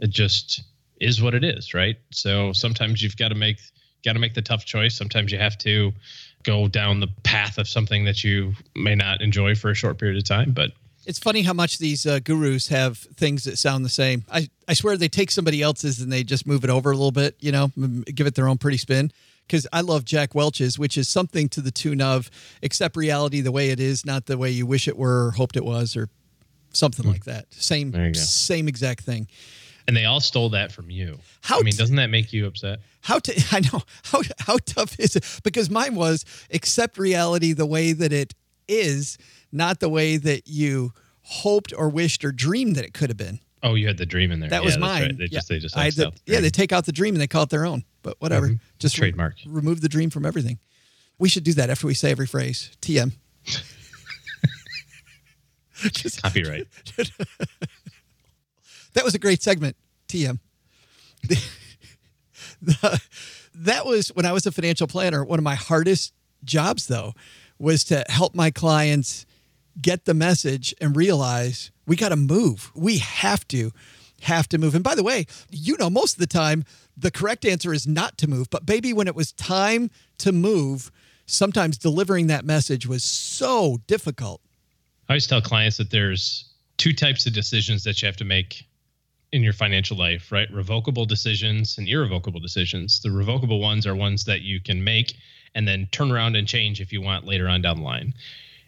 It 0.00 0.10
just 0.10 0.62
is 1.00 1.20
what 1.20 1.34
it 1.34 1.44
is, 1.44 1.74
right? 1.74 1.96
So 2.10 2.52
sometimes 2.52 3.02
you've 3.02 3.16
got 3.16 3.28
to 3.28 3.34
make 3.34 3.58
got 4.04 4.14
to 4.14 4.18
make 4.18 4.34
the 4.34 4.42
tough 4.42 4.64
choice. 4.64 4.96
Sometimes 4.96 5.30
you 5.30 5.38
have 5.38 5.58
to 5.58 5.92
go 6.42 6.66
down 6.66 6.98
the 6.98 7.08
path 7.22 7.58
of 7.58 7.68
something 7.68 8.04
that 8.04 8.24
you 8.24 8.54
may 8.74 8.96
not 8.96 9.20
enjoy 9.20 9.54
for 9.54 9.70
a 9.70 9.74
short 9.74 9.98
period 9.98 10.16
of 10.16 10.24
time, 10.24 10.52
but 10.52 10.72
It's 11.06 11.18
funny 11.18 11.42
how 11.42 11.52
much 11.52 11.78
these 11.78 12.06
uh, 12.06 12.20
gurus 12.20 12.68
have 12.68 12.98
things 12.98 13.44
that 13.44 13.58
sound 13.58 13.84
the 13.84 13.88
same. 13.88 14.24
I, 14.30 14.48
I 14.68 14.74
swear 14.74 14.96
they 14.96 15.08
take 15.08 15.30
somebody 15.30 15.60
else's 15.62 16.00
and 16.00 16.12
they 16.12 16.22
just 16.22 16.46
move 16.46 16.62
it 16.64 16.70
over 16.70 16.90
a 16.90 16.94
little 16.94 17.10
bit, 17.12 17.36
you 17.40 17.50
know, 17.52 17.72
give 18.14 18.26
it 18.26 18.34
their 18.34 18.46
own 18.48 18.58
pretty 18.58 18.76
spin. 18.78 19.10
Because 19.46 19.66
I 19.72 19.80
love 19.80 20.04
Jack 20.04 20.34
Welch's, 20.34 20.78
which 20.78 20.96
is 20.96 21.08
something 21.08 21.48
to 21.50 21.60
the 21.60 21.72
tune 21.72 22.00
of 22.00 22.30
accept 22.62 22.96
reality 22.96 23.40
the 23.40 23.50
way 23.52 23.70
it 23.70 23.80
is, 23.80 24.06
not 24.06 24.26
the 24.26 24.38
way 24.38 24.50
you 24.50 24.64
wish 24.64 24.86
it 24.86 24.96
were 24.96 25.26
or 25.26 25.30
hoped 25.32 25.56
it 25.56 25.64
was, 25.64 25.96
or 25.96 26.08
something 26.72 27.04
like 27.06 27.24
that. 27.24 27.52
Same, 27.52 27.90
There 27.90 28.06
you 28.06 28.12
go. 28.14 28.20
same 28.20 28.68
exact 28.68 29.02
thing. 29.04 29.26
and 29.88 29.96
they 29.96 30.04
all 30.04 30.20
stole 30.20 30.50
that 30.50 30.70
from 30.70 30.88
you. 30.90 31.18
How 31.42 31.58
I 31.58 31.62
mean, 31.64 31.72
t- 31.72 31.78
doesn't 31.78 31.96
that 31.96 32.08
make 32.10 32.32
you 32.32 32.46
upset? 32.46 32.78
How 33.02 33.18
to 33.18 33.44
I 33.52 33.60
know 33.60 33.82
how 34.04 34.22
how 34.38 34.58
tough 34.64 34.98
is 35.00 35.16
it? 35.16 35.40
Because 35.42 35.68
mine 35.68 35.96
was 35.96 36.24
accept 36.52 36.96
reality 36.96 37.52
the 37.52 37.66
way 37.66 37.92
that 37.92 38.12
it 38.12 38.32
is, 38.68 39.18
not 39.50 39.80
the 39.80 39.88
way 39.88 40.16
that 40.16 40.46
you 40.46 40.92
hoped 41.22 41.72
or 41.76 41.88
wished 41.88 42.24
or 42.24 42.32
dreamed 42.32 42.76
that 42.76 42.84
it 42.84 42.94
could 42.94 43.10
have 43.10 43.16
been. 43.16 43.40
Oh, 43.62 43.74
you 43.74 43.86
had 43.86 43.96
the 43.96 44.06
dream 44.06 44.32
in 44.32 44.40
there. 44.40 44.50
That 44.50 44.62
Yeah, 44.62 44.66
was 44.66 44.76
mine. 44.78 45.02
right. 45.02 45.16
They 45.18 45.24
Yeah. 45.30 45.38
just 45.38 45.48
they 45.48 45.58
just 45.60 45.74
the- 45.76 46.12
yeah, 46.26 46.40
they 46.40 46.50
take 46.50 46.72
out 46.72 46.84
the 46.84 46.90
dream 46.92 47.14
and 47.14 47.22
they 47.22 47.28
call 47.28 47.44
it 47.44 47.50
their 47.50 47.64
own. 47.64 47.84
But 48.02 48.20
whatever, 48.20 48.48
Mhm. 48.48 48.58
just 48.80 48.96
re- 48.96 49.02
Trademark. 49.10 49.36
remove 49.46 49.80
the 49.82 49.88
dream 49.88 50.10
from 50.10 50.26
everything. 50.26 50.58
We 51.18 51.28
should 51.28 51.44
do 51.44 51.52
that 51.54 51.70
after 51.70 51.86
we 51.86 51.94
say 51.94 52.10
every 52.10 52.26
phrase. 52.26 52.70
TM. 52.80 53.12
Just- 55.92 56.22
copyright. 56.22 56.66
that 58.94 59.04
was 59.04 59.14
a 59.14 59.18
great 59.18 59.42
segment. 59.42 59.76
TM. 60.08 60.38
The- 61.28 61.42
the- 62.62 63.00
that 63.54 63.86
was 63.86 64.08
when 64.08 64.26
I 64.26 64.32
was 64.32 64.46
a 64.46 64.52
financial 64.52 64.86
planner. 64.86 65.24
One 65.24 65.38
of 65.38 65.42
my 65.44 65.54
hardest 65.54 66.12
jobs, 66.44 66.86
though, 66.86 67.14
was 67.62 67.84
to 67.84 68.04
help 68.08 68.34
my 68.34 68.50
clients 68.50 69.24
get 69.80 70.04
the 70.04 70.12
message 70.12 70.74
and 70.80 70.96
realize 70.96 71.70
we 71.86 71.94
got 71.94 72.08
to 72.08 72.16
move. 72.16 72.72
We 72.74 72.98
have 72.98 73.46
to, 73.48 73.70
have 74.22 74.48
to 74.48 74.58
move. 74.58 74.74
And 74.74 74.82
by 74.82 74.96
the 74.96 75.04
way, 75.04 75.26
you 75.48 75.76
know, 75.78 75.88
most 75.88 76.14
of 76.14 76.18
the 76.18 76.26
time, 76.26 76.64
the 76.96 77.12
correct 77.12 77.44
answer 77.44 77.72
is 77.72 77.86
not 77.86 78.18
to 78.18 78.28
move. 78.28 78.50
But 78.50 78.66
baby, 78.66 78.92
when 78.92 79.06
it 79.06 79.14
was 79.14 79.30
time 79.32 79.90
to 80.18 80.32
move, 80.32 80.90
sometimes 81.26 81.78
delivering 81.78 82.26
that 82.26 82.44
message 82.44 82.86
was 82.86 83.04
so 83.04 83.78
difficult. 83.86 84.40
I 85.08 85.12
always 85.12 85.28
tell 85.28 85.40
clients 85.40 85.76
that 85.76 85.90
there's 85.90 86.52
two 86.78 86.92
types 86.92 87.26
of 87.26 87.32
decisions 87.32 87.84
that 87.84 88.02
you 88.02 88.06
have 88.06 88.16
to 88.16 88.24
make 88.24 88.64
in 89.30 89.44
your 89.44 89.52
financial 89.52 89.96
life, 89.96 90.32
right? 90.32 90.50
Revocable 90.52 91.06
decisions 91.06 91.78
and 91.78 91.88
irrevocable 91.88 92.40
decisions. 92.40 93.00
The 93.00 93.12
revocable 93.12 93.60
ones 93.60 93.86
are 93.86 93.94
ones 93.94 94.24
that 94.24 94.42
you 94.42 94.60
can 94.60 94.82
make 94.82 95.14
and 95.54 95.66
then 95.66 95.88
turn 95.92 96.10
around 96.10 96.36
and 96.36 96.48
change 96.48 96.80
if 96.80 96.92
you 96.92 97.00
want 97.00 97.26
later 97.26 97.48
on 97.48 97.62
down 97.62 97.78
the 97.78 97.84
line. 97.84 98.14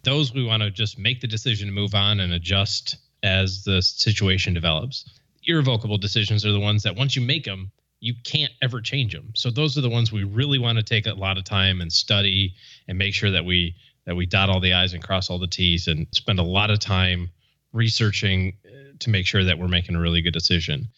Those 0.02 0.34
we 0.34 0.44
want 0.44 0.62
to 0.62 0.70
just 0.70 0.98
make 0.98 1.20
the 1.20 1.26
decision 1.26 1.68
to 1.68 1.74
move 1.74 1.94
on 1.94 2.20
and 2.20 2.32
adjust 2.32 2.96
as 3.22 3.64
the 3.64 3.80
situation 3.80 4.52
develops. 4.52 5.18
Irrevocable 5.44 5.98
decisions 5.98 6.44
are 6.44 6.52
the 6.52 6.60
ones 6.60 6.82
that 6.82 6.94
once 6.94 7.16
you 7.16 7.22
make 7.22 7.44
them, 7.44 7.70
you 8.00 8.14
can't 8.22 8.52
ever 8.60 8.82
change 8.82 9.14
them. 9.14 9.32
So 9.34 9.50
those 9.50 9.78
are 9.78 9.80
the 9.80 9.88
ones 9.88 10.12
we 10.12 10.24
really 10.24 10.58
want 10.58 10.76
to 10.76 10.84
take 10.84 11.06
a 11.06 11.14
lot 11.14 11.38
of 11.38 11.44
time 11.44 11.80
and 11.80 11.90
study 11.90 12.54
and 12.86 12.98
make 12.98 13.14
sure 13.14 13.30
that 13.30 13.44
we 13.44 13.74
that 14.04 14.14
we 14.14 14.26
dot 14.26 14.50
all 14.50 14.60
the 14.60 14.74
i's 14.74 14.92
and 14.92 15.02
cross 15.02 15.30
all 15.30 15.38
the 15.38 15.46
t's 15.46 15.88
and 15.88 16.06
spend 16.12 16.38
a 16.38 16.42
lot 16.42 16.70
of 16.70 16.78
time 16.78 17.30
researching 17.72 18.52
uh, 18.66 18.92
to 18.98 19.08
make 19.08 19.26
sure 19.26 19.42
that 19.42 19.58
we're 19.58 19.68
making 19.68 19.96
a 19.96 20.00
really 20.00 20.20
good 20.20 20.34
decision. 20.34 20.88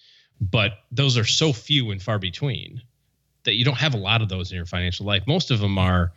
But 0.41 0.73
those 0.91 1.17
are 1.17 1.25
so 1.25 1.53
few 1.53 1.93
and 1.93 2.03
far 2.03 2.19
between 2.19 2.83
that 3.47 3.55
you 3.55 3.65
don't 3.65 3.79
have 3.79 3.95
a 3.95 3.99
lot 3.99 4.21
of 4.23 4.29
those 4.29 4.51
in 4.53 4.57
your 4.57 4.67
financial 4.67 5.07
life. 5.07 5.23
Most 5.27 5.51
of 5.51 5.59
them 5.61 5.79
are, 5.79 6.13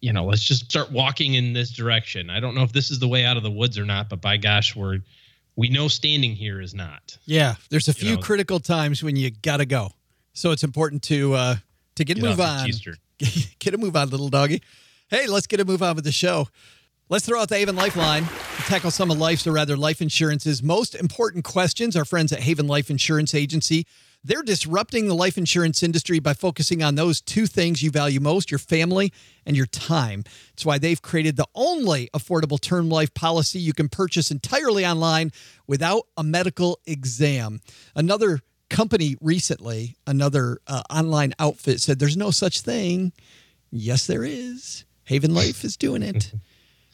you 0.00 0.12
know, 0.12 0.24
let's 0.24 0.42
just 0.42 0.64
start 0.64 0.90
walking 0.90 1.34
in 1.34 1.52
this 1.52 1.70
direction. 1.70 2.30
I 2.30 2.40
don't 2.40 2.54
know 2.54 2.62
if 2.62 2.72
this 2.72 2.90
is 2.90 2.98
the 2.98 3.08
way 3.08 3.24
out 3.24 3.36
of 3.36 3.42
the 3.42 3.50
woods 3.50 3.78
or 3.78 3.84
not, 3.84 4.08
but 4.08 4.20
by 4.20 4.36
gosh, 4.38 4.74
we're 4.74 4.98
we 5.56 5.68
know 5.68 5.88
standing 5.88 6.34
here 6.36 6.60
is 6.60 6.72
not. 6.72 7.18
Yeah, 7.26 7.56
there's 7.68 7.88
a 7.88 7.90
You 7.90 7.94
few 7.94 8.14
know- 8.16 8.22
critical 8.22 8.60
times 8.60 9.02
when 9.02 9.16
you 9.16 9.30
gotta 9.42 9.66
go. 9.66 9.90
So 10.32 10.50
it's 10.52 10.64
important 10.64 11.02
to 11.04 11.34
uh 11.34 11.56
to 11.96 12.04
get, 12.04 12.16
a 12.16 12.20
Get 12.20 12.28
move 12.30 12.40
on. 12.40 12.70
get 13.58 13.74
a 13.74 13.78
move 13.78 13.96
on, 13.96 14.08
little 14.10 14.28
doggy. 14.28 14.62
Hey, 15.08 15.26
let's 15.26 15.46
get 15.48 15.58
a 15.60 15.64
move 15.64 15.82
on 15.82 15.96
with 15.96 16.04
the 16.04 16.12
show. 16.12 16.48
Let's 17.08 17.24
throw 17.26 17.40
out 17.40 17.48
the 17.48 17.56
Haven 17.56 17.74
Lifeline 17.74 18.24
to 18.24 18.62
tackle 18.64 18.90
some 18.92 19.10
of 19.10 19.18
life's, 19.18 19.46
or 19.46 19.52
rather 19.52 19.76
life 19.76 20.00
insurance's 20.02 20.62
most 20.62 20.94
important 20.94 21.42
questions. 21.44 21.96
Our 21.96 22.04
friends 22.04 22.32
at 22.32 22.40
Haven 22.40 22.66
Life 22.68 22.90
Insurance 22.90 23.34
Agency, 23.34 23.86
They're 24.24 24.42
disrupting 24.42 25.06
the 25.06 25.14
life 25.14 25.38
insurance 25.38 25.82
industry 25.82 26.18
by 26.18 26.34
focusing 26.34 26.82
on 26.82 26.96
those 26.96 27.20
two 27.20 27.46
things 27.46 27.82
you 27.82 27.90
value 27.90 28.20
most 28.20 28.50
your 28.50 28.58
family 28.58 29.12
and 29.46 29.56
your 29.56 29.66
time. 29.66 30.24
That's 30.50 30.66
why 30.66 30.78
they've 30.78 31.00
created 31.00 31.36
the 31.36 31.46
only 31.54 32.10
affordable 32.12 32.60
term 32.60 32.88
life 32.88 33.14
policy 33.14 33.58
you 33.58 33.72
can 33.72 33.88
purchase 33.88 34.30
entirely 34.30 34.84
online 34.84 35.32
without 35.66 36.02
a 36.16 36.24
medical 36.24 36.80
exam. 36.86 37.60
Another 37.94 38.40
company 38.68 39.16
recently, 39.20 39.96
another 40.06 40.58
uh, 40.66 40.82
online 40.90 41.32
outfit 41.38 41.80
said 41.80 41.98
there's 41.98 42.16
no 42.16 42.30
such 42.30 42.60
thing. 42.60 43.12
Yes, 43.70 44.06
there 44.06 44.24
is. 44.24 44.84
Haven 45.04 45.32
Life 45.32 45.64
is 45.64 45.76
doing 45.76 46.02
it. 46.02 46.32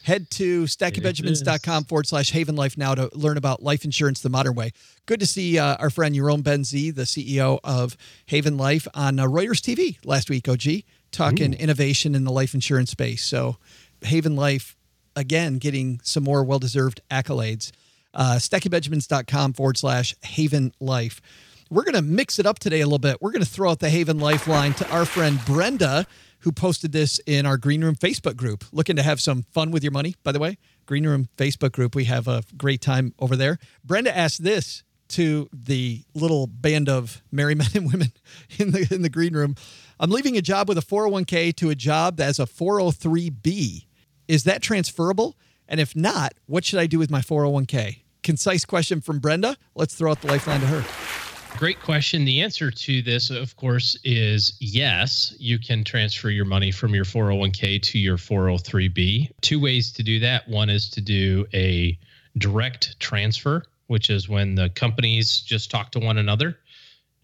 Head 0.04 0.30
to 0.32 0.64
stackingbenjamins.com 0.64 1.84
forward 1.84 2.06
slash 2.06 2.30
Haven 2.30 2.56
Life 2.56 2.76
now 2.76 2.94
to 2.94 3.08
learn 3.14 3.38
about 3.38 3.62
life 3.62 3.86
insurance 3.86 4.20
the 4.20 4.28
modern 4.28 4.54
way. 4.54 4.72
Good 5.06 5.18
to 5.20 5.26
see 5.26 5.58
uh, 5.58 5.76
our 5.76 5.88
friend 5.88 6.14
Yaron 6.14 6.42
Ben-Zvi, 6.42 6.94
the 6.94 7.04
CEO 7.04 7.58
of 7.64 7.96
Haven 8.26 8.58
Life, 8.58 8.86
on 8.92 9.18
uh, 9.18 9.24
Reuters 9.24 9.62
TV 9.62 9.96
last 10.04 10.28
week, 10.28 10.46
OG, 10.46 10.82
talking 11.10 11.54
Ooh. 11.54 11.56
innovation 11.56 12.14
in 12.14 12.24
the 12.24 12.32
life 12.32 12.52
insurance 12.52 12.90
space. 12.90 13.24
So, 13.24 13.56
Haven 14.02 14.36
Life, 14.36 14.76
again, 15.16 15.56
getting 15.56 16.00
some 16.02 16.22
more 16.22 16.44
well 16.44 16.58
deserved 16.58 17.00
accolades. 17.10 17.72
Uh, 18.12 18.34
stackingbenjamins.com 18.34 19.54
forward 19.54 19.78
slash 19.78 20.14
Haven 20.22 20.74
Life. 20.80 21.22
We're 21.70 21.84
going 21.84 21.94
to 21.94 22.02
mix 22.02 22.38
it 22.38 22.44
up 22.44 22.58
today 22.58 22.82
a 22.82 22.84
little 22.86 22.98
bit. 22.98 23.22
We're 23.22 23.32
going 23.32 23.42
to 23.42 23.50
throw 23.50 23.70
out 23.70 23.80
the 23.80 23.88
Haven 23.88 24.18
Lifeline 24.18 24.74
to 24.74 24.90
our 24.90 25.06
friend 25.06 25.40
Brenda 25.46 26.06
who 26.44 26.52
posted 26.52 26.92
this 26.92 27.18
in 27.26 27.46
our 27.46 27.56
Green 27.56 27.82
Room 27.82 27.96
Facebook 27.96 28.36
group. 28.36 28.64
Looking 28.70 28.96
to 28.96 29.02
have 29.02 29.18
some 29.18 29.44
fun 29.52 29.70
with 29.70 29.82
your 29.82 29.92
money, 29.92 30.14
by 30.22 30.30
the 30.30 30.38
way. 30.38 30.58
Green 30.84 31.06
Room 31.06 31.28
Facebook 31.38 31.72
group. 31.72 31.94
We 31.94 32.04
have 32.04 32.28
a 32.28 32.42
great 32.56 32.82
time 32.82 33.14
over 33.18 33.34
there. 33.34 33.58
Brenda 33.82 34.14
asked 34.14 34.44
this 34.44 34.82
to 35.08 35.48
the 35.54 36.02
little 36.14 36.46
band 36.46 36.90
of 36.90 37.22
merry 37.32 37.54
men 37.56 37.68
and 37.74 37.90
women 37.90 38.12
in 38.58 38.72
the 38.72 38.86
in 38.90 39.00
the 39.00 39.08
green 39.08 39.34
room. 39.34 39.56
I'm 39.98 40.10
leaving 40.10 40.36
a 40.36 40.42
job 40.42 40.68
with 40.68 40.76
a 40.76 40.82
401k 40.82 41.56
to 41.56 41.70
a 41.70 41.74
job 41.74 42.18
that's 42.18 42.38
a 42.38 42.46
403b. 42.46 43.86
Is 44.28 44.44
that 44.44 44.60
transferable? 44.60 45.38
And 45.66 45.80
if 45.80 45.96
not, 45.96 46.34
what 46.44 46.64
should 46.64 46.78
I 46.78 46.86
do 46.86 46.98
with 46.98 47.10
my 47.10 47.20
401k? 47.20 48.02
Concise 48.22 48.66
question 48.66 49.00
from 49.00 49.18
Brenda. 49.18 49.56
Let's 49.74 49.94
throw 49.94 50.10
out 50.10 50.20
the 50.20 50.28
lifeline 50.28 50.60
to 50.60 50.66
her. 50.66 51.23
Great 51.56 51.80
question. 51.80 52.24
The 52.24 52.40
answer 52.40 52.70
to 52.70 53.00
this, 53.00 53.30
of 53.30 53.54
course, 53.54 53.96
is 54.02 54.56
yes. 54.58 55.34
You 55.38 55.60
can 55.60 55.84
transfer 55.84 56.28
your 56.28 56.44
money 56.44 56.72
from 56.72 56.94
your 56.94 57.04
401k 57.04 57.80
to 57.80 57.98
your 57.98 58.16
403b. 58.16 59.30
Two 59.40 59.60
ways 59.60 59.92
to 59.92 60.02
do 60.02 60.18
that. 60.18 60.48
One 60.48 60.68
is 60.68 60.90
to 60.90 61.00
do 61.00 61.46
a 61.54 61.96
direct 62.38 62.98
transfer, 62.98 63.62
which 63.86 64.10
is 64.10 64.28
when 64.28 64.56
the 64.56 64.68
companies 64.70 65.40
just 65.40 65.70
talk 65.70 65.92
to 65.92 66.00
one 66.00 66.18
another. 66.18 66.58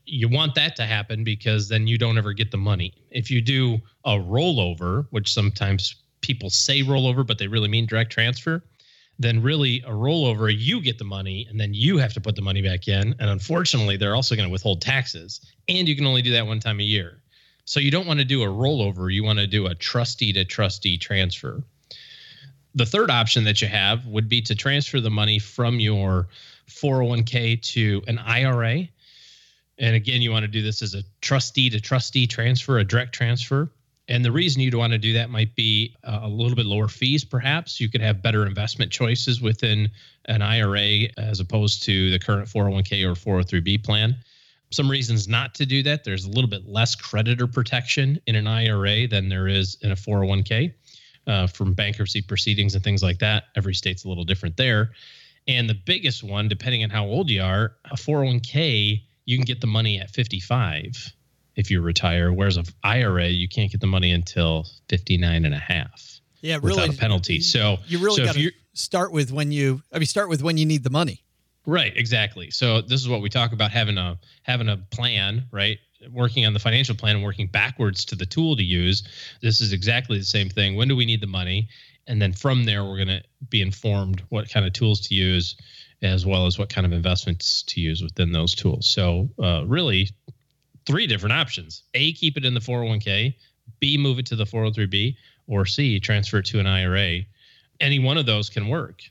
You 0.06 0.28
want 0.28 0.54
that 0.54 0.76
to 0.76 0.86
happen 0.86 1.24
because 1.24 1.68
then 1.68 1.88
you 1.88 1.98
don't 1.98 2.16
ever 2.16 2.32
get 2.32 2.52
the 2.52 2.56
money. 2.56 2.94
If 3.10 3.32
you 3.32 3.40
do 3.40 3.80
a 4.04 4.12
rollover, 4.12 5.06
which 5.10 5.34
sometimes 5.34 5.96
people 6.20 6.50
say 6.50 6.82
rollover, 6.82 7.26
but 7.26 7.38
they 7.38 7.48
really 7.48 7.68
mean 7.68 7.86
direct 7.86 8.12
transfer, 8.12 8.62
then 9.20 9.42
really 9.42 9.82
a 9.86 9.90
rollover, 9.90 10.52
you 10.56 10.80
get 10.80 10.96
the 10.96 11.04
money 11.04 11.46
and 11.50 11.60
then 11.60 11.74
you 11.74 11.98
have 11.98 12.14
to 12.14 12.20
put 12.22 12.34
the 12.34 12.42
money 12.42 12.62
back 12.62 12.88
in. 12.88 13.14
And 13.18 13.28
unfortunately, 13.28 13.98
they're 13.98 14.14
also 14.14 14.34
going 14.34 14.48
to 14.48 14.52
withhold 14.52 14.80
taxes. 14.80 15.42
And 15.68 15.86
you 15.86 15.94
can 15.94 16.06
only 16.06 16.22
do 16.22 16.32
that 16.32 16.46
one 16.46 16.58
time 16.58 16.80
a 16.80 16.84
year. 16.84 17.20
So 17.66 17.80
you 17.80 17.90
don't 17.90 18.06
want 18.06 18.18
to 18.20 18.24
do 18.24 18.42
a 18.42 18.46
rollover. 18.46 19.12
You 19.12 19.22
want 19.22 19.38
to 19.38 19.46
do 19.46 19.66
a 19.66 19.74
trustee 19.74 20.32
to 20.32 20.46
trustee 20.46 20.96
transfer. 20.96 21.62
The 22.74 22.86
third 22.86 23.10
option 23.10 23.44
that 23.44 23.60
you 23.60 23.68
have 23.68 24.06
would 24.06 24.26
be 24.26 24.40
to 24.40 24.54
transfer 24.54 25.00
the 25.00 25.10
money 25.10 25.38
from 25.38 25.80
your 25.80 26.28
401k 26.70 27.60
to 27.74 28.02
an 28.06 28.18
IRA. 28.18 28.88
And 29.78 29.96
again, 29.96 30.22
you 30.22 30.30
want 30.30 30.44
to 30.44 30.48
do 30.48 30.62
this 30.62 30.80
as 30.80 30.94
a 30.94 31.02
trustee 31.20 31.68
to 31.68 31.80
trustee 31.80 32.26
transfer, 32.26 32.78
a 32.78 32.84
direct 32.84 33.12
transfer. 33.12 33.70
And 34.10 34.24
the 34.24 34.32
reason 34.32 34.60
you'd 34.60 34.74
want 34.74 34.92
to 34.92 34.98
do 34.98 35.12
that 35.12 35.30
might 35.30 35.54
be 35.54 35.94
uh, 36.02 36.20
a 36.22 36.28
little 36.28 36.56
bit 36.56 36.66
lower 36.66 36.88
fees, 36.88 37.24
perhaps. 37.24 37.80
You 37.80 37.88
could 37.88 38.00
have 38.00 38.20
better 38.20 38.44
investment 38.44 38.90
choices 38.90 39.40
within 39.40 39.88
an 40.24 40.42
IRA 40.42 41.08
as 41.16 41.38
opposed 41.38 41.84
to 41.84 42.10
the 42.10 42.18
current 42.18 42.48
401k 42.48 43.04
or 43.04 43.14
403b 43.14 43.84
plan. 43.84 44.16
Some 44.72 44.90
reasons 44.90 45.28
not 45.28 45.54
to 45.54 45.66
do 45.66 45.84
that 45.84 46.02
there's 46.02 46.24
a 46.24 46.28
little 46.28 46.50
bit 46.50 46.68
less 46.68 46.96
creditor 46.96 47.46
protection 47.46 48.20
in 48.26 48.34
an 48.34 48.48
IRA 48.48 49.06
than 49.06 49.28
there 49.28 49.46
is 49.46 49.76
in 49.80 49.92
a 49.92 49.96
401k 49.96 50.74
uh, 51.28 51.46
from 51.46 51.72
bankruptcy 51.72 52.20
proceedings 52.20 52.74
and 52.74 52.82
things 52.82 53.04
like 53.04 53.20
that. 53.20 53.44
Every 53.56 53.74
state's 53.74 54.04
a 54.04 54.08
little 54.08 54.24
different 54.24 54.56
there. 54.56 54.90
And 55.46 55.68
the 55.68 55.74
biggest 55.74 56.24
one, 56.24 56.48
depending 56.48 56.82
on 56.82 56.90
how 56.90 57.04
old 57.06 57.30
you 57.30 57.42
are, 57.42 57.76
a 57.84 57.94
401k, 57.94 59.02
you 59.24 59.36
can 59.36 59.44
get 59.44 59.60
the 59.60 59.68
money 59.68 60.00
at 60.00 60.10
55 60.10 61.14
if 61.60 61.70
you 61.70 61.80
retire. 61.80 62.32
Whereas 62.32 62.56
an 62.56 62.64
IRA, 62.82 63.28
you 63.28 63.48
can't 63.48 63.70
get 63.70 63.80
the 63.80 63.86
money 63.86 64.10
until 64.10 64.66
59 64.88 65.44
and 65.44 65.54
a 65.54 65.58
half. 65.58 66.20
Yeah, 66.40 66.56
really. 66.56 66.80
Without 66.80 66.94
a 66.94 66.98
penalty. 66.98 67.40
So 67.40 67.76
you 67.86 67.98
really 67.98 68.16
so 68.16 68.24
got 68.24 68.34
to 68.34 68.50
start 68.72 69.12
with 69.12 69.30
when 69.30 69.52
you, 69.52 69.82
I 69.92 69.98
mean, 69.98 70.06
start 70.06 70.28
with 70.28 70.42
when 70.42 70.56
you 70.56 70.66
need 70.66 70.82
the 70.82 70.90
money. 70.90 71.22
Right, 71.66 71.92
exactly. 71.94 72.50
So 72.50 72.80
this 72.80 73.00
is 73.00 73.08
what 73.08 73.20
we 73.20 73.28
talk 73.28 73.52
about 73.52 73.70
having 73.70 73.98
a 73.98 74.18
having 74.42 74.68
a 74.68 74.78
plan, 74.78 75.44
right? 75.52 75.78
Working 76.10 76.46
on 76.46 76.54
the 76.54 76.58
financial 76.58 76.94
plan 76.94 77.16
and 77.16 77.24
working 77.24 77.46
backwards 77.46 78.04
to 78.06 78.16
the 78.16 78.24
tool 78.24 78.56
to 78.56 78.64
use. 78.64 79.06
This 79.42 79.60
is 79.60 79.72
exactly 79.72 80.18
the 80.18 80.24
same 80.24 80.48
thing. 80.48 80.74
When 80.74 80.88
do 80.88 80.96
we 80.96 81.04
need 81.04 81.20
the 81.20 81.26
money? 81.26 81.68
And 82.06 82.20
then 82.20 82.32
from 82.32 82.64
there, 82.64 82.82
we're 82.84 82.96
going 82.96 83.08
to 83.08 83.22
be 83.50 83.60
informed 83.60 84.22
what 84.30 84.50
kind 84.50 84.66
of 84.66 84.72
tools 84.72 85.00
to 85.08 85.14
use, 85.14 85.56
as 86.02 86.24
well 86.24 86.46
as 86.46 86.58
what 86.58 86.70
kind 86.70 86.86
of 86.86 86.92
investments 86.92 87.62
to 87.64 87.80
use 87.80 88.02
within 88.02 88.32
those 88.32 88.54
tools. 88.54 88.88
So, 88.88 89.28
uh, 89.38 89.64
really, 89.66 90.08
three 90.86 91.06
different 91.06 91.32
options 91.32 91.82
A, 91.94 92.12
keep 92.12 92.36
it 92.36 92.44
in 92.44 92.54
the 92.54 92.60
401k, 92.60 93.34
B, 93.80 93.98
move 93.98 94.18
it 94.18 94.26
to 94.26 94.36
the 94.36 94.44
403b, 94.44 95.16
or 95.46 95.66
C, 95.66 96.00
transfer 96.00 96.38
it 96.38 96.46
to 96.46 96.60
an 96.60 96.66
IRA. 96.66 97.20
Any 97.80 97.98
one 97.98 98.18
of 98.18 98.26
those 98.26 98.50
can 98.50 98.68
work 98.68 99.02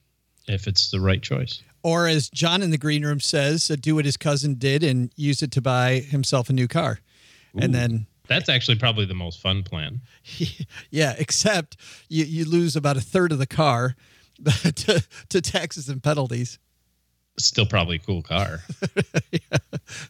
if 0.47 0.67
it's 0.67 0.91
the 0.91 0.99
right 0.99 1.21
choice. 1.21 1.61
Or 1.83 2.07
as 2.07 2.29
John 2.29 2.61
in 2.61 2.71
the 2.71 2.77
green 2.77 3.05
room 3.05 3.19
says, 3.19 3.71
uh, 3.71 3.75
do 3.79 3.95
what 3.95 4.05
his 4.05 4.17
cousin 4.17 4.55
did 4.55 4.83
and 4.83 5.11
use 5.15 5.41
it 5.41 5.51
to 5.51 5.61
buy 5.61 5.99
himself 5.99 6.49
a 6.49 6.53
new 6.53 6.67
car. 6.67 6.99
Ooh, 7.55 7.59
and 7.59 7.73
then 7.73 8.05
that's 8.27 8.49
actually 8.49 8.77
probably 8.77 9.05
the 9.05 9.15
most 9.15 9.41
fun 9.41 9.63
plan. 9.63 10.01
yeah, 10.91 11.15
except 11.17 11.77
you, 12.09 12.25
you 12.25 12.45
lose 12.45 12.75
about 12.75 12.97
a 12.97 13.01
third 13.01 13.31
of 13.31 13.39
the 13.39 13.47
car 13.47 13.95
to, 14.75 15.05
to 15.29 15.41
taxes 15.41 15.89
and 15.89 16.03
penalties 16.03 16.59
still 17.45 17.65
probably 17.65 17.97
a 17.97 17.99
cool 17.99 18.21
car. 18.21 18.59
yeah. 19.31 19.57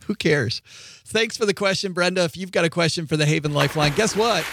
Who 0.06 0.16
cares? 0.16 0.62
Thanks 1.06 1.38
for 1.38 1.46
the 1.46 1.54
question, 1.54 1.94
Brenda. 1.94 2.24
If 2.24 2.38
you've 2.38 2.52
got 2.52 2.66
a 2.66 2.70
question 2.70 3.08
for 3.08 3.18
the 3.18 3.26
Haven 3.26 3.54
Lifeline, 3.54 3.94
guess 3.96 4.16
what? 4.16 4.46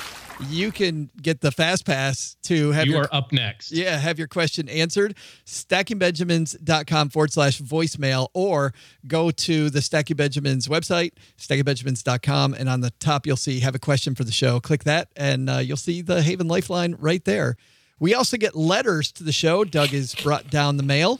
You 0.48 0.70
can 0.70 1.10
get 1.20 1.40
the 1.40 1.50
fast 1.50 1.86
pass 1.86 2.36
to 2.42 2.72
have 2.72 2.86
you 2.86 2.94
your, 2.94 3.04
are 3.04 3.08
up 3.14 3.32
next. 3.32 3.72
Yeah, 3.72 3.96
have 3.96 4.18
your 4.18 4.28
question 4.28 4.68
answered. 4.68 5.16
StackingBenjamins.com 5.46 7.08
forward 7.08 7.32
slash 7.32 7.60
voicemail 7.60 8.28
or 8.34 8.74
go 9.06 9.30
to 9.30 9.70
the 9.70 9.80
Stacking 9.80 10.16
Benjamins 10.16 10.68
website, 10.68 11.12
stackingbenjamins.com, 11.38 12.54
and 12.54 12.68
on 12.68 12.80
the 12.82 12.90
top 13.00 13.26
you'll 13.26 13.36
see 13.36 13.60
have 13.60 13.74
a 13.74 13.78
question 13.78 14.14
for 14.14 14.24
the 14.24 14.32
show. 14.32 14.60
Click 14.60 14.84
that 14.84 15.08
and 15.16 15.48
uh, 15.48 15.58
you'll 15.58 15.76
see 15.78 16.02
the 16.02 16.22
Haven 16.22 16.48
Lifeline 16.48 16.96
right 16.98 17.24
there. 17.24 17.56
We 17.98 18.14
also 18.14 18.36
get 18.36 18.54
letters 18.54 19.10
to 19.12 19.24
the 19.24 19.32
show. 19.32 19.64
Doug 19.64 19.88
has 19.88 20.14
brought 20.14 20.50
down 20.50 20.76
the 20.76 20.82
mail. 20.82 21.18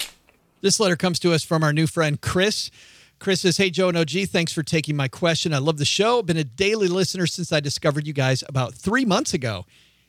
This 0.61 0.81
letter 0.81 0.97
comes 0.97 1.19
to 1.21 1.33
us 1.33 1.45
from 1.45 1.63
our 1.63 1.73
new 1.73 1.87
friend, 1.87 2.21
Chris. 2.21 2.71
Chris 3.19 3.43
says, 3.43 3.57
Hey, 3.57 3.71
Joe 3.71 3.89
and 3.89 3.97
OG, 3.97 4.29
thanks 4.29 4.53
for 4.53 4.63
taking 4.63 4.97
my 4.97 5.09
question. 5.09 5.55
I 5.55 5.59
love 5.59 5.79
the 5.79 5.85
show. 5.85 6.23
Been 6.23 6.37
a 6.37 6.45
daily 6.45 6.89
listener 6.89 7.27
since 7.27 7.53
I 7.53 7.61
discovered 7.61 8.07
you 8.07 8.13
guys 8.13 8.43
about 8.49 8.75
three 8.75 9.05
months 9.05 9.35
ago. 9.35 9.65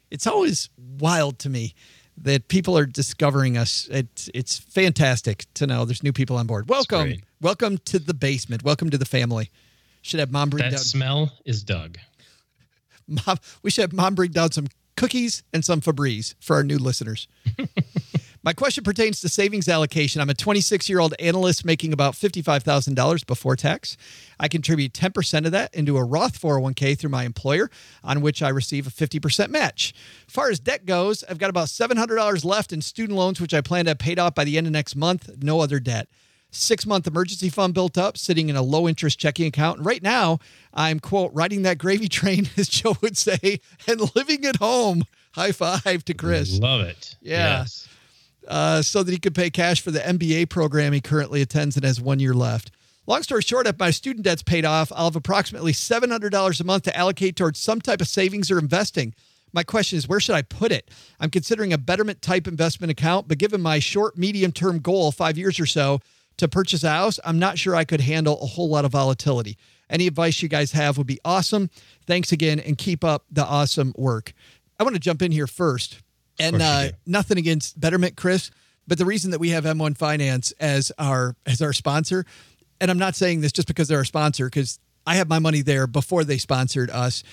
It's 0.09 0.27
always 0.27 0.69
wild 0.99 1.39
to 1.39 1.49
me 1.49 1.73
that 2.17 2.47
people 2.47 2.77
are 2.77 2.85
discovering 2.85 3.57
us. 3.57 3.87
It's, 3.91 4.29
it's 4.33 4.57
fantastic 4.57 5.45
to 5.55 5.67
know 5.67 5.85
there's 5.85 6.03
new 6.03 6.13
people 6.13 6.37
on 6.37 6.47
board. 6.47 6.67
Welcome. 6.69 7.15
Welcome 7.41 7.77
to 7.85 7.99
the 7.99 8.13
basement. 8.13 8.63
Welcome 8.63 8.89
to 8.89 8.97
the 8.97 9.05
family. 9.05 9.51
Should 10.01 10.19
have 10.19 10.31
mom 10.31 10.49
bring 10.49 10.63
that 10.63 10.71
down. 10.71 10.79
smell 10.79 11.31
is 11.45 11.63
Doug. 11.63 11.97
Mom, 13.07 13.37
we 13.61 13.71
should 13.71 13.83
have 13.83 13.93
mom 13.93 14.15
bring 14.15 14.31
down 14.31 14.51
some 14.51 14.67
cookies 14.97 15.43
and 15.53 15.63
some 15.63 15.79
Febreze 15.79 16.35
for 16.41 16.55
our 16.57 16.63
new 16.63 16.77
listeners. 16.77 17.27
My 18.47 18.53
question 18.53 18.85
pertains 18.85 19.19
to 19.19 19.27
savings 19.27 19.67
allocation. 19.67 20.21
I'm 20.21 20.29
a 20.29 20.33
26 20.33 20.87
year 20.87 20.99
old 20.99 21.13
analyst 21.19 21.65
making 21.65 21.91
about 21.91 22.13
$55,000 22.13 23.27
before 23.27 23.57
tax. 23.57 23.97
I 24.39 24.47
contribute 24.47 24.93
10% 24.93 25.45
of 25.45 25.51
that 25.51 25.75
into 25.75 25.97
a 25.97 26.03
Roth 26.05 26.39
401k 26.39 26.97
through 26.97 27.09
my 27.09 27.25
employer, 27.25 27.69
on 28.05 28.21
which 28.21 28.41
I 28.41 28.47
receive 28.47 28.87
a 28.87 28.89
50% 28.89 29.49
match. 29.49 29.93
As 30.29 30.33
far 30.33 30.49
as 30.49 30.61
debt 30.61 30.85
goes, 30.85 31.25
I've 31.25 31.39
got 31.39 31.49
about 31.49 31.67
$700 31.67 32.45
left 32.45 32.71
in 32.71 32.81
student 32.81 33.19
loans, 33.19 33.41
which 33.41 33.53
I 33.53 33.59
plan 33.59 33.83
to 33.83 33.89
have 33.89 33.99
paid 33.99 34.17
off 34.17 34.33
by 34.33 34.45
the 34.45 34.57
end 34.57 34.65
of 34.65 34.71
next 34.71 34.95
month. 34.95 35.29
No 35.43 35.59
other 35.59 35.81
debt 35.81 36.07
six 36.49 36.85
month 36.85 37.05
emergency 37.05 37.49
fund 37.49 37.73
built 37.73 37.97
up, 37.97 38.17
sitting 38.17 38.47
in 38.47 38.55
a 38.55 38.61
low 38.61 38.87
interest 38.87 39.19
checking 39.19 39.47
account. 39.47 39.79
And 39.79 39.85
right 39.85 40.01
now, 40.01 40.39
I'm, 40.73 41.01
quote, 41.01 41.33
riding 41.33 41.63
that 41.63 41.79
gravy 41.79 42.07
train, 42.07 42.49
as 42.57 42.69
Joe 42.69 42.95
would 43.01 43.17
say, 43.17 43.59
and 43.89 44.15
living 44.15 44.45
at 44.45 44.55
home. 44.55 45.03
High 45.33 45.51
five 45.51 46.05
to 46.05 46.13
Chris. 46.13 46.57
Love 46.57 46.79
it. 46.79 47.17
Yeah. 47.19 47.59
Yes 47.59 47.89
uh, 48.47 48.81
so 48.81 49.03
that 49.03 49.11
he 49.11 49.17
could 49.17 49.35
pay 49.35 49.49
cash 49.49 49.81
for 49.81 49.91
the 49.91 49.99
MBA 49.99 50.49
program 50.49 50.93
he 50.93 51.01
currently 51.01 51.41
attends 51.41 51.75
and 51.75 51.85
has 51.85 52.01
one 52.01 52.19
year 52.19 52.33
left. 52.33 52.71
Long 53.05 53.23
story 53.23 53.41
short, 53.41 53.67
if 53.67 53.79
my 53.79 53.89
student 53.91 54.25
debt's 54.25 54.43
paid 54.43 54.65
off, 54.65 54.91
I'll 54.93 55.05
have 55.05 55.15
approximately 55.15 55.71
$700 55.71 56.59
a 56.59 56.63
month 56.65 56.83
to 56.83 56.97
allocate 56.97 57.37
towards 57.37 57.59
some 57.59 57.79
type 57.79 58.01
of 58.01 58.07
savings 58.07 58.51
or 58.51 58.59
investing. 58.59 59.13
My 59.53 59.63
question 59.63 59.97
is, 59.97 60.09
where 60.09 60.19
should 60.19 60.35
I 60.35 60.41
put 60.41 60.73
it? 60.73 60.91
I'm 61.19 61.29
considering 61.29 61.71
a 61.71 61.77
betterment 61.77 62.21
type 62.21 62.47
investment 62.47 62.91
account, 62.91 63.29
but 63.29 63.37
given 63.37 63.61
my 63.61 63.79
short, 63.79 64.17
medium 64.17 64.51
term 64.51 64.79
goal, 64.79 65.11
five 65.13 65.37
years 65.37 65.59
or 65.59 65.65
so, 65.65 66.01
to 66.35 66.47
purchase 66.47 66.83
a 66.83 66.89
house, 66.89 67.19
I'm 67.23 67.39
not 67.39 67.57
sure 67.57 67.75
I 67.75 67.85
could 67.85 68.01
handle 68.01 68.39
a 68.41 68.45
whole 68.45 68.69
lot 68.69 68.85
of 68.85 68.91
volatility. 68.91 69.57
Any 69.89 70.05
advice 70.07 70.41
you 70.41 70.49
guys 70.49 70.73
have 70.73 70.97
would 70.97 71.07
be 71.07 71.19
awesome. 71.23 71.69
Thanks 72.05 72.31
again 72.31 72.59
and 72.59 72.77
keep 72.77 73.03
up 73.03 73.25
the 73.31 73.45
awesome 73.45 73.93
work. 73.97 74.33
I 74.79 74.83
want 74.83 74.95
to 74.95 74.99
jump 74.99 75.21
in 75.21 75.31
here 75.31 75.47
first. 75.47 76.01
And 76.39 76.61
uh, 76.61 76.89
nothing 77.05 77.37
against 77.37 77.79
Betterment, 77.79 78.15
Chris, 78.15 78.51
but 78.87 78.97
the 78.97 79.05
reason 79.05 79.31
that 79.31 79.39
we 79.39 79.49
have 79.49 79.65
M1 79.65 79.97
Finance 79.97 80.51
as 80.59 80.91
our 80.97 81.35
as 81.45 81.61
our 81.61 81.73
sponsor, 81.73 82.25
and 82.79 82.89
I'm 82.89 82.99
not 82.99 83.15
saying 83.15 83.41
this 83.41 83.51
just 83.51 83.67
because 83.67 83.87
they're 83.87 83.97
our 83.97 84.05
sponsor, 84.05 84.45
because 84.45 84.79
I 85.05 85.15
have 85.15 85.27
my 85.27 85.39
money 85.39 85.61
there 85.61 85.87
before 85.87 86.23
they 86.23 86.37
sponsored 86.37 86.89
us. 86.89 87.23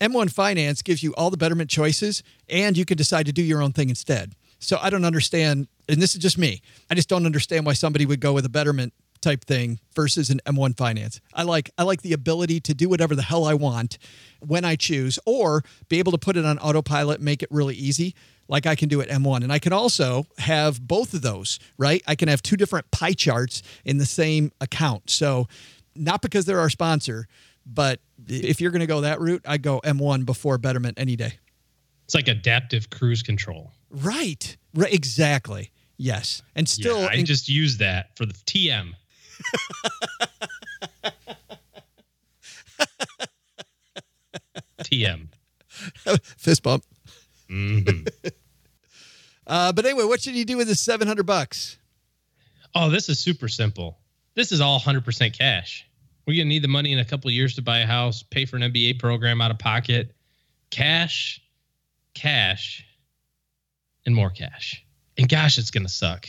M1 0.00 0.30
Finance 0.30 0.82
gives 0.82 1.02
you 1.02 1.14
all 1.14 1.30
the 1.30 1.36
Betterment 1.36 1.70
choices, 1.70 2.22
and 2.48 2.76
you 2.76 2.84
can 2.84 2.96
decide 2.96 3.26
to 3.26 3.32
do 3.32 3.42
your 3.42 3.62
own 3.62 3.72
thing 3.72 3.88
instead. 3.88 4.34
So 4.58 4.78
I 4.80 4.90
don't 4.90 5.04
understand, 5.04 5.68
and 5.88 6.02
this 6.02 6.14
is 6.14 6.20
just 6.20 6.38
me. 6.38 6.60
I 6.90 6.94
just 6.94 7.08
don't 7.08 7.24
understand 7.24 7.66
why 7.66 7.72
somebody 7.74 8.04
would 8.04 8.20
go 8.20 8.32
with 8.32 8.44
a 8.44 8.50
Betterment 8.50 8.92
type 9.22 9.44
thing 9.44 9.80
versus 9.94 10.28
an 10.28 10.40
M1 10.46 10.76
Finance. 10.76 11.20
I 11.32 11.44
like 11.44 11.70
I 11.78 11.84
like 11.84 12.02
the 12.02 12.12
ability 12.12 12.60
to 12.60 12.74
do 12.74 12.88
whatever 12.88 13.14
the 13.14 13.22
hell 13.22 13.44
I 13.44 13.54
want 13.54 13.98
when 14.40 14.64
I 14.64 14.76
choose, 14.76 15.18
or 15.24 15.62
be 15.88 15.98
able 15.98 16.12
to 16.12 16.18
put 16.18 16.36
it 16.36 16.44
on 16.44 16.58
autopilot, 16.58 17.20
make 17.20 17.42
it 17.42 17.48
really 17.50 17.74
easy 17.74 18.14
like 18.48 18.66
I 18.66 18.74
can 18.74 18.88
do 18.88 19.00
at 19.00 19.08
M1. 19.08 19.42
And 19.42 19.52
I 19.52 19.58
can 19.58 19.72
also 19.72 20.26
have 20.38 20.86
both 20.86 21.14
of 21.14 21.22
those, 21.22 21.58
right? 21.78 22.02
I 22.06 22.14
can 22.14 22.28
have 22.28 22.42
two 22.42 22.56
different 22.56 22.90
pie 22.90 23.12
charts 23.12 23.62
in 23.84 23.98
the 23.98 24.06
same 24.06 24.52
account. 24.60 25.10
So, 25.10 25.48
not 25.94 26.22
because 26.22 26.44
they're 26.44 26.60
our 26.60 26.70
sponsor, 26.70 27.26
but 27.64 28.00
if 28.28 28.60
you're 28.60 28.70
going 28.70 28.80
to 28.80 28.86
go 28.86 29.00
that 29.00 29.20
route, 29.20 29.42
I 29.46 29.58
go 29.58 29.80
M1 29.80 30.26
before 30.26 30.58
Betterment 30.58 30.98
any 30.98 31.16
day. 31.16 31.34
It's 32.04 32.14
like 32.14 32.28
adaptive 32.28 32.90
cruise 32.90 33.22
control. 33.22 33.72
Right. 33.90 34.56
Right. 34.74 34.92
Exactly. 34.92 35.72
Yes. 35.96 36.42
And 36.54 36.68
still, 36.68 37.00
yeah, 37.00 37.08
I 37.10 37.14
in- 37.14 37.26
just 37.26 37.48
use 37.48 37.78
that 37.78 38.16
for 38.16 38.26
the 38.26 38.34
TM. 38.34 38.92
TM. 44.84 45.28
fist 46.36 46.62
bump. 46.62 46.84
Mhm. 47.50 48.08
Uh, 49.46 49.72
but 49.72 49.86
anyway, 49.86 50.02
what 50.02 50.20
should 50.20 50.34
you 50.34 50.44
do 50.44 50.56
with 50.56 50.66
the 50.66 50.74
700 50.74 51.24
bucks? 51.24 51.78
Oh, 52.74 52.90
this 52.90 53.08
is 53.08 53.20
super 53.20 53.46
simple. 53.46 53.96
This 54.34 54.50
is 54.50 54.60
all 54.60 54.80
100% 54.80 55.38
cash. 55.38 55.86
We're 56.26 56.34
going 56.34 56.46
to 56.46 56.48
need 56.48 56.62
the 56.64 56.68
money 56.68 56.92
in 56.92 56.98
a 56.98 57.04
couple 57.04 57.30
years 57.30 57.54
to 57.54 57.62
buy 57.62 57.78
a 57.78 57.86
house, 57.86 58.24
pay 58.24 58.44
for 58.44 58.56
an 58.56 58.62
MBA 58.62 58.98
program 58.98 59.40
out 59.40 59.52
of 59.52 59.58
pocket. 59.60 60.16
Cash, 60.70 61.40
cash, 62.12 62.84
and 64.04 64.16
more 64.16 64.30
cash. 64.30 64.84
And 65.16 65.28
gosh, 65.28 65.58
it's 65.58 65.70
going 65.70 65.86
to 65.86 65.92
suck. 65.92 66.28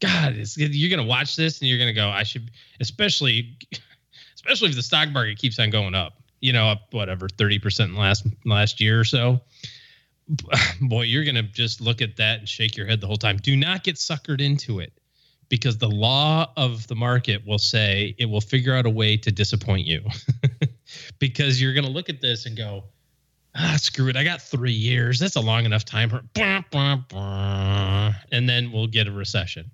God, 0.00 0.34
you're 0.56 0.88
going 0.88 1.06
to 1.06 1.08
watch 1.08 1.36
this 1.36 1.60
and 1.60 1.68
you're 1.68 1.78
going 1.78 1.94
to 1.94 2.00
go, 2.00 2.08
I 2.08 2.22
should, 2.22 2.50
especially, 2.80 3.58
especially 4.34 4.70
if 4.70 4.74
the 4.76 4.82
stock 4.82 5.10
market 5.10 5.36
keeps 5.36 5.58
on 5.58 5.68
going 5.68 5.94
up, 5.94 6.14
you 6.40 6.54
know, 6.54 6.66
up 6.68 6.92
whatever, 6.92 7.28
30% 7.28 7.80
in 7.80 7.94
last, 7.94 8.26
last 8.46 8.80
year 8.80 8.98
or 8.98 9.04
so. 9.04 9.42
Boy, 10.80 11.02
you're 11.02 11.24
going 11.24 11.36
to 11.36 11.42
just 11.42 11.80
look 11.80 12.02
at 12.02 12.16
that 12.16 12.40
and 12.40 12.48
shake 12.48 12.76
your 12.76 12.86
head 12.86 13.00
the 13.00 13.06
whole 13.06 13.16
time. 13.16 13.36
Do 13.38 13.56
not 13.56 13.84
get 13.84 13.96
suckered 13.96 14.40
into 14.40 14.80
it 14.80 14.92
because 15.48 15.78
the 15.78 15.88
law 15.88 16.52
of 16.56 16.86
the 16.86 16.94
market 16.94 17.46
will 17.46 17.58
say 17.58 18.14
it 18.18 18.26
will 18.26 18.40
figure 18.40 18.74
out 18.74 18.86
a 18.86 18.90
way 18.90 19.16
to 19.16 19.32
disappoint 19.32 19.86
you. 19.86 20.02
Because 21.18 21.60
you're 21.60 21.74
going 21.74 21.84
to 21.84 21.90
look 21.90 22.08
at 22.08 22.20
this 22.20 22.46
and 22.46 22.56
go 22.56 22.84
ah 23.54 23.76
screw 23.78 24.08
it 24.08 24.16
i 24.16 24.22
got 24.22 24.42
three 24.42 24.72
years 24.72 25.18
that's 25.18 25.36
a 25.36 25.40
long 25.40 25.64
enough 25.64 25.84
time 25.84 26.10
and 28.32 28.48
then 28.48 28.70
we'll 28.70 28.86
get 28.86 29.06
a 29.06 29.12
recession. 29.12 29.70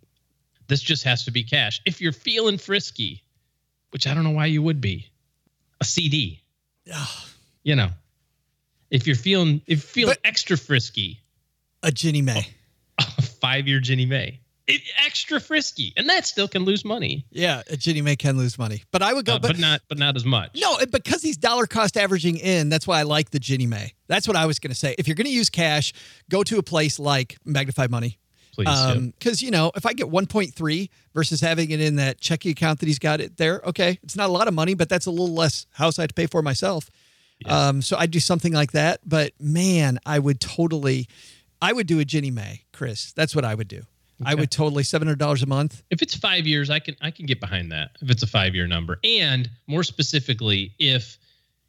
This 0.67 0.81
just 0.81 1.05
has 1.05 1.25
to 1.25 1.31
be 1.31 1.45
cash. 1.45 1.81
If 1.85 2.01
you're 2.01 2.13
feeling 2.13 2.59
frisky 2.59 3.23
which 3.91 4.07
i 4.07 4.15
don't 4.15 4.25
know 4.25 4.31
why 4.31 4.47
you 4.47 4.63
would 4.63 4.81
be 4.81 5.11
a 5.81 5.85
cd 5.85 6.43
Yeah, 6.85 7.05
you 7.63 7.77
know 7.77 7.91
if 8.91 9.07
you're 9.07 9.17
feeling 9.17 9.63
if 9.67 9.79
you're 9.97 10.07
feeling 10.07 10.17
extra 10.25 10.57
frisky 10.57 11.23
A 11.83 11.91
Ginnie 11.93 12.23
Mae. 12.23 12.47
a 12.99 13.23
five 13.23 13.67
year 13.69 13.81
Ginnie 13.81 14.07
Mae. 14.07 14.41
It, 14.67 14.81
extra 15.05 15.41
frisky, 15.41 15.93
and 15.95 16.09
that 16.09 16.25
still 16.25 16.49
can 16.49 16.65
lose 16.65 16.87
money, 16.87 17.27
Yeah, 17.31 17.61
a 17.69 17.77
Ginnie 17.77 18.01
Mae 18.01 18.17
can 18.17 18.39
lose 18.39 18.59
money. 18.59 18.83
But 18.93 19.03
I 19.03 19.13
would 19.13 19.27
go, 19.27 19.35
Uh, 19.35 19.39
but, 19.39 19.59
not 19.59 19.83
but 19.91 19.99
not 19.99 20.17
as 20.17 20.25
much. 20.25 20.53
No, 20.59 20.79
because 20.91 21.21
he's 21.21 21.37
dollar 21.37 21.67
cost 21.67 21.99
averaging 21.99 22.39
in, 22.39 22.71
that's 22.71 22.87
why 22.87 22.99
I 22.99 23.03
like 23.03 23.29
the 23.29 23.39
Ginnie 23.39 23.67
Mae. 23.67 23.93
That's 24.07 24.27
what 24.27 24.39
I 24.39 24.47
was 24.47 24.59
going 24.59 24.71
to 24.71 24.75
say. 24.77 24.95
If 24.97 25.07
you're 25.07 25.17
going 25.17 25.27
to 25.27 25.33
use 25.33 25.51
cash, 25.51 25.93
go 26.31 26.43
to 26.45 26.57
a 26.57 26.63
place 26.63 26.99
like 26.99 27.37
Magnify 27.45 27.89
Money. 27.91 28.19
Please, 28.55 28.69
yeah. 28.69 28.95
Because, 28.95 29.43
you 29.43 29.51
know, 29.51 29.71
if 29.77 29.85
I 29.85 29.93
get 29.93 30.07
1.3 30.07 30.89
versus 31.13 31.43
having 31.43 31.71
it 31.71 31.81
in 31.81 31.97
that 31.97 32.19
checking 32.21 32.53
account 32.53 32.81
that 32.81 32.87
he's 32.87 32.99
got 32.99 33.21
it 33.21 33.37
there, 33.37 33.61
okay, 33.67 33.99
it's 34.03 34.17
not 34.17 34.31
a 34.31 34.33
lot 34.33 34.49
of 34.49 34.55
money, 34.55 34.73
but 34.73 34.89
that's 34.89 35.05
a 35.05 35.11
little 35.11 35.35
less 35.35 35.67
house 35.73 35.99
I 35.99 36.03
have 36.03 36.09
to 36.09 36.15
pay 36.15 36.27
for 36.27 36.41
myself. 36.41 36.89
Um, 37.47 37.83
so 37.83 37.97
I'd 37.97 38.11
do 38.11 38.21
something 38.21 38.53
like 38.53 38.73
that. 38.73 39.01
But 39.05 39.33
man, 39.41 39.99
I 40.07 40.19
would 40.19 40.41
totally, 40.41 41.09
I 41.61 41.73
would 41.73 41.87
do 41.87 42.01
a 42.01 42.05
Ginnie 42.05 42.31
Mae, 42.31 42.65
Chris. 42.73 43.13
That's 43.13 43.35
what 43.35 43.45
I 43.45 43.55
would 43.55 43.69
do. 43.69 43.83
I 44.25 44.35
would 44.35 44.51
totally 44.51 44.85
$700 44.85 45.43
a 45.43 45.47
month. 45.47 45.83
if 45.91 46.01
it's 46.01 46.15
five 46.15 46.47
years, 46.47 46.71
I 46.71 46.79
can 46.79 46.97
I 47.01 47.11
can 47.11 47.27
get 47.27 47.41
behind 47.41 47.73
that. 47.73 47.91
If 48.01 48.11
it's 48.11 48.23
a 48.23 48.27
five 48.27 48.55
year 48.55 48.67
number, 48.67 48.99
and 49.03 49.51
more 49.67 49.83
specifically, 49.83 50.73
if 50.79 51.19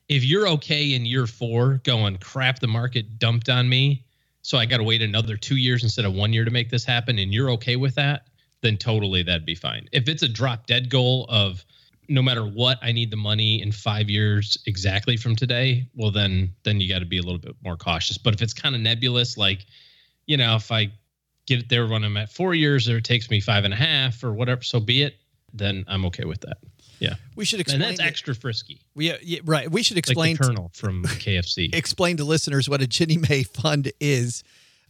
if 0.07 0.23
you're 0.23 0.47
okay 0.49 0.93
in 0.93 1.05
year 1.05 1.25
four, 1.27 1.81
going 1.83 2.17
crap, 2.17 2.59
the 2.59 2.67
market 2.67 3.17
dumped 3.17 3.49
on 3.49 3.67
me, 3.67 4.05
so 4.43 4.57
I 4.59 4.65
got 4.67 4.77
to 4.77 4.83
wait 4.83 5.01
another 5.01 5.35
two 5.35 5.55
years 5.57 5.83
instead 5.83 6.05
of 6.05 6.13
one 6.13 6.31
year 6.33 6.45
to 6.45 6.51
make 6.51 6.69
this 6.69 6.85
happen, 6.85 7.17
and 7.17 7.33
you're 7.33 7.49
okay 7.51 7.75
with 7.75 7.95
that, 7.95 8.27
then 8.61 8.77
totally 8.77 9.23
that'd 9.23 9.45
be 9.45 9.55
fine. 9.55 9.89
If 9.91 10.07
it's 10.07 10.21
a 10.21 10.29
drop 10.29 10.67
dead 10.67 10.89
goal 10.89 11.25
of 11.29 11.65
no 12.09 12.21
matter 12.21 12.45
what, 12.45 12.77
I 12.81 12.91
need 12.91 13.11
the 13.11 13.17
money 13.17 13.61
in 13.61 13.71
five 13.71 14.09
years 14.09 14.57
exactly 14.67 15.17
from 15.17 15.35
today, 15.35 15.87
well 15.95 16.11
then 16.11 16.53
then 16.63 16.79
you 16.81 16.87
got 16.89 16.99
to 16.99 17.05
be 17.05 17.17
a 17.17 17.21
little 17.23 17.39
bit 17.39 17.55
more 17.63 17.77
cautious. 17.77 18.17
But 18.17 18.33
if 18.33 18.41
it's 18.41 18.53
kind 18.53 18.75
of 18.75 18.81
nebulous, 18.81 19.37
like 19.37 19.65
you 20.25 20.37
know, 20.37 20.55
if 20.55 20.71
I 20.71 20.91
get 21.45 21.59
it 21.59 21.69
there 21.69 21.87
when 21.87 22.03
I'm 22.03 22.17
at 22.17 22.31
four 22.31 22.55
years, 22.55 22.89
or 22.89 22.97
it 22.97 23.03
takes 23.03 23.29
me 23.29 23.39
five 23.39 23.63
and 23.65 23.73
a 23.73 23.77
half, 23.77 24.23
or 24.23 24.33
whatever, 24.33 24.63
so 24.63 24.79
be 24.79 25.03
it. 25.03 25.15
Then 25.53 25.85
I'm 25.87 26.05
okay 26.07 26.25
with 26.25 26.41
that. 26.41 26.57
Yeah, 26.99 27.15
We 27.35 27.45
should 27.45 27.59
and 27.59 27.67
explain. 27.67 27.81
that's 27.81 27.99
it. 27.99 28.05
extra 28.05 28.33
frisky, 28.35 28.81
We, 28.95 29.11
uh, 29.11 29.17
yeah, 29.21 29.39
right. 29.43 29.69
We 29.69 29.83
should 29.83 29.95
like 29.97 30.07
explain 30.07 30.35
the 30.37 30.43
Colonel 30.43 30.71
from 30.73 31.03
KFC. 31.05 31.73
explain 31.75 32.17
to 32.17 32.23
listeners 32.23 32.67
what 32.69 32.81
a 32.81 32.87
Ginnie 32.87 33.17
Mae 33.17 33.43
fund 33.43 33.91
is 33.99 34.43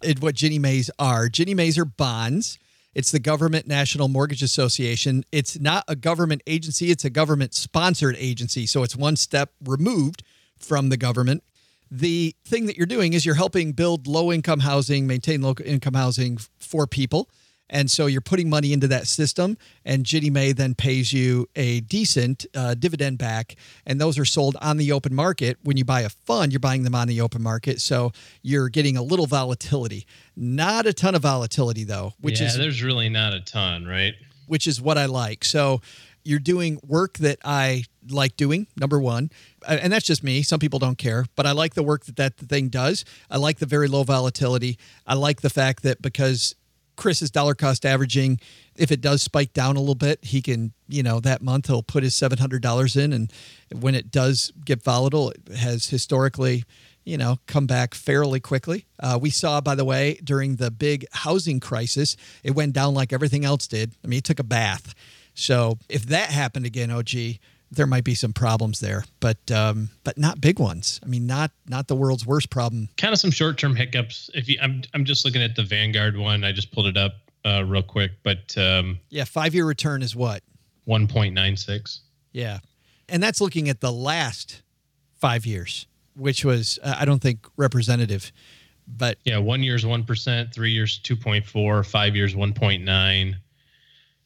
and 0.04 0.20
what 0.20 0.36
Ginnie 0.36 0.60
Maes 0.60 0.90
are. 1.00 1.30
Ginnie 1.30 1.56
Maes 1.56 1.78
are 1.80 1.86
bonds. 1.86 2.58
It's 2.96 3.12
the 3.12 3.20
Government 3.20 3.68
National 3.68 4.08
Mortgage 4.08 4.42
Association. 4.42 5.26
It's 5.30 5.60
not 5.60 5.84
a 5.90 5.98
government 5.98 6.42
agency, 6.48 6.92
it's 6.92 7.04
a 7.04 7.10
government 7.10 7.54
sponsored 7.54 8.16
agency. 8.18 8.66
So 8.66 8.84
it's 8.84 8.96
one 8.96 9.18
step 9.18 9.52
removed 9.64 10.24
from 10.58 10.88
the 10.88 10.96
government. 10.96 11.44
The 11.92 12.36
thing 12.46 12.66
that 12.68 12.78
you're 12.78 12.88
doing 12.88 13.12
is 13.12 13.26
you're 13.26 13.36
helping 13.36 13.74
build 13.74 14.08
low 14.08 14.32
income 14.32 14.62
housing, 14.62 15.06
maintain 15.06 15.42
low 15.42 15.54
income 15.64 15.94
housing 15.94 16.38
for 16.58 16.88
people. 16.88 17.30
And 17.70 17.90
so 17.90 18.06
you're 18.06 18.22
putting 18.22 18.50
money 18.50 18.74
into 18.74 18.88
that 18.90 19.08
system, 19.08 19.58
and 19.84 20.06
Ginnie 20.06 20.30
Mae 20.30 20.52
then 20.52 20.76
pays 20.76 21.12
you 21.12 21.50
a 21.56 21.80
decent 21.82 22.46
uh, 22.54 22.76
dividend 22.76 23.18
back. 23.18 23.56
And 23.86 24.00
those 24.00 24.20
are 24.20 24.26
sold 24.26 24.56
on 24.62 24.78
the 24.78 24.92
open 24.92 25.16
market. 25.16 25.58
When 25.64 25.76
you 25.78 25.86
buy 25.86 26.02
a 26.02 26.10
fund, 26.10 26.54
you're 26.54 26.60
buying 26.60 26.84
them 26.84 26.96
on 26.96 27.08
the 27.08 27.22
open 27.22 27.42
market. 27.42 27.82
So 27.82 28.12
you're 28.44 28.70
getting 28.70 28.98
a 28.98 29.04
little 29.04 29.26
volatility. 29.26 30.06
Not 30.36 30.86
a 30.86 30.94
ton 30.94 31.16
of 31.16 31.24
volatility, 31.24 31.84
though, 31.84 32.14
which 32.22 32.40
yeah, 32.40 32.48
is 32.48 32.58
there's 32.58 32.84
really 32.84 33.10
not 33.10 33.34
a 33.34 33.42
ton, 33.42 33.86
right? 33.86 34.14
which 34.48 34.68
is 34.68 34.82
what 34.82 34.98
I 34.98 35.06
like. 35.06 35.44
So 35.44 35.82
you're 36.24 36.40
doing 36.40 36.80
work 36.86 37.18
that 37.20 37.40
I 37.44 37.84
like 38.10 38.36
doing, 38.36 38.68
number 38.76 39.00
one. 39.00 39.30
And 39.68 39.94
that's 39.94 40.06
just 40.06 40.24
me. 40.24 40.42
Some 40.42 40.60
people 40.60 40.80
don't 40.80 40.98
care, 40.98 41.26
but 41.36 41.46
I 41.46 41.52
like 41.52 41.76
the 41.76 41.84
work 41.84 42.06
that 42.06 42.16
that 42.18 42.38
thing 42.38 42.70
does. 42.70 43.06
I 43.30 43.38
like 43.38 43.60
the 43.60 43.66
very 43.66 43.88
low 43.88 44.04
volatility. 44.04 44.78
I 45.06 45.14
like 45.16 45.42
the 45.42 45.50
fact 45.50 45.84
that 45.84 46.02
because 46.02 46.56
Chris 46.96 47.22
is 47.22 47.32
dollar 47.32 47.56
cost 47.56 47.86
averaging, 47.86 48.40
if 48.76 48.92
it 48.92 49.02
does 49.02 49.22
spike 49.22 49.54
down 49.54 49.76
a 49.76 49.80
little 49.80 49.96
bit, 49.96 50.24
he 50.24 50.42
can, 50.42 50.74
you 50.88 51.04
know, 51.04 51.20
that 51.20 51.42
month 51.42 51.68
he'll 51.68 51.84
put 51.84 52.04
his 52.04 52.14
$700 52.14 53.04
in. 53.04 53.14
And 53.14 53.32
when 53.74 53.96
it 53.96 54.12
does 54.12 54.52
get 54.64 54.84
volatile, 54.84 55.32
it 55.32 55.56
has 55.58 55.88
historically, 55.88 56.66
you 57.04 57.18
know, 57.18 57.40
come 57.48 57.68
back 57.68 57.94
fairly 57.94 58.40
quickly. 58.40 58.86
Uh, 59.00 59.18
we 59.22 59.30
saw, 59.30 59.62
by 59.62 59.76
the 59.76 59.86
way, 59.86 60.20
during 60.24 60.56
the 60.56 60.72
big 60.72 61.06
housing 61.12 61.60
crisis, 61.60 62.18
it 62.44 62.52
went 62.52 62.74
down 62.74 62.94
like 62.94 63.14
everything 63.14 63.46
else 63.46 63.68
did. 63.68 63.94
I 64.04 64.08
mean, 64.08 64.20
it 64.20 64.24
took 64.24 64.40
a 64.40 64.44
bath. 64.44 64.94
So 65.34 65.78
if 65.90 66.06
that 66.08 66.30
happened 66.30 66.66
again, 66.66 66.92
OG, 66.92 67.10
there 67.76 67.88
might 67.88 68.04
be 68.04 68.16
some 68.16 68.34
problems 68.34 68.80
there, 68.80 69.06
but 69.20 69.52
um, 69.52 69.90
but 70.04 70.18
not 70.18 70.42
big 70.42 70.60
ones. 70.60 71.00
I 71.04 71.08
mean, 71.08 71.28
not 71.28 71.52
not 71.68 71.88
the 71.88 71.96
world's 71.96 72.26
worst 72.26 72.50
problem. 72.50 72.90
Kind 72.98 73.14
of 73.14 73.20
some 73.20 73.32
short 73.32 73.58
term 73.58 73.76
hiccups. 73.76 74.30
If 74.34 74.50
you, 74.50 74.58
I'm 74.62 74.82
I'm 74.94 75.06
just 75.06 75.26
looking 75.26 75.42
at 75.42 75.56
the 75.56 75.64
Vanguard 75.64 76.18
one. 76.18 76.44
I 76.44 76.52
just 76.52 76.72
pulled 76.72 76.88
it 76.88 76.98
up 76.98 77.14
uh, 77.46 77.64
real 77.66 77.84
quick, 77.84 78.12
but 78.24 78.58
um, 78.58 79.00
Yeah, 79.10 79.24
five 79.24 79.54
year 79.54 79.66
return 79.66 80.02
is 80.02 80.16
what 80.16 80.42
1.96. 80.88 82.00
Yeah. 82.32 82.60
And 83.08 83.22
that's 83.22 83.40
looking 83.40 83.70
at 83.70 83.82
the 83.82 83.92
last 83.92 84.64
five 85.20 85.46
years, 85.46 85.88
which 86.16 86.44
was, 86.44 86.80
uh, 86.84 86.96
I 87.00 87.06
don't 87.06 87.22
think, 87.22 87.48
representative. 87.56 88.32
But 88.88 89.18
yeah, 89.24 89.38
one 89.38 89.64
year's 89.64 89.84
1%, 89.84 90.54
three 90.54 90.72
years 90.72 91.00
2.4, 91.04 91.86
five 91.86 92.16
years 92.16 92.36
1.9. 92.36 93.36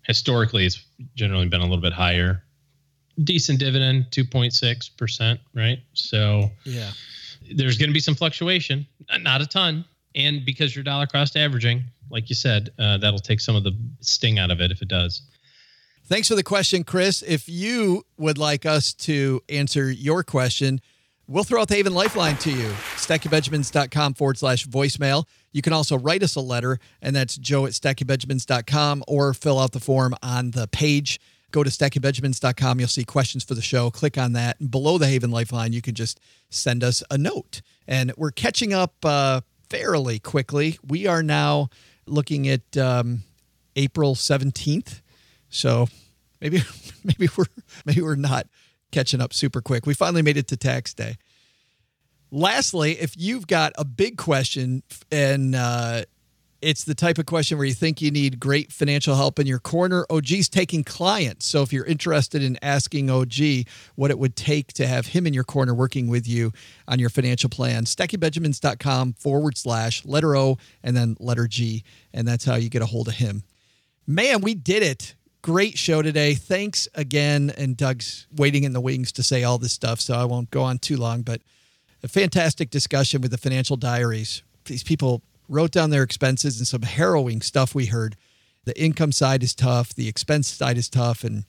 Historically, 0.04 0.66
it's 0.66 0.84
generally 1.16 1.48
been 1.48 1.62
a 1.62 1.64
little 1.64 1.82
bit 1.82 1.94
higher. 1.94 2.44
Decent 3.24 3.60
dividend, 3.60 4.06
2.6%, 4.12 5.40
right? 5.54 5.80
So 5.94 6.50
yeah, 6.64 6.92
there's 7.56 7.78
going 7.78 7.90
to 7.90 7.94
be 7.94 8.00
some 8.00 8.16
fluctuation, 8.16 8.86
not 9.20 9.42
a 9.42 9.46
ton. 9.46 9.86
And 10.16 10.46
because 10.46 10.76
you're 10.76 10.84
dollar 10.84 11.06
cost 11.06 11.38
averaging, 11.38 11.84
like 12.10 12.30
you 12.30 12.36
said, 12.36 12.70
uh, 12.80 12.98
that'll 12.98 13.20
take 13.20 13.40
some 13.40 13.56
of 13.56 13.64
the 13.64 13.78
sting 14.02 14.40
out 14.40 14.52
of 14.52 14.60
it 14.62 14.72
if 14.72 14.82
it 14.82 14.88
does. 14.88 15.22
Thanks 16.06 16.28
for 16.28 16.36
the 16.36 16.44
question, 16.44 16.84
Chris. 16.84 17.22
If 17.22 17.48
you 17.48 18.04
would 18.18 18.40
like 18.40 18.66
us 18.66 18.94
to 18.94 19.42
answer 19.48 19.92
your 19.92 20.24
question, 20.24 20.82
we'll 21.28 21.44
throw 21.44 21.62
out 21.62 21.68
the 21.68 21.76
Haven 21.76 21.94
Lifeline 21.94 22.36
to 22.38 22.52
you. 22.52 22.70
StackingBenjamins.com 22.96 24.16
forward 24.16 24.40
slash 24.40 24.66
voicemail. 24.66 25.26
You 25.52 25.62
can 25.62 25.72
also 25.72 25.98
write 25.98 26.24
us 26.24 26.36
a 26.36 26.42
letter, 26.42 26.80
and 27.00 27.16
that's 27.16 27.38
joe 27.38 27.68
at 27.68 27.74
StackingBenjamins.com 27.74 29.04
or 29.08 29.36
fill 29.36 29.60
out 29.60 29.72
the 29.72 29.80
form 29.80 30.16
on 30.24 30.52
the 30.52 30.68
page. 30.68 31.20
Go 31.52 31.64
to 31.64 31.70
StackingBenjamins.com. 31.70 32.80
You'll 32.80 32.88
see 32.90 33.04
questions 33.04 33.44
for 33.44 33.56
the 33.56 33.62
show. 33.62 33.90
Click 33.90 34.18
on 34.18 34.34
that. 34.34 34.60
And 34.60 34.70
below 34.70 34.98
the 34.98 35.08
Haven 35.08 35.32
Lifeline, 35.32 35.74
you 35.74 35.82
can 35.82 35.96
just 35.96 36.20
send 36.50 36.84
us 36.84 37.04
a 37.10 37.18
note. 37.18 37.62
And 37.88 38.14
we're 38.18 38.32
catching 38.32 38.74
up 38.74 38.94
uh, 39.04 39.42
fairly 39.70 40.20
quickly. 40.20 40.78
We 40.88 41.08
are 41.08 41.24
now 41.24 41.70
looking 42.06 42.48
at 42.48 42.78
um, 42.78 43.24
April 43.76 44.16
17th. 44.16 45.02
So 45.50 45.88
maybe 46.42 46.62
maybe 47.04 47.30
we're 47.38 47.46
maybe 47.86 48.02
we're 48.02 48.16
not 48.16 48.48
catching 48.92 49.22
up 49.22 49.34
super 49.34 49.62
quick. 49.62 49.86
We 49.86 49.94
finally 49.94 50.22
made 50.22 50.38
it 50.38 50.48
to 50.50 50.58
tax 50.58 50.94
day. 50.94 51.18
Lastly, 52.32 52.92
if 53.00 53.16
you've 53.18 53.48
got 53.48 53.74
a 53.78 53.86
big 53.86 54.18
question 54.18 54.84
and 55.12 55.56
uh, 55.56 56.04
it's 56.62 56.84
the 56.84 56.96
type 56.96 57.18
of 57.18 57.26
question 57.26 57.58
where 57.58 57.68
you 57.68 57.74
think 57.74 58.02
you 58.02 58.12
need 58.12 58.40
great 58.40 58.72
financial 58.72 59.16
help 59.16 59.40
in 59.40 59.48
your 59.48 59.60
corner, 59.60 60.06
OG's 60.10 60.50
taking 60.50 60.84
clients. 60.84 61.46
So 61.46 61.62
if 61.62 61.72
you're 61.72 61.86
interested 61.86 62.44
in 62.44 62.58
asking 62.62 63.10
OG 63.10 63.68
what 63.96 64.12
it 64.12 64.20
would 64.20 64.36
take 64.36 64.74
to 64.74 64.88
have 64.88 65.08
him 65.08 65.26
in 65.26 65.34
your 65.34 65.44
corner 65.44 65.74
working 65.74 66.08
with 66.08 66.28
you 66.28 66.52
on 66.88 67.00
your 67.00 67.10
financial 67.10 67.50
plan, 67.50 67.86
stackingbenjamins.com 67.86 69.14
forward 69.14 69.58
slash 69.58 70.04
letter 70.06 70.36
O 70.36 70.58
and 70.84 70.98
then 70.98 71.16
letter 71.20 71.48
G. 71.48 71.84
And 72.14 72.28
that's 72.28 72.46
how 72.46 72.56
you 72.56 72.70
get 72.70 72.82
a 72.82 72.88
hold 72.88 73.08
of 73.08 73.16
him. 73.16 73.44
Man, 74.06 74.42
we 74.42 74.56
did 74.56 74.84
it. 74.84 75.16
Great 75.42 75.78
show 75.78 76.02
today. 76.02 76.34
Thanks 76.34 76.88
again. 76.94 77.54
And 77.58 77.78
Doug's 77.78 78.28
waiting 78.36 78.66
in 78.66 78.74
the 78.74 78.82
wings 78.82 79.14
to 79.14 79.24
say 79.24 79.44
all 79.44 79.58
this 79.58 79.72
stuff, 79.72 80.02
so 80.02 80.16
I 80.16 80.26
won't 80.26 80.52
go 80.52 80.64
on 80.64 80.80
too 80.80 80.98
long, 80.98 81.22
but 81.22 81.42
a 82.04 82.10
fantastic 82.10 82.70
discussion 82.70 83.22
with 83.22 83.32
the 83.32 83.38
financial 83.38 83.78
diaries. 83.78 84.44
These 84.66 84.84
people 84.84 85.22
wrote 85.50 85.72
down 85.72 85.90
their 85.90 86.04
expenses 86.04 86.60
and 86.60 86.68
some 86.68 86.84
harrowing 86.84 87.42
stuff 87.42 87.76
we 87.76 87.88
heard. 87.88 88.16
The 88.66 88.80
income 88.80 89.12
side 89.12 89.44
is 89.44 89.56
tough, 89.56 89.94
the 89.94 90.08
expense 90.08 90.48
side 90.48 90.78
is 90.78 90.90
tough, 90.90 91.24
and 91.24 91.46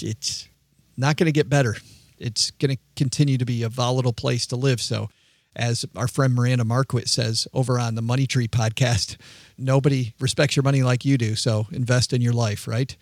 it's 0.00 0.48
not 0.96 1.16
going 1.16 1.26
to 1.26 1.32
get 1.32 1.48
better. 1.48 1.76
It's 2.18 2.50
going 2.52 2.74
to 2.74 2.82
continue 2.96 3.36
to 3.36 3.44
be 3.44 3.62
a 3.62 3.68
volatile 3.68 4.12
place 4.12 4.46
to 4.46 4.56
live. 4.56 4.80
So, 4.80 5.10
as 5.54 5.86
our 5.94 6.08
friend 6.08 6.34
Miranda 6.34 6.64
Marquit 6.64 7.08
says 7.08 7.48
over 7.54 7.78
on 7.78 7.94
the 7.94 8.02
Money 8.02 8.26
Tree 8.26 8.48
podcast, 8.48 9.16
nobody 9.56 10.12
respects 10.20 10.56
your 10.56 10.62
money 10.62 10.82
like 10.82 11.04
you 11.04 11.18
do. 11.18 11.34
So, 11.34 11.66
invest 11.72 12.12
in 12.12 12.22
your 12.22 12.32
life, 12.32 12.66
right? 12.66 12.96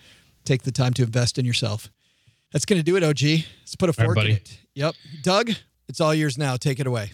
Take 0.45 0.63
the 0.63 0.73
time 0.73 0.93
to 0.95 1.03
invest 1.03 1.39
in 1.39 1.45
yourself. 1.45 1.91
That's 2.53 2.65
going 2.65 2.79
to 2.79 2.85
do 2.85 2.97
it, 2.97 3.03
OG. 3.03 3.23
Let's 3.61 3.77
put 3.77 3.89
a 3.89 3.93
fork 3.93 4.17
right, 4.17 4.27
in 4.27 4.33
it. 4.37 4.59
Yep. 4.75 4.95
Doug, 5.23 5.51
it's 5.89 6.01
all 6.01 6.15
yours 6.15 6.39
now. 6.39 6.57
Take 6.57 6.81
it 6.81 6.87
away. 6.87 7.13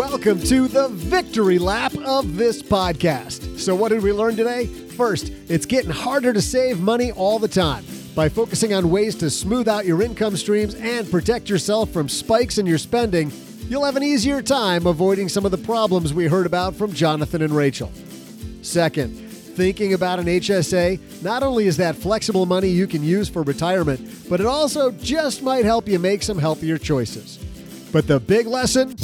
Welcome 0.00 0.40
to 0.44 0.66
the 0.66 0.88
victory 0.88 1.58
lap 1.58 1.94
of 2.06 2.38
this 2.38 2.62
podcast. 2.62 3.58
So, 3.58 3.74
what 3.74 3.90
did 3.90 4.02
we 4.02 4.14
learn 4.14 4.34
today? 4.34 4.64
First, 4.64 5.30
it's 5.46 5.66
getting 5.66 5.90
harder 5.90 6.32
to 6.32 6.40
save 6.40 6.80
money 6.80 7.12
all 7.12 7.38
the 7.38 7.46
time. 7.46 7.84
By 8.14 8.30
focusing 8.30 8.72
on 8.72 8.90
ways 8.90 9.14
to 9.16 9.28
smooth 9.28 9.68
out 9.68 9.84
your 9.84 10.00
income 10.00 10.38
streams 10.38 10.74
and 10.74 11.10
protect 11.10 11.50
yourself 11.50 11.90
from 11.90 12.08
spikes 12.08 12.56
in 12.56 12.64
your 12.64 12.78
spending, 12.78 13.30
you'll 13.68 13.84
have 13.84 13.96
an 13.96 14.02
easier 14.02 14.40
time 14.40 14.86
avoiding 14.86 15.28
some 15.28 15.44
of 15.44 15.50
the 15.50 15.58
problems 15.58 16.14
we 16.14 16.24
heard 16.24 16.46
about 16.46 16.74
from 16.74 16.94
Jonathan 16.94 17.42
and 17.42 17.54
Rachel. 17.54 17.92
Second, 18.62 19.10
thinking 19.10 19.92
about 19.92 20.18
an 20.18 20.28
HSA, 20.28 21.22
not 21.22 21.42
only 21.42 21.66
is 21.66 21.76
that 21.76 21.94
flexible 21.94 22.46
money 22.46 22.68
you 22.68 22.86
can 22.86 23.04
use 23.04 23.28
for 23.28 23.42
retirement, 23.42 24.00
but 24.30 24.40
it 24.40 24.46
also 24.46 24.92
just 24.92 25.42
might 25.42 25.66
help 25.66 25.86
you 25.86 25.98
make 25.98 26.22
some 26.22 26.38
healthier 26.38 26.78
choices. 26.78 27.36
But 27.92 28.06
the 28.06 28.18
big 28.18 28.46
lesson 28.46 28.96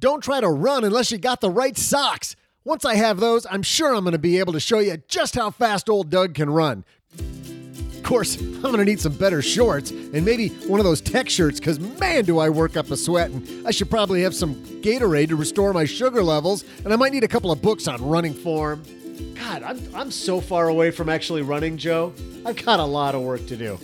don't 0.00 0.22
try 0.22 0.40
to 0.40 0.48
run 0.48 0.84
unless 0.84 1.10
you 1.10 1.18
got 1.18 1.40
the 1.40 1.50
right 1.50 1.76
socks. 1.76 2.36
Once 2.64 2.84
I 2.84 2.94
have 2.94 3.20
those, 3.20 3.46
I'm 3.50 3.62
sure 3.62 3.94
I'm 3.94 4.04
going 4.04 4.12
to 4.12 4.18
be 4.18 4.38
able 4.38 4.54
to 4.54 4.60
show 4.60 4.78
you 4.78 4.96
just 5.08 5.34
how 5.34 5.50
fast 5.50 5.88
old 5.90 6.10
Doug 6.10 6.34
can 6.34 6.48
run. 6.48 6.84
Of 7.18 8.02
course, 8.02 8.38
I'm 8.38 8.60
going 8.60 8.78
to 8.78 8.84
need 8.84 9.00
some 9.00 9.16
better 9.16 9.42
shorts 9.42 9.90
and 9.90 10.24
maybe 10.24 10.48
one 10.66 10.80
of 10.80 10.84
those 10.84 11.00
tech 11.00 11.28
shirts 11.28 11.58
because 11.58 11.80
man, 11.80 12.24
do 12.24 12.38
I 12.38 12.48
work 12.48 12.76
up 12.76 12.90
a 12.90 12.96
sweat. 12.96 13.30
And 13.30 13.66
I 13.66 13.70
should 13.70 13.90
probably 13.90 14.22
have 14.22 14.34
some 14.34 14.54
Gatorade 14.82 15.28
to 15.28 15.36
restore 15.36 15.72
my 15.72 15.84
sugar 15.84 16.22
levels. 16.22 16.64
And 16.84 16.92
I 16.92 16.96
might 16.96 17.12
need 17.12 17.24
a 17.24 17.28
couple 17.28 17.50
of 17.50 17.62
books 17.62 17.88
on 17.88 18.02
running 18.06 18.34
form. 18.34 18.82
God, 19.34 19.62
I'm, 19.62 19.80
I'm 19.94 20.10
so 20.10 20.40
far 20.40 20.68
away 20.68 20.90
from 20.90 21.08
actually 21.08 21.42
running, 21.42 21.76
Joe. 21.76 22.12
I've 22.44 22.62
got 22.64 22.80
a 22.80 22.84
lot 22.84 23.14
of 23.14 23.22
work 23.22 23.46
to 23.46 23.56
do. 23.56 23.78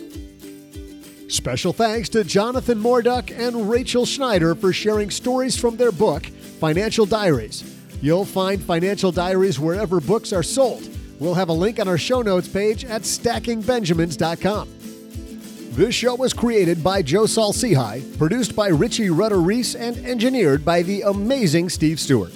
Special 1.30 1.72
thanks 1.72 2.08
to 2.08 2.24
Jonathan 2.24 2.76
Morduch 2.76 3.30
and 3.30 3.70
Rachel 3.70 4.04
Schneider 4.04 4.56
for 4.56 4.72
sharing 4.72 5.10
stories 5.10 5.56
from 5.56 5.76
their 5.76 5.92
book, 5.92 6.26
Financial 6.26 7.06
Diaries. 7.06 7.62
You'll 8.02 8.24
find 8.24 8.60
Financial 8.60 9.12
Diaries 9.12 9.60
wherever 9.60 10.00
books 10.00 10.32
are 10.32 10.42
sold. 10.42 10.88
We'll 11.20 11.34
have 11.34 11.48
a 11.48 11.52
link 11.52 11.78
on 11.78 11.86
our 11.86 11.98
show 11.98 12.22
notes 12.22 12.48
page 12.48 12.84
at 12.84 13.02
stackingbenjamins.com. 13.02 14.68
This 15.76 15.94
show 15.94 16.16
was 16.16 16.32
created 16.34 16.82
by 16.82 17.00
Joe 17.00 17.26
Saul-Sehy, 17.26 18.18
produced 18.18 18.56
by 18.56 18.66
Richie 18.66 19.10
Rudder 19.10 19.40
Reese, 19.40 19.76
and 19.76 19.98
engineered 19.98 20.64
by 20.64 20.82
the 20.82 21.02
amazing 21.02 21.68
Steve 21.68 22.00
Stewart. 22.00 22.32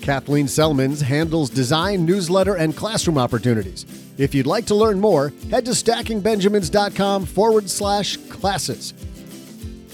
Kathleen 0.00 0.46
Selmans 0.46 1.02
handles 1.02 1.50
design, 1.50 2.06
newsletter, 2.06 2.54
and 2.54 2.76
classroom 2.76 3.18
opportunities. 3.18 3.84
If 4.18 4.34
you'd 4.34 4.46
like 4.46 4.66
to 4.66 4.74
learn 4.74 5.00
more, 5.00 5.32
head 5.48 5.64
to 5.66 5.70
stackingbenjamins.com 5.70 7.24
forward 7.26 7.70
slash 7.70 8.16
classes. 8.28 8.92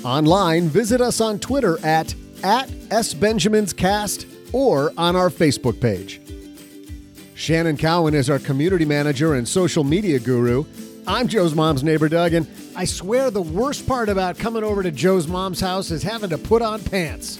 Online, 0.02 0.68
visit 0.68 1.00
us 1.02 1.20
on 1.20 1.38
Twitter 1.38 1.78
at, 1.84 2.14
at 2.42 2.68
SBenjaminsCast 2.88 4.54
or 4.54 4.92
on 4.96 5.14
our 5.14 5.28
Facebook 5.28 5.80
page. 5.80 6.22
Shannon 7.34 7.76
Cowan 7.76 8.14
is 8.14 8.30
our 8.30 8.38
community 8.38 8.84
manager 8.84 9.34
and 9.34 9.46
social 9.46 9.84
media 9.84 10.18
guru. 10.18 10.64
I'm 11.06 11.28
Joe's 11.28 11.54
mom's 11.54 11.84
neighbor, 11.84 12.08
Doug, 12.08 12.32
and 12.32 12.46
I 12.74 12.86
swear 12.86 13.30
the 13.30 13.42
worst 13.42 13.86
part 13.86 14.08
about 14.08 14.38
coming 14.38 14.64
over 14.64 14.82
to 14.82 14.90
Joe's 14.90 15.28
mom's 15.28 15.60
house 15.60 15.90
is 15.90 16.02
having 16.02 16.30
to 16.30 16.38
put 16.38 16.62
on 16.62 16.82
pants. 16.82 17.38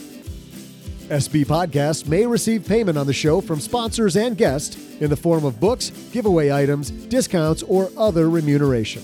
SB 1.14 1.46
Podcasts 1.46 2.08
may 2.08 2.26
receive 2.26 2.66
payment 2.66 2.98
on 2.98 3.06
the 3.06 3.12
show 3.12 3.40
from 3.40 3.60
sponsors 3.60 4.16
and 4.16 4.36
guests 4.36 4.76
in 5.00 5.10
the 5.10 5.16
form 5.16 5.44
of 5.44 5.60
books, 5.60 5.90
giveaway 6.10 6.50
items, 6.50 6.90
discounts, 6.90 7.62
or 7.62 7.88
other 7.96 8.28
remuneration. 8.28 9.00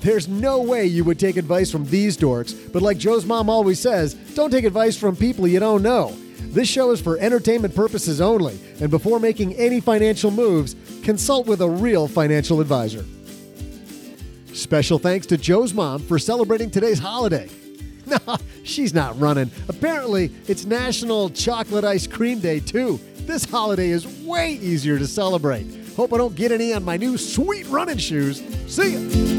There's 0.00 0.28
no 0.28 0.60
way 0.60 0.84
you 0.84 1.04
would 1.04 1.18
take 1.18 1.38
advice 1.38 1.70
from 1.70 1.86
these 1.86 2.18
dorks, 2.18 2.70
but 2.74 2.82
like 2.82 2.98
Joe's 2.98 3.24
mom 3.24 3.48
always 3.48 3.80
says, 3.80 4.12
don't 4.34 4.50
take 4.50 4.66
advice 4.66 4.98
from 4.98 5.16
people 5.16 5.48
you 5.48 5.58
don't 5.58 5.82
know. 5.82 6.14
This 6.40 6.68
show 6.68 6.90
is 6.90 7.00
for 7.00 7.16
entertainment 7.16 7.74
purposes 7.74 8.20
only, 8.20 8.58
and 8.78 8.90
before 8.90 9.18
making 9.18 9.54
any 9.54 9.80
financial 9.80 10.30
moves, 10.30 10.76
consult 11.02 11.46
with 11.46 11.62
a 11.62 11.70
real 11.70 12.06
financial 12.06 12.60
advisor. 12.60 13.06
Special 14.52 14.98
thanks 14.98 15.26
to 15.28 15.38
Joe's 15.38 15.72
mom 15.72 16.02
for 16.02 16.18
celebrating 16.18 16.70
today's 16.70 16.98
holiday. 16.98 17.48
No, 18.26 18.36
she's 18.62 18.94
not 18.94 19.18
running. 19.20 19.50
Apparently, 19.68 20.30
it's 20.46 20.64
National 20.64 21.30
Chocolate 21.30 21.84
Ice 21.84 22.06
Cream 22.06 22.40
Day, 22.40 22.60
too. 22.60 22.98
This 23.26 23.44
holiday 23.44 23.90
is 23.90 24.06
way 24.24 24.52
easier 24.52 24.98
to 24.98 25.06
celebrate. 25.06 25.66
Hope 25.94 26.12
I 26.12 26.16
don't 26.16 26.34
get 26.34 26.50
any 26.52 26.72
on 26.72 26.84
my 26.84 26.96
new 26.96 27.18
sweet 27.18 27.66
running 27.66 27.98
shoes. 27.98 28.42
See 28.66 28.94
ya. 28.94 29.37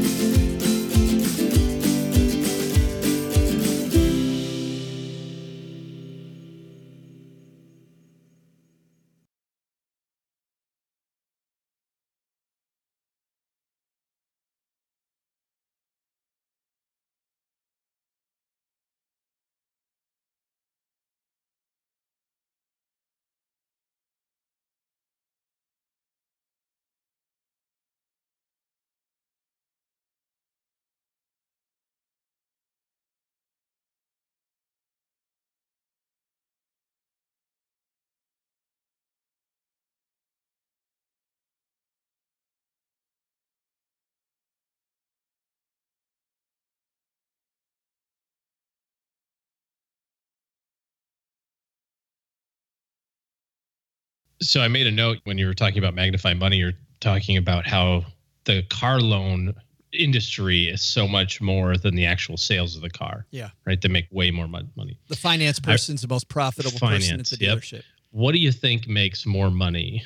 So 54.42 54.60
I 54.60 54.68
made 54.68 54.86
a 54.86 54.90
note 54.90 55.18
when 55.24 55.38
you 55.38 55.46
were 55.46 55.54
talking 55.54 55.78
about 55.78 55.94
magnify 55.94 56.34
money. 56.34 56.56
You're 56.56 56.72
talking 57.00 57.36
about 57.36 57.66
how 57.66 58.04
the 58.44 58.62
car 58.64 59.00
loan 59.00 59.54
industry 59.92 60.68
is 60.68 60.82
so 60.82 61.08
much 61.08 61.40
more 61.40 61.76
than 61.76 61.94
the 61.94 62.06
actual 62.06 62.36
sales 62.36 62.76
of 62.76 62.82
the 62.82 62.90
car. 62.90 63.26
Yeah. 63.30 63.50
Right. 63.66 63.80
They 63.80 63.88
make 63.88 64.06
way 64.10 64.30
more 64.30 64.48
money. 64.48 64.98
The 65.08 65.16
finance 65.16 65.58
person's 65.58 66.02
the 66.02 66.08
most 66.08 66.28
profitable 66.28 66.78
person 66.78 66.94
at 66.94 67.02
Finance, 67.02 67.30
the 67.30 67.44
yep. 67.44 67.58
dealership. 67.58 67.82
What 68.12 68.32
do 68.32 68.38
you 68.38 68.52
think 68.52 68.88
makes 68.88 69.26
more 69.26 69.50
money? 69.50 70.04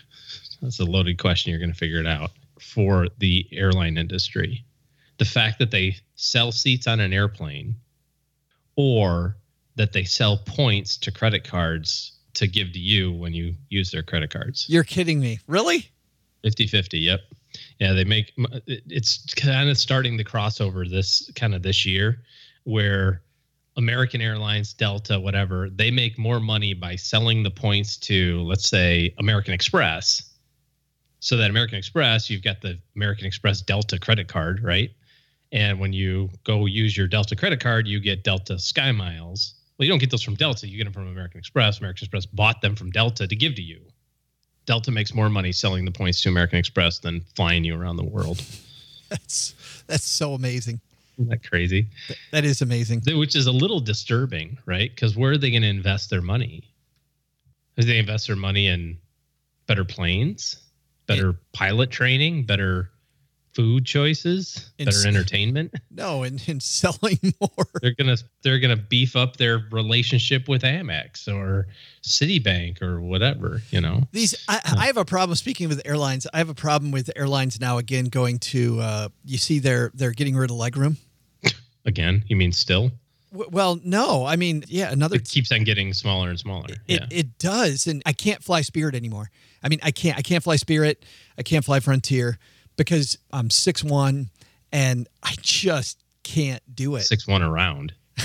That's 0.63 0.81
a 0.81 0.85
loaded 0.85 1.19
question. 1.19 1.51
You're 1.51 1.61
going 1.61 1.73
to 1.73 1.77
figure 1.77 2.01
it 2.01 2.07
out 2.07 2.31
for 2.61 3.09
the 3.19 3.47
airline 3.53 3.97
industry. 3.97 4.65
The 5.19 5.25
fact 5.25 5.59
that 5.59 5.71
they 5.71 5.97
sell 6.17 6.53
seats 6.53 6.87
on 6.87 7.01
an 7.01 7.13
airplane 7.13 7.77
or 8.77 9.37
that 9.77 9.93
they 9.93 10.05
sell 10.05 10.39
points 10.39 10.97
to 10.99 11.11
credit 11.11 11.45
cards 11.45 12.13
to 12.35 12.47
give 12.47 12.73
to 12.73 12.79
you 12.79 13.13
when 13.13 13.33
you 13.33 13.55
use 13.69 13.91
their 13.91 14.03
credit 14.03 14.31
cards. 14.31 14.67
You're 14.69 14.85
kidding 14.85 15.21
me. 15.21 15.39
Really? 15.47 15.91
50 16.43 16.67
50. 16.67 16.99
Yep. 16.99 17.21
Yeah. 17.79 17.93
They 17.93 18.05
make 18.05 18.33
it's 18.67 19.33
kind 19.35 19.71
of 19.71 19.79
starting 19.79 20.17
the 20.17 20.25
crossover 20.25 20.89
this 20.89 21.31
kind 21.35 21.55
of 21.55 21.63
this 21.63 21.87
year 21.87 22.21
where 22.65 23.23
American 23.77 24.21
Airlines, 24.21 24.73
Delta, 24.73 25.19
whatever, 25.19 25.69
they 25.71 25.91
make 25.91 26.19
more 26.19 26.41
money 26.41 26.75
by 26.75 26.97
selling 26.97 27.43
the 27.43 27.51
points 27.51 27.97
to, 27.97 28.41
let's 28.43 28.69
say, 28.69 29.15
American 29.19 29.53
Express. 29.53 30.31
So 31.21 31.37
that 31.39 31.51
American 31.51 31.79
Express, 31.79 32.29
you've 32.29 32.43
got 32.43 32.61
the 32.61 32.79
American 32.95 33.27
Express 33.27 33.63
Delta 33.63 33.99
credit 33.99 34.29
card, 34.29 34.63
right? 34.63 34.91
And 35.53 35.81
when 35.81 35.93
you 35.93 36.31
go 36.45 36.67
use 36.67 36.97
your 36.97 37.07
Delta 37.07 37.35
credit 37.35 37.61
card, 37.61 37.87
you 37.87 37.99
get 38.01 38.25
Delta 38.25 38.59
Sky 38.59 38.93
Miles. 38.93 39.55
Well, 39.79 39.87
you 39.87 39.91
don't 39.91 39.99
get 39.99 40.11
those 40.11 40.23
from 40.23 40.37
Delta, 40.37 40.69
you 40.69 40.77
get 40.77 40.85
them 40.85 40.93
from 40.93 41.09
American 41.09 41.39
Express. 41.39 41.79
American 41.79 42.05
Express 42.05 42.27
bought 42.27 42.61
them 42.61 42.77
from 42.77 42.91
Delta 42.91 43.27
to 43.27 43.37
give 43.37 43.55
to 43.57 43.63
you. 43.63 43.81
Delta 44.67 44.91
makes 44.91 45.15
more 45.15 45.29
money 45.29 45.53
selling 45.53 45.85
the 45.85 45.91
points 45.91 46.21
to 46.23 46.29
American 46.29 46.59
Express 46.59 46.99
than 46.99 47.21
flying 47.35 47.65
you 47.65 47.79
around 47.81 47.97
the 47.97 48.05
world. 48.05 48.43
That's 49.11 49.55
that's 49.87 50.05
so 50.05 50.33
amazing. 50.33 50.81
Isn't 51.19 51.29
that 51.29 51.49
crazy? 51.49 51.87
That 52.33 52.45
is 52.45 52.63
amazing. 52.63 53.03
Which 53.07 53.37
is 53.37 53.47
a 53.47 53.53
little 53.53 53.79
disturbing, 53.79 54.59
right? 54.67 54.91
Because 54.91 55.15
where 55.15 55.33
are 55.33 55.39
they 55.39 55.51
going 55.51 55.63
to 55.63 55.69
invest 55.69 56.11
their 56.11 56.23
money? 56.23 56.65
Is 57.77 57.87
they 57.87 57.99
invest 57.99 58.27
their 58.27 58.35
money 58.35 58.67
in 58.67 58.99
better 59.67 59.85
planes, 59.85 60.57
better 61.07 61.35
pilot 61.53 61.91
training, 61.91 62.45
better 62.45 62.91
food 63.55 63.87
choices, 63.87 64.73
In 64.79 64.87
better 64.87 64.99
s- 64.99 65.07
entertainment? 65.07 65.73
No, 65.97 66.25
and, 66.25 66.43
and 66.49 66.61
selling 66.61 67.19
more. 67.41 67.67
They're 67.81 67.95
gonna 67.95 68.17
they're 68.43 68.59
gonna 68.59 68.77
beef 68.77 69.15
up 69.15 69.37
their 69.37 69.65
relationship 69.71 70.49
with 70.49 70.63
Amex 70.63 71.33
or 71.33 71.69
Citibank 72.03 72.83
or 72.83 73.01
whatever, 73.01 73.63
you 73.71 73.81
know. 73.81 74.03
These, 74.11 74.35
I, 74.49 74.61
I 74.77 74.87
have 74.87 74.97
a 74.97 75.05
problem. 75.05 75.37
Speaking 75.37 75.69
with 75.69 75.81
airlines, 75.85 76.27
I 76.35 76.39
have 76.39 76.49
a 76.49 76.55
problem 76.55 76.91
with 76.91 77.11
airlines 77.15 77.61
now. 77.61 77.79
Again, 77.79 78.07
going 78.07 78.41
to, 78.41 78.81
uh, 78.81 79.09
you 79.25 79.39
see, 79.39 79.61
they're 79.61 79.93
they're 79.95 80.11
getting 80.11 80.37
rid 80.37 80.51
of 80.51 80.57
legroom. 80.57 80.97
Again, 81.87 82.25
you 82.27 82.35
mean 82.35 82.51
still? 82.51 82.91
Well, 83.31 83.81
no, 83.85 84.25
I 84.25 84.37
mean, 84.37 84.65
yeah, 84.69 84.91
another. 84.91 85.17
It 85.17 85.29
keeps 85.29 85.51
on 85.53 85.65
getting 85.65 85.93
smaller 85.93 86.31
and 86.31 86.39
smaller. 86.39 86.75
It, 86.87 87.01
yeah. 87.01 87.07
it 87.11 87.39
does, 87.39 87.87
and 87.87 88.03
I 88.07 88.13
can't 88.13 88.43
fly 88.43 88.63
Spirit 88.63 88.95
anymore. 88.95 89.31
I 89.63 89.69
mean, 89.69 89.81
I 89.83 89.91
can't. 89.91 90.19
I 90.19 90.23
can't 90.23 90.43
fly 90.43 90.57
Spirit. 90.57 91.05
I 91.39 91.43
can't 91.43 91.65
fly 91.65 91.81
Frontier 91.81 92.39
because 92.77 93.19
I'm 93.33 93.51
six 93.51 93.83
one, 93.85 94.31
and 94.73 95.09
I 95.23 95.35
just 95.41 95.99
can't 96.23 96.63
do 96.75 96.97
it. 96.97 97.03
Six 97.03 97.27
one 97.27 97.43
around. 97.43 97.93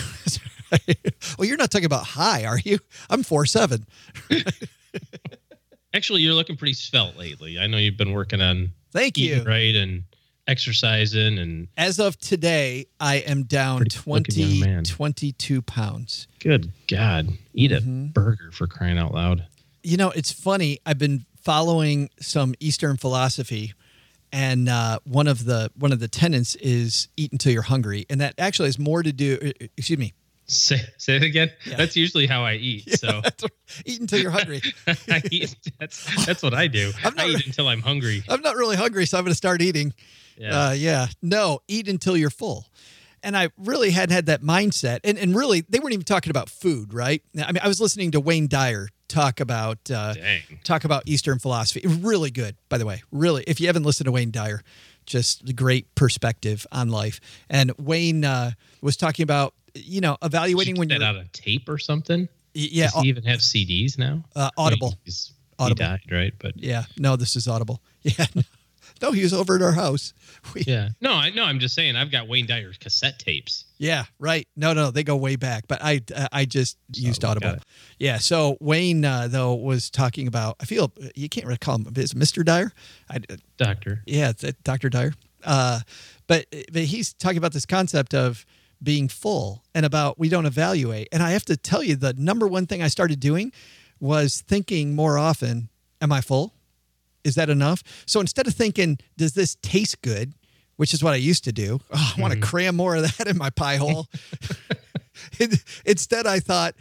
well, 1.38 1.48
you're 1.48 1.58
not 1.58 1.72
talking 1.72 1.86
about 1.86 2.06
high, 2.06 2.46
are 2.46 2.60
you? 2.60 2.80
I'm 3.10 3.24
four 3.24 3.46
seven. 3.46 3.86
Actually, 5.94 6.22
you're 6.22 6.36
looking 6.36 6.56
pretty 6.56 6.74
svelte 6.74 7.18
lately. 7.18 7.58
I 7.58 7.68
know 7.68 7.78
you've 7.78 7.98
been 7.98 8.14
working 8.14 8.42
on 8.42 8.72
Thank 8.92 9.18
eating 9.18 9.40
you. 9.40 9.44
right 9.44 9.74
and 9.76 10.04
exercising 10.48 11.40
and 11.40 11.68
As 11.78 12.00
of 12.00 12.18
today, 12.20 12.86
I 13.00 13.18
am 13.18 13.44
down 13.44 13.78
Pretty 13.80 13.98
20, 13.98 14.60
man. 14.62 14.84
22 14.84 15.62
pounds. 15.64 16.28
good 16.40 16.72
God, 16.88 17.30
eat 17.54 17.72
a 17.72 17.82
Mhm. 17.82 18.14
burger 18.14 18.52
for 18.52 18.68
crying 18.68 18.98
out 19.00 19.14
loud. 19.14 19.46
You 19.84 19.98
know, 19.98 20.10
it's 20.12 20.32
funny. 20.32 20.80
I've 20.86 20.98
been 21.00 21.26
following 21.42 22.10
some 22.20 22.54
Eastern 22.60 22.98
philosophy, 22.98 23.74
and 24.32 24.70
uh, 24.70 25.00
one 25.06 25.28
of 25.28 25.46
the 25.46 25.72
one 25.76 25.92
of 25.92 26.00
the 26.00 26.08
tenets 26.08 26.56
is 26.56 27.08
eat 27.18 27.32
until 27.32 27.52
you're 27.52 27.62
hungry, 27.64 28.06
and 28.10 28.22
that 28.22 28.36
actually 28.38 28.68
has 28.68 28.80
more 28.80 29.04
to 29.04 29.12
do. 29.12 29.52
Excuse 29.78 30.00
me, 30.00 30.14
Say 30.50 30.80
say 30.98 31.16
it 31.16 31.24
again. 31.24 31.52
Yeah. 31.66 31.78
That's 31.78 31.96
usually 31.96 32.26
how 32.26 32.44
I 32.44 32.56
eat. 32.56 33.00
So 33.00 33.22
eat 33.86 34.02
until 34.02 34.20
you're 34.20 34.32
hungry. 34.32 34.62
I 34.88 35.22
eat, 35.32 35.56
that's 35.80 36.26
that's 36.26 36.42
what 36.42 36.56
I 36.56 36.66
do. 36.68 36.92
I'm 37.04 37.14
I 37.20 37.28
not- 37.28 37.40
eat 37.40 37.46
until 37.46 37.68
I'm 37.68 37.82
hungry. 37.82 38.24
I'm 38.28 38.42
not 38.42 38.56
really 38.56 38.76
hungry, 38.76 39.06
so 39.06 39.18
I'm 39.20 39.24
going 39.24 39.32
to 39.32 39.38
start 39.38 39.62
eating. 39.62 39.94
Yeah. 40.38 40.68
Uh, 40.70 40.72
yeah. 40.72 41.08
No, 41.22 41.60
eat 41.68 41.88
until 41.88 42.18
you're 42.18 42.30
full. 42.32 42.66
And 43.22 43.38
I 43.38 43.50
really 43.58 43.92
hadn't 43.92 44.16
had 44.16 44.26
that 44.28 44.42
mindset. 44.42 45.02
And, 45.04 45.18
and 45.20 45.36
really, 45.36 45.66
they 45.68 45.80
weren't 45.80 45.92
even 45.94 46.06
talking 46.06 46.32
about 46.32 46.50
food, 46.50 46.94
right? 46.94 47.22
I 47.36 47.52
mean, 47.52 47.60
I 47.62 47.68
was 47.68 47.82
listening 47.82 48.12
to 48.12 48.20
Wayne 48.22 48.48
Dyer 48.48 48.88
talk 49.10 49.42
about 49.42 49.78
uh, 49.92 50.14
talk 50.64 50.86
about 50.86 51.04
Eastern 51.06 51.40
philosophy. 51.40 51.82
Really 51.86 52.32
good, 52.32 52.56
by 52.70 52.78
the 52.78 52.86
way. 52.86 53.04
Really, 53.12 53.44
if 53.48 53.60
you 53.60 53.68
haven't 53.68 53.84
listened 53.84 54.06
to 54.06 54.12
Wayne 54.14 54.32
Dyer, 54.32 54.62
just 55.06 55.50
a 55.50 55.54
great 55.54 55.94
perspective 55.96 56.66
on 56.72 56.88
life. 56.90 57.20
And 57.50 57.74
Wayne 57.78 58.24
uh, 58.24 58.52
was 58.82 58.96
talking 58.96 59.24
about 59.24 59.54
you 59.76 60.00
know 60.00 60.18
evaluating 60.22 60.78
when 60.78 60.90
you 60.90 60.96
you're 60.96 61.04
out 61.04 61.18
of 61.18 61.30
tape 61.34 61.68
or 61.68 61.78
something? 61.78 62.30
yeah 62.54 62.86
Does 62.92 63.02
he 63.04 63.10
even 63.10 63.24
have 63.26 63.40
CDs 63.40 63.98
now? 63.98 64.24
uh, 64.36 64.50
Audible. 64.58 64.96
he's- 65.04 65.34
Audible. 65.60 65.84
He 65.84 65.90
died, 65.90 66.00
right? 66.10 66.34
But 66.40 66.54
Yeah, 66.58 66.86
no, 66.98 67.18
this 67.18 67.36
is 67.36 67.48
Audible. 67.48 67.82
Yeah, 68.04 68.26
no, 69.02 69.12
he 69.12 69.24
was 69.24 69.34
over 69.34 69.56
at 69.56 69.62
our 69.62 69.74
house. 69.74 70.14
We, 70.54 70.62
yeah. 70.66 70.90
No, 71.02 71.12
I 71.14 71.32
no, 71.32 71.44
I'm 71.44 71.60
just 71.60 71.76
saying 71.76 71.98
I've 71.98 72.12
got 72.12 72.28
Wayne 72.30 72.46
Dyer's 72.48 72.78
cassette 72.78 73.20
tapes. 73.20 73.66
Yeah, 73.80 74.04
right. 74.20 74.46
No, 74.58 74.74
no, 74.74 74.92
they 74.92 75.04
go 75.04 75.16
way 75.16 75.38
back. 75.38 75.66
But 75.68 75.80
I, 75.82 76.02
uh, 76.14 76.28
I 76.34 76.44
just 76.44 76.78
used 76.94 77.24
Audible. 77.24 77.56
Yeah. 77.98 78.18
So 78.18 78.58
Wayne 78.60 79.06
uh, 79.06 79.30
though 79.30 79.56
was 79.56 79.90
talking 79.90 80.28
about. 80.28 80.58
I 80.60 80.66
feel 80.66 80.92
you 81.16 81.30
can't 81.30 81.48
really 81.48 81.58
call 81.58 81.76
him. 81.76 81.88
Is 81.96 82.14
Mr. 82.14 82.44
Dyer? 82.44 82.74
I, 83.10 83.20
Doctor. 83.58 84.04
yeah, 84.06 84.30
it's, 84.32 84.44
uh, 84.44 84.52
Dr. 84.64 84.90
Dyer. 84.90 85.14
Uh, 85.46 85.80
but 86.28 86.46
but 86.72 86.84
he's 86.84 87.14
talking 87.14 87.38
about 87.38 87.54
this 87.54 87.66
concept 87.66 88.14
of 88.14 88.46
being 88.84 89.08
full 89.08 89.64
and 89.74 89.86
about 89.86 90.20
we 90.20 90.28
don't 90.28 90.46
evaluate. 90.46 91.08
And 91.14 91.24
I 91.24 91.32
have 91.32 91.46
to 91.46 91.56
tell 91.56 91.82
you, 91.82 91.96
the 91.96 92.14
number 92.14 92.48
one 92.48 92.68
thing 92.68 92.84
I 92.84 92.90
started 92.90 93.22
doing 93.22 93.54
was 94.02 94.42
thinking 94.42 94.94
more 94.94 95.18
often: 95.18 95.70
Am 96.02 96.12
I 96.12 96.20
full? 96.20 96.54
Is 97.24 97.36
that 97.36 97.50
enough? 97.50 97.84
So 98.06 98.20
instead 98.20 98.48
of 98.48 98.54
thinking, 98.54 98.98
does 99.18 99.34
this 99.34 99.56
taste 99.62 100.02
good? 100.02 100.34
Which 100.80 100.94
is 100.94 101.04
what 101.04 101.12
I 101.14 101.18
used 101.18 101.44
to 101.44 101.52
do. 101.52 101.82
Oh, 101.92 102.14
I 102.18 102.22
want 102.22 102.34
to 102.34 102.40
cram 102.40 102.78
more 102.78 102.96
of 102.96 103.02
that 103.02 103.28
in 103.28 103.38
my 103.38 103.50
pie 103.50 103.76
hole. 103.84 104.08
In- 105.38 105.52
Instead, 105.86 106.26
I 106.26 106.40
thought, 106.40 106.74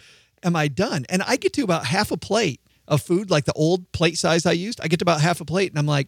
am 0.44 0.54
I 0.54 0.68
done? 0.68 1.04
And 1.08 1.20
I 1.22 1.34
get 1.34 1.52
to 1.54 1.62
about 1.64 1.84
half 1.84 2.12
a 2.12 2.16
plate 2.16 2.60
of 2.86 3.02
food, 3.02 3.28
like 3.28 3.44
the 3.44 3.52
old 3.54 3.90
plate 3.90 4.16
size 4.16 4.46
I 4.46 4.52
used. 4.52 4.80
I 4.80 4.86
get 4.86 5.00
to 5.00 5.04
about 5.04 5.20
half 5.20 5.40
a 5.40 5.44
plate 5.44 5.72
and 5.72 5.80
I'm 5.80 5.86
like, 5.86 6.06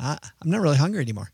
"Ah, 0.00 0.18
I'm 0.42 0.50
not 0.50 0.60
really 0.60 0.76
hungry 0.76 1.02
anymore. 1.02 1.30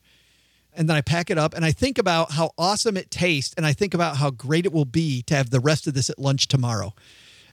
And 0.75 0.87
then 0.87 0.99
I 0.99 1.01
pack 1.01 1.31
it 1.31 1.39
up 1.39 1.55
and 1.55 1.65
I 1.65 1.73
think 1.73 1.97
about 1.97 2.33
how 2.33 2.51
awesome 2.59 2.99
it 2.99 3.11
tastes 3.11 3.55
and 3.57 3.65
I 3.65 3.73
think 3.73 3.95
about 3.95 4.19
how 4.19 4.29
great 4.29 4.67
it 4.67 4.75
will 4.75 4.85
be 4.85 5.23
to 5.23 5.35
have 5.35 5.49
the 5.49 5.61
rest 5.61 5.87
of 5.87 5.95
this 5.95 6.11
at 6.11 6.19
lunch 6.19 6.47
tomorrow. 6.47 6.93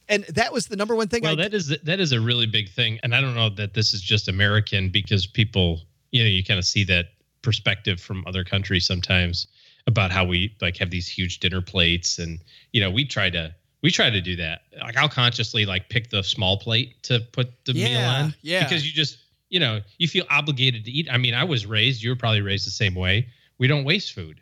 And 0.10 0.26
that 0.26 0.52
was 0.52 0.68
the 0.68 0.76
number 0.76 0.98
one 0.98 1.08
thing 1.08 1.24
Well, 1.24 1.40
I 1.40 1.44
that 1.44 1.54
is 1.54 1.70
that 1.70 2.02
is 2.02 2.12
a 2.12 2.20
really 2.20 2.46
big 2.46 2.70
thing, 2.70 3.00
and 3.04 3.16
I 3.16 3.22
don't 3.22 3.36
know 3.36 3.48
that 3.52 3.74
this 3.74 3.94
is 3.94 4.02
just 4.02 4.28
American 4.28 4.90
because 4.90 5.26
people, 5.26 5.80
you 6.12 6.22
know, 6.22 6.30
you 6.30 6.44
kind 6.44 6.60
of 6.60 6.66
see 6.66 6.84
that 6.84 7.06
perspective 7.44 8.02
from 8.02 8.24
other 8.26 8.44
countries 8.44 8.86
sometimes 8.86 9.48
about 9.86 10.12
how 10.12 10.26
we 10.26 10.56
like 10.62 10.78
have 10.78 10.90
these 10.90 11.08
huge 11.08 11.40
dinner 11.40 11.62
plates, 11.62 12.18
and 12.18 12.40
you 12.72 12.82
know, 12.82 12.90
we 12.90 13.06
try 13.06 13.30
to 13.30 13.54
we 13.84 13.92
try 13.92 14.10
to 14.10 14.22
do 14.22 14.36
that. 14.38 14.62
Like 14.80 14.98
I'll 14.98 15.10
consciously 15.10 15.66
like 15.66 15.90
pick 15.90 16.10
the 16.10 16.24
small 16.24 16.58
plate 16.58 17.04
to 17.04 17.20
put 17.20 17.66
the 17.66 17.74
meal 17.74 18.00
on, 18.00 18.34
yeah. 18.42 18.64
because 18.64 18.88
you 18.88 18.94
just 18.94 19.18
you 19.50 19.60
know 19.60 19.82
you 20.00 20.08
feel 20.08 20.26
obligated 20.30 20.86
to 20.86 20.92
eat. 20.92 21.08
I 21.12 21.18
mean, 21.18 21.36
I 21.36 21.44
was 21.44 21.66
raised, 21.66 22.02
you 22.02 22.10
were 22.10 22.16
probably 22.16 22.42
raised 22.42 22.66
the 22.66 22.72
same 22.72 22.96
way. 22.96 23.28
We 23.60 23.68
don't 23.68 23.84
waste 23.84 24.14
food. 24.14 24.40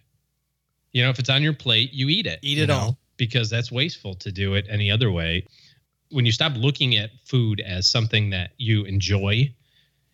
You 0.94 1.04
know, 1.04 1.10
if 1.10 1.20
it's 1.20 1.30
on 1.30 1.42
your 1.42 1.54
plate, 1.54 1.92
you 1.94 2.10
eat 2.10 2.28
it. 2.28 2.40
Eat 2.42 2.60
it 2.60 2.68
know, 2.68 2.78
all. 2.78 2.98
because 3.18 3.50
that's 3.50 3.72
wasteful 3.72 4.16
to 4.16 4.32
do 4.32 4.54
it 4.56 4.68
any 4.70 4.92
other 4.92 5.12
way. 5.12 5.48
When 6.12 6.26
you 6.26 6.32
stop 6.32 6.54
looking 6.56 6.98
at 6.98 7.12
food 7.26 7.62
as 7.62 7.90
something 7.90 8.30
that 8.32 8.52
you 8.58 8.84
enjoy 8.84 9.54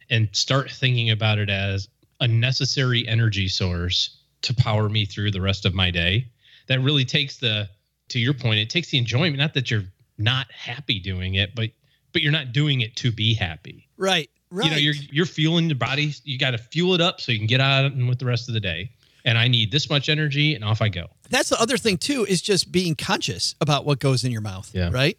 and 0.10 0.30
start 0.34 0.70
thinking 0.72 1.10
about 1.10 1.40
it 1.40 1.50
as 1.50 1.90
a 2.20 2.28
necessary 2.28 3.08
energy 3.08 3.48
source 3.48 4.18
to 4.44 4.54
power 4.54 4.90
me 4.90 5.06
through 5.06 5.32
the 5.32 5.42
rest 5.42 5.66
of 5.66 5.74
my 5.74 5.92
day, 5.92 6.26
that 6.68 6.80
really 6.82 7.06
takes 7.06 7.38
the 7.38 7.70
to 8.10 8.20
your 8.20 8.34
point, 8.34 8.60
it 8.60 8.70
takes 8.70 8.90
the 8.90 8.98
enjoyment, 8.98 9.38
not 9.38 9.54
that 9.54 9.70
you're 9.70 9.84
not 10.18 10.50
happy 10.52 11.00
doing 11.00 11.36
it, 11.36 11.54
but 11.56 11.70
but 12.14 12.22
you're 12.22 12.32
not 12.32 12.52
doing 12.54 12.82
it 12.82 12.96
to 12.98 13.12
be 13.12 13.34
happy. 13.34 13.88
right, 13.98 14.30
right. 14.50 14.66
You 14.66 14.72
know, 14.72 14.78
you're 14.78 14.94
you're 15.12 15.26
fueling 15.26 15.68
your 15.70 15.78
body. 15.78 16.14
You 16.24 16.38
got 16.40 16.52
to 16.52 16.58
fuel 16.58 16.94
it 16.94 17.02
up 17.02 17.20
so 17.22 17.32
you 17.32 17.38
can 17.38 17.48
get 17.48 17.62
out 17.62 17.86
and 17.86 18.08
with 18.10 18.20
the 18.20 18.26
rest 18.26 18.48
of 18.48 18.54
the 18.54 18.60
day. 18.62 18.92
And 19.26 19.38
I 19.38 19.50
need 19.50 19.74
this 19.74 19.90
much 19.90 20.08
energy, 20.08 20.56
and 20.56 20.64
off 20.64 20.82
I 20.82 20.88
go. 20.88 21.08
that's 21.30 21.50
the 21.50 21.60
other 21.62 21.78
thing 21.78 21.98
too 21.98 22.26
is 22.26 22.42
just 22.42 22.72
being 22.72 22.96
conscious 22.96 23.56
about 23.60 23.86
what 23.86 24.00
goes 24.00 24.24
in 24.24 24.32
your 24.32 24.40
mouth 24.42 24.72
Yeah. 24.74 24.90
right 24.92 25.18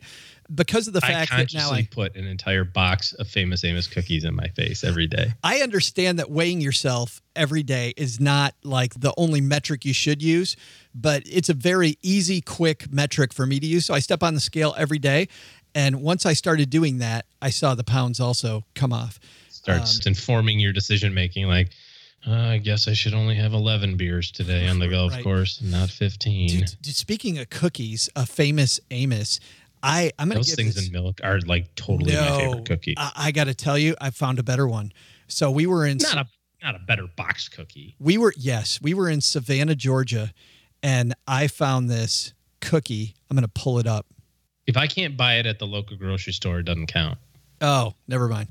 because 0.54 0.88
of 0.88 0.94
the 0.94 1.00
fact 1.00 1.30
that 1.30 1.52
now 1.52 1.70
I, 1.70 1.86
put 1.90 2.16
an 2.16 2.26
entire 2.26 2.64
box 2.64 3.12
of 3.12 3.28
famous 3.28 3.64
Amos 3.64 3.86
cookies 3.86 4.24
in 4.24 4.34
my 4.34 4.48
face 4.48 4.82
every 4.82 5.06
day. 5.06 5.32
I 5.44 5.58
understand 5.60 6.18
that 6.18 6.30
weighing 6.30 6.60
yourself 6.60 7.20
every 7.36 7.62
day 7.62 7.92
is 7.96 8.18
not 8.18 8.54
like 8.64 8.94
the 8.94 9.12
only 9.16 9.40
metric 9.40 9.84
you 9.84 9.92
should 9.92 10.22
use, 10.22 10.56
but 10.94 11.22
it's 11.26 11.48
a 11.48 11.54
very 11.54 11.98
easy, 12.02 12.40
quick 12.40 12.90
metric 12.92 13.32
for 13.34 13.44
me 13.46 13.60
to 13.60 13.66
use. 13.66 13.84
So 13.86 13.94
I 13.94 13.98
step 13.98 14.22
on 14.22 14.34
the 14.34 14.40
scale 14.40 14.74
every 14.78 14.98
day. 14.98 15.28
And 15.74 16.00
once 16.02 16.24
I 16.24 16.32
started 16.32 16.70
doing 16.70 16.98
that, 16.98 17.26
I 17.42 17.50
saw 17.50 17.74
the 17.74 17.84
pounds 17.84 18.18
also 18.18 18.64
come 18.74 18.92
off. 18.92 19.20
Starts 19.50 19.96
Um, 20.06 20.10
informing 20.10 20.58
your 20.58 20.72
decision 20.72 21.12
making. 21.12 21.46
Like, 21.46 21.70
uh, 22.26 22.32
I 22.32 22.58
guess 22.58 22.88
I 22.88 22.94
should 22.94 23.14
only 23.14 23.36
have 23.36 23.52
11 23.52 23.96
beers 23.96 24.32
today 24.32 24.66
on 24.66 24.78
the 24.78 24.88
golf 24.96 25.12
Right. 25.12 25.22
course, 25.22 25.60
not 25.62 25.90
15. 25.90 26.48
Dude, 26.48 26.74
dude, 26.82 26.96
speaking 26.96 27.38
of 27.38 27.50
cookies, 27.50 28.08
a 28.16 28.24
famous 28.26 28.80
Amos, 28.90 29.38
I, 29.82 30.12
I'm 30.18 30.28
going 30.28 30.42
to 30.42 30.48
Those 30.48 30.54
things 30.54 30.74
this, 30.74 30.86
in 30.86 30.92
milk 30.92 31.20
are 31.22 31.40
like 31.40 31.74
totally 31.74 32.14
my 32.14 32.38
favorite 32.38 32.64
cookie. 32.66 32.94
I, 32.96 33.12
I 33.16 33.30
got 33.32 33.44
to 33.44 33.54
tell 33.54 33.78
you, 33.78 33.94
I 34.00 34.10
found 34.10 34.38
a 34.38 34.42
better 34.42 34.66
one. 34.66 34.92
So 35.28 35.50
we 35.50 35.66
were 35.66 35.86
in 35.86 35.98
not 35.98 36.16
a 36.16 36.26
not 36.62 36.74
a 36.74 36.80
better 36.80 37.06
box 37.16 37.48
cookie. 37.48 37.94
we 38.00 38.18
were 38.18 38.34
yes, 38.36 38.80
we 38.82 38.94
were 38.94 39.08
in 39.08 39.20
Savannah, 39.20 39.74
Georgia, 39.74 40.32
and 40.82 41.14
I 41.26 41.46
found 41.46 41.88
this 41.88 42.34
cookie. 42.60 43.14
I'm 43.30 43.36
going 43.36 43.42
to 43.42 43.60
pull 43.60 43.78
it 43.78 43.86
up. 43.86 44.06
If 44.66 44.76
I 44.76 44.86
can't 44.86 45.16
buy 45.16 45.34
it 45.34 45.46
at 45.46 45.58
the 45.58 45.66
local 45.66 45.96
grocery 45.96 46.32
store, 46.32 46.58
it 46.58 46.64
doesn't 46.64 46.88
count. 46.88 47.18
Oh, 47.60 47.94
never 48.06 48.28
mind. 48.28 48.48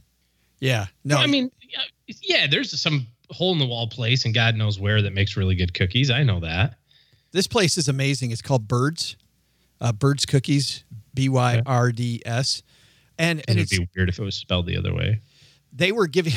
Yeah, 0.59 0.88
no, 1.03 1.17
I 1.17 1.28
mean, 1.28 1.51
yeah, 1.61 2.15
yeah, 2.23 2.47
there's 2.47 2.80
some 2.82 3.05
hole 3.30 3.53
in 3.53 3.59
the 3.59 3.65
wall 3.65 3.88
place, 3.88 4.25
and 4.25 4.34
God 4.34 4.55
knows 4.55 4.80
where 4.80 5.01
that 5.01 5.13
makes 5.13 5.38
really 5.38 5.55
good 5.55 5.73
cookies. 5.73 6.09
I 6.09 6.23
know 6.23 6.39
that. 6.39 6.75
this 7.32 7.47
place 7.47 7.78
is 7.78 7.88
amazing. 7.88 8.32
It's 8.32 8.41
called 8.41 8.67
Byrds, 8.67 9.17
uh, 9.82 9.91
Byrds 9.91 10.25
Cookies, 10.25 10.84
B 11.18 11.30
Y 11.30 11.61
R 11.65 11.91
D 11.91 12.22
S, 12.26 12.61
and 13.18 13.43
and 13.47 13.57
it'd 13.59 13.70
be 13.70 13.88
weird 13.95 14.07
if 14.09 14.20
it 14.20 14.24
was 14.24 14.36
spelled 14.36 14.65
the 14.68 14.78
other 14.78 14.93
way. 14.93 15.20
they 15.74 15.91
were 15.91 16.07
giving 16.07 16.34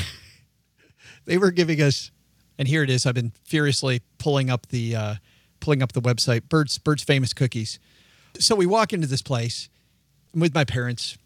they 1.27 1.39
were 1.39 1.51
giving 1.51 1.81
us 1.81 2.11
and 2.59 2.67
here 2.69 2.83
it 2.83 2.91
is 2.91 3.07
i've 3.07 3.15
been 3.15 3.33
furiously 3.45 4.03
pulling 4.19 4.51
up 4.51 4.67
the 4.69 4.97
uh, 4.97 5.15
pulling 5.61 5.83
up 5.83 5.93
the 5.93 6.01
website 6.03 6.49
Byrds 6.49 6.79
Byrds 6.79 7.03
famous 7.03 7.33
cookies 7.33 7.79
so 8.39 8.55
we 8.55 8.67
walk 8.67 8.93
into 8.93 9.07
this 9.07 9.23
place 9.23 9.69
I'm 10.35 10.41
with 10.41 10.55
my 10.55 10.65
parents 10.65 11.17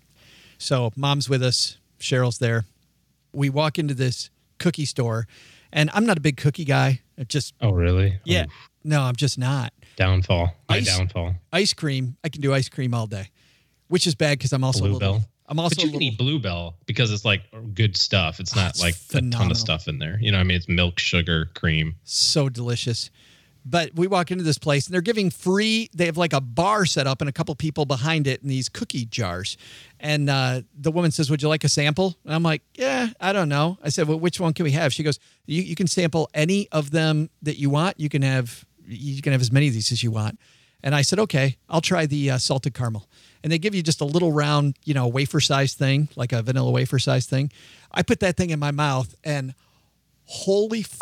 so 0.59 0.91
mom's 0.97 1.29
with 1.29 1.43
us 1.43 1.79
cheryl's 2.01 2.39
there 2.39 2.65
we 3.33 3.49
walk 3.51 3.79
into 3.79 3.95
this 3.95 4.31
cookie 4.59 4.85
store 4.87 5.27
and 5.73 5.91
i'm 5.95 6.05
not 6.07 6.17
a 6.19 6.21
big 6.21 6.37
cookie 6.37 6.65
guy 6.65 7.01
it 7.17 7.29
just 7.29 7.55
Oh, 7.61 7.71
really? 7.73 8.19
yeah 8.25 8.45
Oof. 8.45 8.51
no 8.85 9.03
i'm 9.03 9.17
just 9.17 9.39
not 9.39 9.73
downfall. 9.97 10.53
My 10.69 10.77
Ice- 10.77 10.87
downfall. 10.97 11.35
ice 11.53 11.73
cream 11.73 12.17
i 12.25 12.29
can 12.29 12.41
do 12.41 12.53
ice 12.53 12.69
cream 12.69 12.93
all 12.95 13.07
day 13.07 13.29
which 13.89 14.07
is 14.07 14.15
bad 14.15 14.39
because 14.39 14.53
i'm 14.53 14.65
also 14.65 14.83
a 14.83 14.85
little 14.85 14.99
Bluebell. 14.99 15.25
i'm 15.49 15.59
also 15.59 15.77
but 15.77 15.85
you 15.85 15.91
can 15.91 15.99
little, 16.01 16.13
eat 16.13 16.19
bluebell 16.19 16.77
because 16.87 17.13
it's 17.13 17.25
like 17.25 17.43
good 17.75 17.97
stuff. 17.97 18.41
It's 18.41 18.55
not 18.55 18.71
it's 18.71 18.83
like 18.83 18.97
a 19.15 19.29
ton 19.31 19.51
of 19.51 19.57
stuff 19.57 19.89
in 19.89 19.99
there. 19.99 20.19
You 20.21 20.33
know, 20.33 20.39
what 20.39 20.43
I 20.43 20.45
mean, 20.45 20.57
it's 20.57 20.69
milk, 20.69 20.99
sugar, 20.99 21.51
cream. 21.55 21.97
so 22.05 22.49
delicious. 22.49 23.11
But 23.67 23.95
we 23.95 24.07
walk 24.07 24.31
into 24.31 24.45
this 24.45 24.59
place 24.59 24.87
and 24.87 24.93
they're 24.93 25.01
giving 25.01 25.31
free, 25.31 25.89
they 25.95 26.05
have 26.05 26.19
like 26.19 26.35
a 26.35 26.41
bar 26.41 26.85
set 26.85 27.07
up 27.07 27.23
and 27.23 27.31
a 27.31 27.33
couple 27.33 27.55
people 27.55 27.87
behind 27.87 28.27
it 28.27 28.43
in 28.43 28.49
these 28.49 28.69
cookie 28.69 29.07
jars. 29.07 29.57
And 29.99 30.29
uh, 30.29 30.63
the 30.79 30.91
woman 30.91 31.11
says, 31.11 31.31
Would 31.31 31.41
you 31.41 31.49
like 31.49 31.65
a 31.65 31.69
sample? 31.71 32.15
And 32.25 32.35
I'm 32.35 32.43
like, 32.43 32.61
Yeah, 32.75 33.09
I 33.21 33.33
don't 33.33 33.49
know. 33.49 33.79
I 33.83 33.89
said, 33.89 34.07
Well, 34.07 34.21
which 34.21 34.39
one 34.39 34.53
can 34.53 34.65
we 34.65 34.73
have? 34.73 34.93
She 34.93 35.03
goes, 35.03 35.19
You, 35.47 35.63
you 35.63 35.75
can 35.75 35.87
sample 35.87 36.29
any 36.35 36.69
of 36.73 36.91
them 36.91 37.31
that 37.41 37.59
you 37.59 37.71
want. 37.71 37.99
You 37.99 38.11
can 38.11 38.21
have 38.21 38.67
you 38.87 39.23
can 39.23 39.33
have 39.33 39.41
as 39.41 39.51
many 39.51 39.67
of 39.69 39.73
these 39.73 39.91
as 39.93 40.03
you 40.03 40.11
want. 40.11 40.39
And 40.85 40.95
I 40.95 41.03
said, 41.03 41.19
Okay, 41.19 41.57
I'll 41.69 41.81
try 41.81 42.07
the 42.07 42.31
uh, 42.31 42.39
salted 42.39 42.75
caramel. 42.75 43.09
And 43.43 43.51
they 43.51 43.59
give 43.59 43.75
you 43.75 43.83
just 43.83 44.01
a 44.01 44.05
little 44.05 44.31
round, 44.31 44.77
you 44.85 44.95
know, 44.95 45.09
wafer 45.09 45.41
size 45.41 45.75
thing, 45.75 46.09
like 46.15 46.33
a 46.33 46.43
vanilla 46.43 46.71
wafer 46.71 47.01
size 47.01 47.27
thing. 47.27 47.51
I 47.91 48.03
put 48.03 48.21
that 48.21 48.37
thing 48.37 48.51
in 48.51 48.59
my 48.61 48.71
mouth 48.71 49.15
and 49.25 49.55
holy 50.27 50.81
f- 50.81 50.99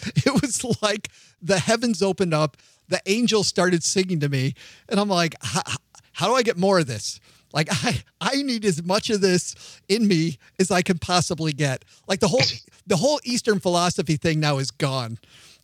it 0.16 0.42
was 0.42 0.64
like 0.82 1.10
the 1.42 1.58
heavens 1.58 2.02
opened 2.02 2.34
up 2.34 2.56
the 2.88 3.00
angels 3.06 3.46
started 3.46 3.82
singing 3.82 4.20
to 4.20 4.28
me 4.28 4.54
and 4.88 4.98
i'm 4.98 5.08
like 5.08 5.34
how, 5.42 6.26
do 6.28 6.34
i 6.34 6.42
get 6.42 6.56
more 6.56 6.78
of 6.78 6.86
this 6.86 7.20
like 7.52 7.68
i 7.84 8.02
i 8.20 8.42
need 8.42 8.64
as 8.64 8.82
much 8.82 9.10
of 9.10 9.20
this 9.20 9.80
in 9.88 10.06
me 10.06 10.38
as 10.58 10.70
i 10.70 10.82
can 10.82 10.98
possibly 10.98 11.52
get 11.52 11.84
like 12.08 12.20
the 12.20 12.28
whole 12.28 12.42
the 12.86 12.96
whole 12.96 13.20
eastern 13.24 13.60
philosophy 13.60 14.16
thing 14.16 14.40
now 14.40 14.58
is 14.58 14.70
gone 14.70 15.18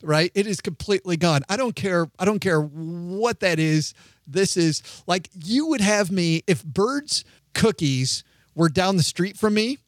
right 0.06 0.30
it 0.34 0.46
is 0.46 0.60
completely 0.60 1.16
gone 1.16 1.42
i 1.48 1.56
don't 1.56 1.76
care 1.76 2.08
i 2.18 2.24
don't 2.24 2.40
care 2.40 2.60
what 2.60 3.40
that 3.40 3.58
is 3.58 3.94
this 4.26 4.56
is 4.56 4.82
like 5.06 5.28
you 5.34 5.66
would 5.66 5.80
have 5.80 6.10
me 6.10 6.42
if 6.46 6.64
Byrds 6.64 7.24
cookies 7.54 8.24
were 8.54 8.68
down 8.68 8.96
the 8.96 9.02
street 9.02 9.36
from 9.36 9.54
me 9.54 9.78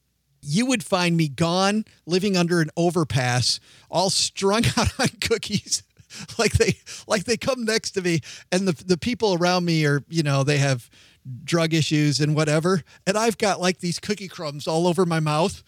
you 0.41 0.65
would 0.65 0.83
find 0.83 1.17
me 1.17 1.27
gone, 1.27 1.85
living 2.05 2.37
under 2.37 2.61
an 2.61 2.69
overpass, 2.77 3.59
all 3.89 4.09
strung 4.09 4.63
out 4.77 4.87
on 4.99 5.07
cookies, 5.21 5.83
like 6.37 6.53
they 6.53 6.75
like 7.07 7.25
they 7.25 7.37
come 7.37 7.65
next 7.65 7.91
to 7.91 8.01
me, 8.01 8.21
and 8.51 8.67
the 8.67 8.83
the 8.83 8.97
people 8.97 9.33
around 9.33 9.65
me 9.65 9.85
are 9.85 10.03
you 10.07 10.23
know 10.23 10.43
they 10.43 10.57
have 10.57 10.89
drug 11.43 11.73
issues 11.73 12.19
and 12.19 12.35
whatever, 12.35 12.83
and 13.05 13.17
I've 13.17 13.37
got 13.37 13.59
like 13.59 13.79
these 13.79 13.99
cookie 13.99 14.27
crumbs 14.27 14.67
all 14.67 14.87
over 14.87 15.05
my 15.05 15.19
mouth. 15.19 15.63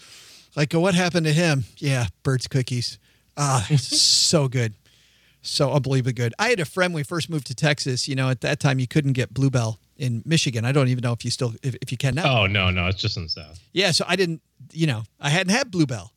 Like, 0.56 0.74
what 0.74 0.96
happened 0.96 1.26
to 1.28 1.34
him? 1.34 1.64
Yeah, 1.78 2.08
Byrd's 2.24 2.48
cookies. 2.48 3.00
Ah, 3.38 3.66
so 3.78 4.48
good. 4.48 4.74
So 5.42 5.72
unbelievably 5.72 6.14
good. 6.14 6.34
I 6.38 6.50
had 6.50 6.60
a 6.60 6.66
friend 6.66 6.94
when 6.94 7.00
we 7.00 7.04
first 7.04 7.30
moved 7.30 7.48
to 7.48 7.56
Texas. 7.56 8.08
You 8.08 8.16
know, 8.16 8.30
at 8.30 8.42
that 8.42 8.60
time 8.60 8.80
you 8.80 8.88
couldn't 8.88 9.14
get 9.14 9.34
Bluebell 9.34 9.80
in 9.98 10.22
Michigan. 10.26 10.66
I 10.66 10.72
don't 10.72 10.88
even 10.88 11.02
know 11.02 11.14
if 11.14 11.26
you 11.26 11.32
still 11.32 11.54
if, 11.64 11.76
if 11.82 11.92
you 11.92 11.98
can 11.98 12.16
now. 12.16 12.42
Oh 12.42 12.46
no, 12.48 12.70
no, 12.70 12.88
it's 12.88 13.02
just 13.02 13.18
in 13.18 13.24
the 13.24 13.30
south. 13.30 13.60
Yeah, 13.74 13.92
so 13.92 14.06
I 14.08 14.16
didn't, 14.16 14.42
you 14.72 14.88
know, 14.88 15.04
I 15.20 15.30
hadn't 15.30 15.54
had 15.54 15.72
Bluebell. 15.72 16.14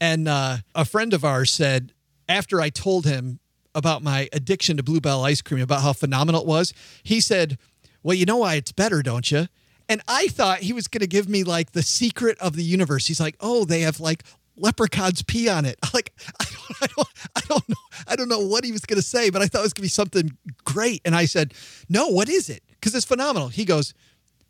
And 0.00 0.28
uh, 0.28 0.58
a 0.74 0.84
friend 0.84 1.12
of 1.12 1.24
ours 1.24 1.50
said, 1.50 1.92
after 2.28 2.60
I 2.60 2.70
told 2.70 3.04
him 3.04 3.40
about 3.74 4.02
my 4.02 4.28
addiction 4.32 4.76
to 4.76 4.82
Bluebell 4.82 5.24
ice 5.24 5.42
cream, 5.42 5.62
about 5.62 5.82
how 5.82 5.92
phenomenal 5.92 6.42
it 6.42 6.46
was, 6.46 6.72
he 7.02 7.20
said, 7.20 7.58
Well, 8.02 8.14
you 8.14 8.26
know 8.26 8.38
why 8.38 8.54
it's 8.54 8.72
better, 8.72 9.02
don't 9.02 9.30
you? 9.30 9.48
And 9.88 10.02
I 10.06 10.28
thought 10.28 10.58
he 10.58 10.72
was 10.72 10.86
going 10.86 11.00
to 11.00 11.06
give 11.06 11.28
me 11.28 11.44
like 11.44 11.72
the 11.72 11.82
secret 11.82 12.38
of 12.38 12.54
the 12.54 12.62
universe. 12.62 13.06
He's 13.06 13.20
like, 13.20 13.36
Oh, 13.40 13.64
they 13.64 13.80
have 13.80 14.00
like 14.00 14.24
leprechauns 14.60 15.22
pee 15.22 15.48
on 15.48 15.64
it. 15.64 15.78
Like, 15.94 16.12
I 16.38 16.44
don't, 16.44 16.82
I 16.82 16.86
don't, 16.86 17.08
I 17.36 17.40
don't 17.48 17.68
know. 17.68 17.76
I 18.06 18.16
don't 18.16 18.28
know 18.28 18.40
what 18.46 18.62
he 18.64 18.72
was 18.72 18.82
going 18.82 19.00
to 19.00 19.06
say, 19.06 19.30
but 19.30 19.42
I 19.42 19.46
thought 19.46 19.60
it 19.60 19.62
was 19.62 19.72
going 19.72 19.82
to 19.82 19.86
be 19.86 19.88
something 19.88 20.36
great. 20.64 21.00
And 21.04 21.16
I 21.16 21.24
said, 21.24 21.54
No, 21.88 22.08
what 22.08 22.28
is 22.28 22.48
it? 22.50 22.62
Because 22.68 22.94
it's 22.94 23.06
phenomenal. 23.06 23.48
He 23.48 23.64
goes, 23.64 23.94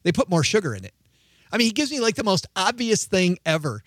They 0.02 0.12
put 0.12 0.28
more 0.28 0.42
sugar 0.42 0.74
in 0.74 0.84
it. 0.84 0.94
I 1.52 1.56
mean, 1.56 1.66
he 1.66 1.72
gives 1.72 1.90
me 1.90 2.00
like 2.00 2.16
the 2.16 2.24
most 2.24 2.46
obvious 2.56 3.06
thing 3.06 3.38
ever. 3.46 3.82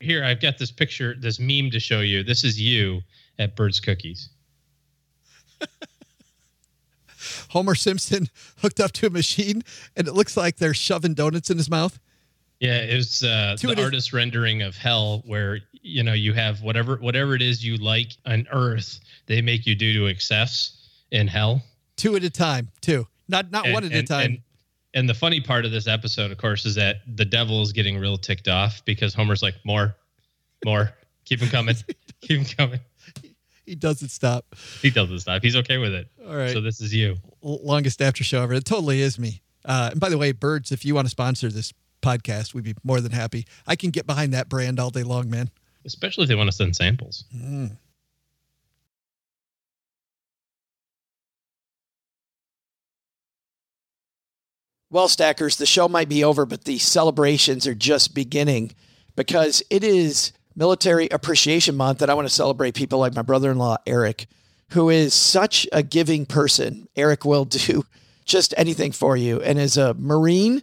Here, 0.00 0.24
I've 0.24 0.40
got 0.40 0.58
this 0.58 0.72
picture, 0.72 1.14
this 1.18 1.38
meme 1.38 1.70
to 1.70 1.78
show 1.78 2.00
you. 2.00 2.24
This 2.24 2.42
is 2.42 2.60
you 2.60 3.02
at 3.38 3.54
Byrd's 3.54 3.80
Cookies. 3.80 4.30
Homer 7.50 7.74
Simpson 7.74 8.28
hooked 8.58 8.80
up 8.80 8.92
to 8.92 9.06
a 9.06 9.10
machine, 9.10 9.62
and 9.96 10.08
it 10.08 10.14
looks 10.14 10.36
like 10.36 10.56
they're 10.56 10.74
shoving 10.74 11.14
donuts 11.14 11.50
in 11.50 11.56
his 11.56 11.70
mouth. 11.70 11.98
Yeah, 12.60 12.78
it's 12.78 13.22
uh, 13.22 13.56
the 13.60 13.82
artist 13.82 14.12
rendering 14.12 14.62
of 14.62 14.76
hell, 14.76 15.22
where 15.26 15.58
you 15.72 16.02
know 16.02 16.12
you 16.12 16.32
have 16.32 16.62
whatever 16.62 16.96
whatever 16.96 17.34
it 17.34 17.42
is 17.42 17.64
you 17.64 17.76
like 17.76 18.12
on 18.24 18.46
Earth, 18.52 19.00
they 19.26 19.42
make 19.42 19.66
you 19.66 19.74
do 19.74 19.92
to 19.94 20.06
excess 20.06 20.88
in 21.10 21.26
hell. 21.26 21.62
Two 21.96 22.16
at 22.16 22.24
a 22.24 22.30
time, 22.30 22.70
two, 22.80 23.06
not 23.28 23.50
not 23.50 23.64
And- 23.66 23.74
one 23.74 23.84
at 23.84 23.92
and- 23.92 24.00
a 24.00 24.06
time. 24.06 24.24
And, 24.26 24.38
and 24.94 25.08
the 25.08 25.14
funny 25.14 25.40
part 25.40 25.64
of 25.64 25.72
this 25.72 25.88
episode, 25.88 26.30
of 26.30 26.38
course, 26.38 26.64
is 26.64 26.76
that 26.76 26.98
the 27.16 27.24
devil 27.24 27.60
is 27.62 27.72
getting 27.72 27.98
real 27.98 28.16
ticked 28.16 28.46
off 28.46 28.84
because 28.84 29.12
Homer's 29.12 29.42
like, 29.42 29.56
more, 29.64 29.96
more, 30.64 30.92
keep 31.24 31.40
him 31.40 31.48
coming, 31.48 31.74
keep 32.20 32.38
him 32.38 32.44
coming. 32.56 32.78
he 33.66 33.74
doesn't 33.74 34.10
stop. 34.10 34.54
He 34.82 34.90
doesn't 34.90 35.18
stop. 35.18 35.42
He's 35.42 35.56
okay 35.56 35.78
with 35.78 35.92
it. 35.92 36.06
All 36.24 36.36
right. 36.36 36.52
So 36.52 36.60
this 36.60 36.80
is 36.80 36.94
you. 36.94 37.16
Longest 37.42 38.00
after 38.00 38.22
show 38.22 38.42
ever. 38.42 38.54
It 38.54 38.64
totally 38.64 39.00
is 39.00 39.18
me. 39.18 39.42
Uh, 39.64 39.88
and 39.90 39.98
by 40.00 40.08
the 40.10 40.16
way, 40.18 40.30
Byrds, 40.30 40.70
if 40.70 40.84
you 40.84 40.94
want 40.94 41.06
to 41.06 41.10
sponsor 41.10 41.48
this 41.48 41.72
podcast, 42.04 42.54
we'd 42.54 42.64
be 42.64 42.74
more 42.84 43.00
than 43.00 43.12
happy. 43.12 43.46
I 43.66 43.76
can 43.76 43.90
get 43.90 44.06
behind 44.06 44.32
that 44.34 44.48
brand 44.48 44.78
all 44.78 44.90
day 44.90 45.02
long, 45.02 45.30
man. 45.30 45.50
Especially 45.84 46.24
if 46.24 46.28
they 46.28 46.34
want 46.34 46.48
to 46.48 46.56
send 46.56 46.76
samples. 46.76 47.24
Mm. 47.34 47.76
Well, 54.90 55.08
Stackers, 55.08 55.56
the 55.56 55.66
show 55.66 55.88
might 55.88 56.08
be 56.08 56.22
over, 56.22 56.46
but 56.46 56.64
the 56.64 56.78
celebrations 56.78 57.66
are 57.66 57.74
just 57.74 58.14
beginning 58.14 58.70
because 59.16 59.60
it 59.68 59.82
is 59.82 60.32
Military 60.54 61.08
Appreciation 61.08 61.76
Month, 61.76 62.00
and 62.00 62.10
I 62.10 62.14
want 62.14 62.28
to 62.28 62.34
celebrate 62.34 62.74
people 62.74 63.00
like 63.00 63.14
my 63.14 63.22
brother 63.22 63.50
in 63.50 63.58
law, 63.58 63.76
Eric, 63.88 64.26
who 64.70 64.90
is 64.90 65.12
such 65.12 65.66
a 65.72 65.82
giving 65.82 66.26
person. 66.26 66.88
Eric 66.94 67.24
will 67.24 67.44
do 67.44 67.84
just 68.24 68.54
anything 68.56 68.92
for 68.92 69.16
you. 69.16 69.40
And 69.40 69.58
as 69.58 69.76
a 69.76 69.94
Marine, 69.94 70.62